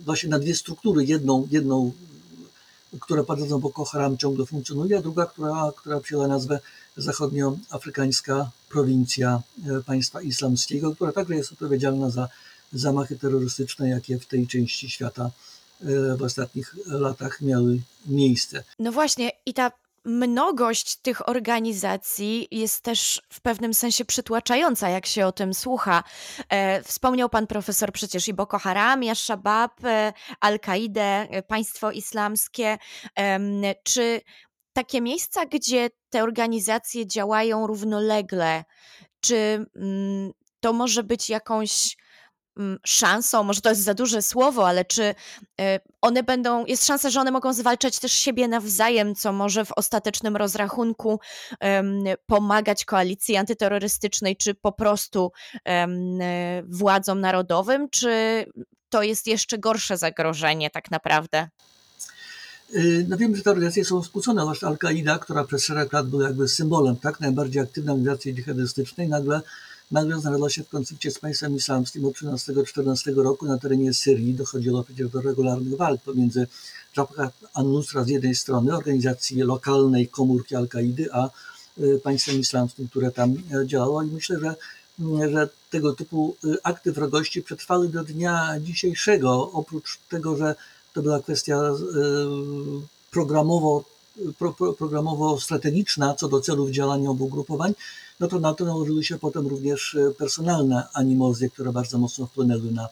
właśnie 0.05 0.29
na 0.29 0.39
dwie 0.39 0.55
struktury. 0.55 1.05
Jedną, 1.05 1.49
jedną 1.51 1.93
które 3.01 3.25
pod 3.25 3.41
wodzą 3.41 3.59
Boko 3.59 3.85
Haram 3.85 4.19
ciągle 4.19 4.47
funkcjonuje, 4.47 4.99
a 4.99 5.03
druga, 5.03 5.27
która, 5.27 5.73
która 5.77 6.01
przyjęła 6.01 6.29
nazwę 6.29 6.61
Zachodnioafrykańska 6.97 8.51
Prowincja 8.69 9.43
Państwa 9.87 10.23
Islamskiego, 10.23 10.95
która 10.95 11.13
także 11.13 11.35
jest 11.35 11.53
odpowiedzialna 11.53 12.11
za 12.11 12.29
zamachy 12.81 13.19
terrorystyczne, 13.19 13.89
jakie 13.89 14.19
w 14.19 14.27
tej 14.27 14.47
części 14.47 14.91
świata 14.91 15.31
e, 15.83 16.17
w 16.17 16.23
ostatnich 16.23 16.77
latach 16.87 17.41
miały 17.41 17.81
miejsce. 18.07 18.65
No 18.79 18.93
właśnie, 18.93 19.31
i 19.47 19.55
ta 19.55 19.73
mnogość 20.05 20.97
tych 20.97 21.29
organizacji 21.29 22.49
jest 22.51 22.83
też 22.83 23.23
w 23.33 23.41
pewnym 23.41 23.75
sensie 23.75 24.05
przytłaczająca, 24.05 24.89
jak 24.89 25.07
się 25.07 25.27
o 25.27 25.33
tym 25.33 25.55
słucha. 25.55 26.05
E, 26.49 26.83
wspomniał 26.83 27.29
pan 27.29 27.47
profesor 27.47 27.93
przecież 27.93 28.29
i 28.29 28.35
Boko 28.35 28.59
Haram, 28.59 29.05
i 29.05 29.09
Al-Shabaab, 29.09 29.85
e, 29.85 30.13
Al-Kaidę, 30.41 31.29
państwo 31.49 31.91
islamskie. 31.91 32.79
Czy 33.83 34.21
takie 34.73 35.01
miejsca, 35.01 35.47
gdzie 35.47 35.91
te 36.11 36.23
organizacje 36.23 37.07
działają 37.07 37.67
równolegle, 37.67 38.65
czy 39.21 39.67
mm, 39.77 40.33
to 40.61 40.73
może 40.73 41.03
być 41.03 41.31
jakąś 41.31 41.97
szansą, 42.85 43.43
może 43.43 43.61
to 43.61 43.69
jest 43.69 43.83
za 43.83 43.95
duże 43.95 44.23
słowo, 44.23 44.69
ale 44.69 44.85
czy 44.85 45.15
e, 45.61 45.81
one 46.01 46.23
będą, 46.23 46.67
jest 46.67 46.87
szansa, 46.87 47.11
że 47.11 47.21
one 47.21 47.31
mogą 47.31 47.53
zwalczać 47.53 47.99
też 47.99 48.13
siebie 48.13 48.49
nawzajem, 48.49 49.15
co 49.15 49.33
może 49.33 49.65
w 49.65 49.73
ostatecznym 49.73 50.37
rozrachunku 50.37 51.21
um, 51.61 52.05
pomagać 52.27 52.85
koalicji 52.85 53.37
antyterrorystycznej, 53.37 54.37
czy 54.37 54.55
po 54.55 54.73
prostu 54.73 55.33
um, 55.67 56.19
władzom 56.69 57.21
narodowym, 57.21 57.91
czy 57.91 58.45
to 58.89 59.03
jest 59.03 59.27
jeszcze 59.27 59.59
gorsze 59.59 59.97
zagrożenie 59.97 60.71
tak 60.71 60.91
naprawdę? 60.91 61.49
Y, 62.75 63.07
no 63.09 63.17
wiem, 63.17 63.37
że 63.37 63.43
te 63.43 63.51
organizacje 63.51 63.85
są 63.85 64.03
skłócone, 64.03 64.43
zwłaszcza 64.43 64.67
Al-Kaida, 64.67 65.19
która 65.19 65.45
przez 65.45 65.65
szereg 65.65 65.93
lat 65.93 66.09
była 66.09 66.25
jakby 66.25 66.49
symbolem 66.49 66.97
tak 66.97 67.21
najbardziej 67.21 67.63
aktywnej 67.63 67.95
organizacji 67.95 68.35
dżihadystycznej, 68.35 69.09
nagle 69.09 69.41
nagle 69.91 70.21
znalazła 70.21 70.51
się 70.51 70.65
w 70.65 70.69
konflikcie 70.69 71.11
z 71.11 71.19
państwem 71.19 71.57
islamskim 71.57 72.05
od 72.05 72.15
13-14 72.15 73.23
roku 73.23 73.47
na 73.47 73.59
terenie 73.59 73.95
Syrii. 73.95 74.35
Dochodziło 74.35 74.85
przecież 74.85 75.11
do 75.11 75.21
regularnych 75.21 75.77
walk 75.77 76.03
pomiędzy 76.03 76.47
Jabhat 76.97 77.35
al-Nusra 77.55 78.05
z 78.05 78.09
jednej 78.09 78.35
strony, 78.35 78.77
organizacji 78.77 79.43
lokalnej 79.43 80.09
komórki 80.09 80.57
Al-Kaidy, 80.57 81.09
a 81.13 81.31
y, 81.79 82.01
państwem 82.03 82.41
islamskim, 82.41 82.89
które 82.89 83.11
tam 83.11 83.35
e, 83.53 83.67
działało 83.67 84.03
i 84.03 84.07
myślę, 84.07 84.39
że, 84.41 84.55
mm, 85.01 85.33
że 85.33 85.49
tego 85.71 85.93
typu 85.93 86.37
y, 86.45 86.57
akty 86.63 86.93
wrogości 86.93 87.43
przetrwały 87.43 87.89
do 87.89 88.05
dnia 88.05 88.55
dzisiejszego, 88.61 89.51
oprócz 89.53 89.99
tego, 90.09 90.37
że 90.37 90.55
to 90.93 91.03
była 91.03 91.21
kwestia 91.21 91.61
programowo, 93.11 93.85
pro, 94.39 94.53
programowo 94.53 95.41
strategiczna 95.41 96.15
co 96.15 96.29
do 96.29 96.41
celów 96.41 96.71
działania 96.71 97.11
obu 97.11 97.25
ugrupowań, 97.25 97.75
no 98.21 98.29
to 98.29 98.39
na 98.39 98.55
to 98.55 98.65
nałożyły 98.65 99.05
się 99.05 99.19
potem 99.19 99.47
również 99.47 99.95
e, 99.95 100.11
personalne 100.11 100.89
animozje, 100.93 101.51
które 101.51 101.73
bardzo 101.73 101.99
mocno 101.99 102.27
wpłynęły 102.27 102.73
na 102.73 102.89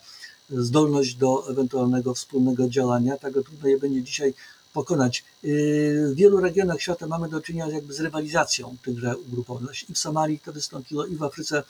zdolność 0.51 1.15
do 1.15 1.51
ewentualnego 1.51 2.15
wspólnego 2.15 2.69
działania. 2.69 3.17
Tak 3.17 3.33
trudno 3.33 3.69
je 3.69 3.79
będzie 3.79 4.03
dzisiaj 4.03 4.35
pokonać. 4.73 5.25
E, 5.45 5.49
w 6.09 6.15
wielu 6.15 6.41
regionach 6.41 6.81
świata 6.81 7.07
mamy 7.07 7.29
do 7.29 7.41
czynienia 7.41 7.67
jakby 7.67 7.95
z 7.95 8.01
rywalizacją 8.01 8.77
tychże 8.85 9.17
ugrupowań. 9.17 9.67
I 9.89 9.95
w 9.95 9.99
Somalii 9.99 10.39
to 10.39 10.53
wystąpiło, 10.53 11.07
i 11.07 11.17
w 11.17 11.23
Afryce 11.23 11.63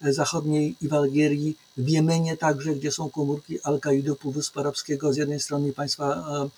Zachodniej, 0.00 0.76
i 0.80 0.88
w 0.88 0.94
Algierii, 0.94 1.56
w 1.76 1.88
Jemenie 1.88 2.36
także, 2.36 2.74
gdzie 2.74 2.92
są 2.92 3.10
komórki 3.10 3.60
Al-Kaidy, 3.62 4.14
Półwyspu 4.14 4.60
Arabskiego 4.60 5.12
z 5.12 5.16
jednej 5.16 5.40
strony 5.40 5.68
i 5.68 5.72
państwa, 5.72 6.06
e, 6.14 6.48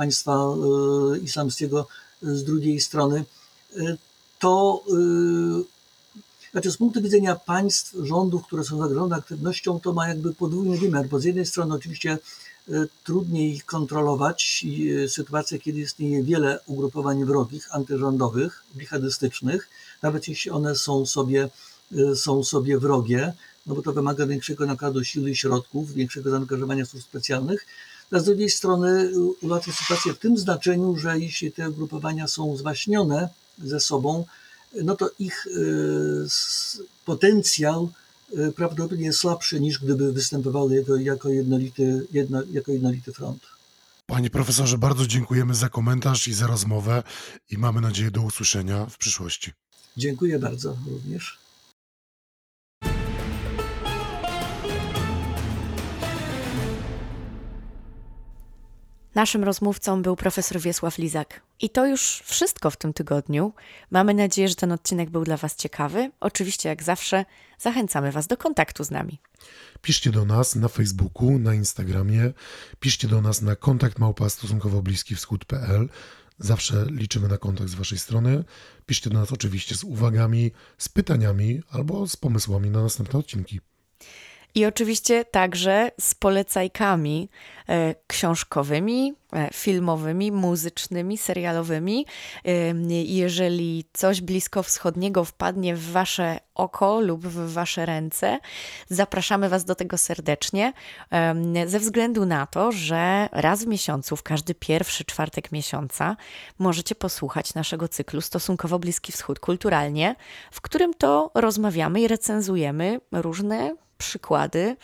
państwa 0.00 0.34
islamskiego 1.22 1.86
z 2.22 2.44
drugiej 2.44 2.80
strony. 2.80 3.24
To 4.38 4.84
znaczy 6.52 6.72
z 6.72 6.76
punktu 6.76 7.02
widzenia 7.02 7.36
państw, 7.36 7.96
rządów, 8.02 8.46
które 8.46 8.64
są 8.64 8.78
zagrożone 8.78 9.16
aktywnością, 9.16 9.80
to 9.80 9.92
ma 9.92 10.08
jakby 10.08 10.34
podwójny 10.34 10.78
wymiar, 10.78 11.06
bo 11.06 11.20
z 11.20 11.24
jednej 11.24 11.46
strony 11.46 11.74
oczywiście 11.74 12.18
e, 12.68 12.72
trudniej 13.04 13.60
kontrolować 13.60 14.66
e, 15.04 15.08
sytuację, 15.08 15.58
kiedy 15.58 15.80
istnieje 15.80 16.22
wiele 16.22 16.60
ugrupowań 16.66 17.24
wrogich, 17.24 17.74
antyrządowych, 17.74 18.64
dżihadystycznych, 18.78 19.68
nawet 20.02 20.28
jeśli 20.28 20.50
one 20.50 20.76
są 20.76 21.06
sobie, 21.06 21.48
e, 21.98 22.16
są 22.16 22.44
sobie 22.44 22.78
wrogie, 22.78 23.32
no 23.66 23.74
bo 23.74 23.82
to 23.82 23.92
wymaga 23.92 24.26
większego 24.26 24.66
nakładu 24.66 25.04
siły 25.04 25.30
i 25.30 25.36
środków, 25.36 25.92
większego 25.92 26.30
zaangażowania 26.30 26.86
służb 26.86 27.04
specjalnych, 27.04 27.66
a 28.12 28.18
z 28.18 28.24
drugiej 28.24 28.50
strony 28.50 29.10
ułatwia 29.40 29.72
sytuację 29.72 30.12
w 30.12 30.18
tym 30.18 30.38
znaczeniu, 30.38 30.96
że 30.96 31.18
jeśli 31.18 31.52
te 31.52 31.70
ugrupowania 31.70 32.28
są 32.28 32.56
zwaśnione 32.56 33.28
ze 33.58 33.80
sobą, 33.80 34.24
no 34.82 34.96
to 34.96 35.10
ich 35.18 35.46
e, 35.46 35.50
potencjał 37.04 37.92
e, 38.36 38.52
prawdopodobnie 38.52 39.06
jest 39.06 39.18
słabszy 39.18 39.60
niż 39.60 39.78
gdyby 39.78 40.12
występowały 40.12 40.74
jako, 40.74 40.96
jako, 40.96 41.28
jednolity, 41.28 42.06
jedno, 42.12 42.42
jako 42.52 42.72
jednolity 42.72 43.12
front. 43.12 43.42
Panie 44.06 44.30
profesorze, 44.30 44.78
bardzo 44.78 45.06
dziękujemy 45.06 45.54
za 45.54 45.68
komentarz 45.68 46.28
i 46.28 46.34
za 46.34 46.46
rozmowę 46.46 47.02
i 47.50 47.58
mamy 47.58 47.80
nadzieję 47.80 48.10
do 48.10 48.22
usłyszenia 48.22 48.86
w 48.86 48.98
przyszłości. 48.98 49.52
Dziękuję 49.96 50.38
bardzo 50.38 50.76
również. 50.90 51.38
Naszym 59.14 59.44
rozmówcą 59.44 60.02
był 60.02 60.16
profesor 60.16 60.60
Wiesław 60.60 60.98
Lizak. 60.98 61.40
I 61.60 61.70
to 61.70 61.86
już 61.86 62.22
wszystko 62.24 62.70
w 62.70 62.76
tym 62.76 62.92
tygodniu. 62.92 63.52
Mamy 63.90 64.14
nadzieję, 64.14 64.48
że 64.48 64.54
ten 64.54 64.72
odcinek 64.72 65.10
był 65.10 65.24
dla 65.24 65.36
Was 65.36 65.56
ciekawy. 65.56 66.10
Oczywiście, 66.20 66.68
jak 66.68 66.82
zawsze, 66.82 67.24
zachęcamy 67.58 68.12
Was 68.12 68.26
do 68.26 68.36
kontaktu 68.36 68.84
z 68.84 68.90
nami. 68.90 69.20
Piszcie 69.82 70.10
do 70.10 70.24
nas 70.24 70.56
na 70.56 70.68
Facebooku, 70.68 71.38
na 71.38 71.54
Instagramie, 71.54 72.32
piszcie 72.80 73.08
do 73.08 73.20
nas 73.20 73.42
na 73.42 73.56
kontakt 73.56 73.98
małpa 73.98 74.28
stosunkowo 74.28 74.82
bliski 74.82 75.14
wschód.pl. 75.14 75.88
Zawsze 76.38 76.86
liczymy 76.90 77.28
na 77.28 77.38
kontakt 77.38 77.70
z 77.70 77.74
Waszej 77.74 77.98
strony. 77.98 78.44
Piszcie 78.86 79.10
do 79.10 79.18
nas 79.18 79.32
oczywiście 79.32 79.74
z 79.74 79.84
uwagami, 79.84 80.52
z 80.78 80.88
pytaniami 80.88 81.62
albo 81.70 82.08
z 82.08 82.16
pomysłami 82.16 82.70
na 82.70 82.82
następne 82.82 83.18
odcinki. 83.18 83.60
I 84.54 84.66
oczywiście 84.66 85.24
także 85.24 85.90
z 86.00 86.14
polecajkami 86.14 87.28
e, 87.68 87.94
książkowymi, 88.06 89.14
e, 89.32 89.48
filmowymi, 89.52 90.32
muzycznymi, 90.32 91.18
serialowymi. 91.18 92.06
E, 92.44 92.50
jeżeli 93.04 93.84
coś 93.92 94.20
blisko 94.20 94.62
wschodniego 94.62 95.24
wpadnie 95.24 95.76
w 95.76 95.90
Wasze 95.90 96.40
oko 96.54 97.00
lub 97.00 97.26
w 97.26 97.52
Wasze 97.52 97.86
ręce, 97.86 98.38
zapraszamy 98.88 99.48
Was 99.48 99.64
do 99.64 99.74
tego 99.74 99.98
serdecznie, 99.98 100.72
ze 101.66 101.78
względu 101.78 102.26
na 102.26 102.46
to, 102.46 102.72
że 102.72 103.28
raz 103.32 103.64
w 103.64 103.66
miesiącu, 103.66 104.16
w 104.16 104.22
każdy 104.22 104.54
pierwszy 104.54 105.04
czwartek 105.04 105.52
miesiąca, 105.52 106.16
możecie 106.58 106.94
posłuchać 106.94 107.54
naszego 107.54 107.88
cyklu 107.88 108.20
Stosunkowo 108.20 108.78
Bliski 108.78 109.12
Wschód 109.12 109.40
kulturalnie, 109.40 110.16
w 110.50 110.60
którym 110.60 110.94
to 110.94 111.30
rozmawiamy 111.34 112.00
i 112.00 112.08
recenzujemy 112.08 113.00
różne 113.12 113.74
przykłady 114.00 114.76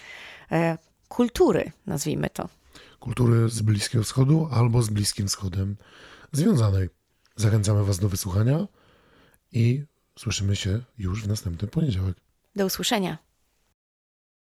e, 0.52 0.78
kultury, 1.08 1.72
nazwijmy 1.86 2.30
to. 2.30 2.48
Kultury 3.00 3.48
z 3.48 3.62
Bliskiego 3.62 4.04
Wschodu 4.04 4.48
albo 4.52 4.82
z 4.82 4.88
Bliskim 4.90 5.28
Wschodem 5.28 5.76
związanej. 6.32 6.88
Zachęcamy 7.36 7.84
Was 7.84 7.98
do 7.98 8.08
wysłuchania 8.08 8.66
i 9.52 9.84
słyszymy 10.18 10.56
się 10.56 10.80
już 10.98 11.24
w 11.24 11.28
następny 11.28 11.68
poniedziałek. 11.68 12.16
Do 12.56 12.66
usłyszenia. 12.66 13.18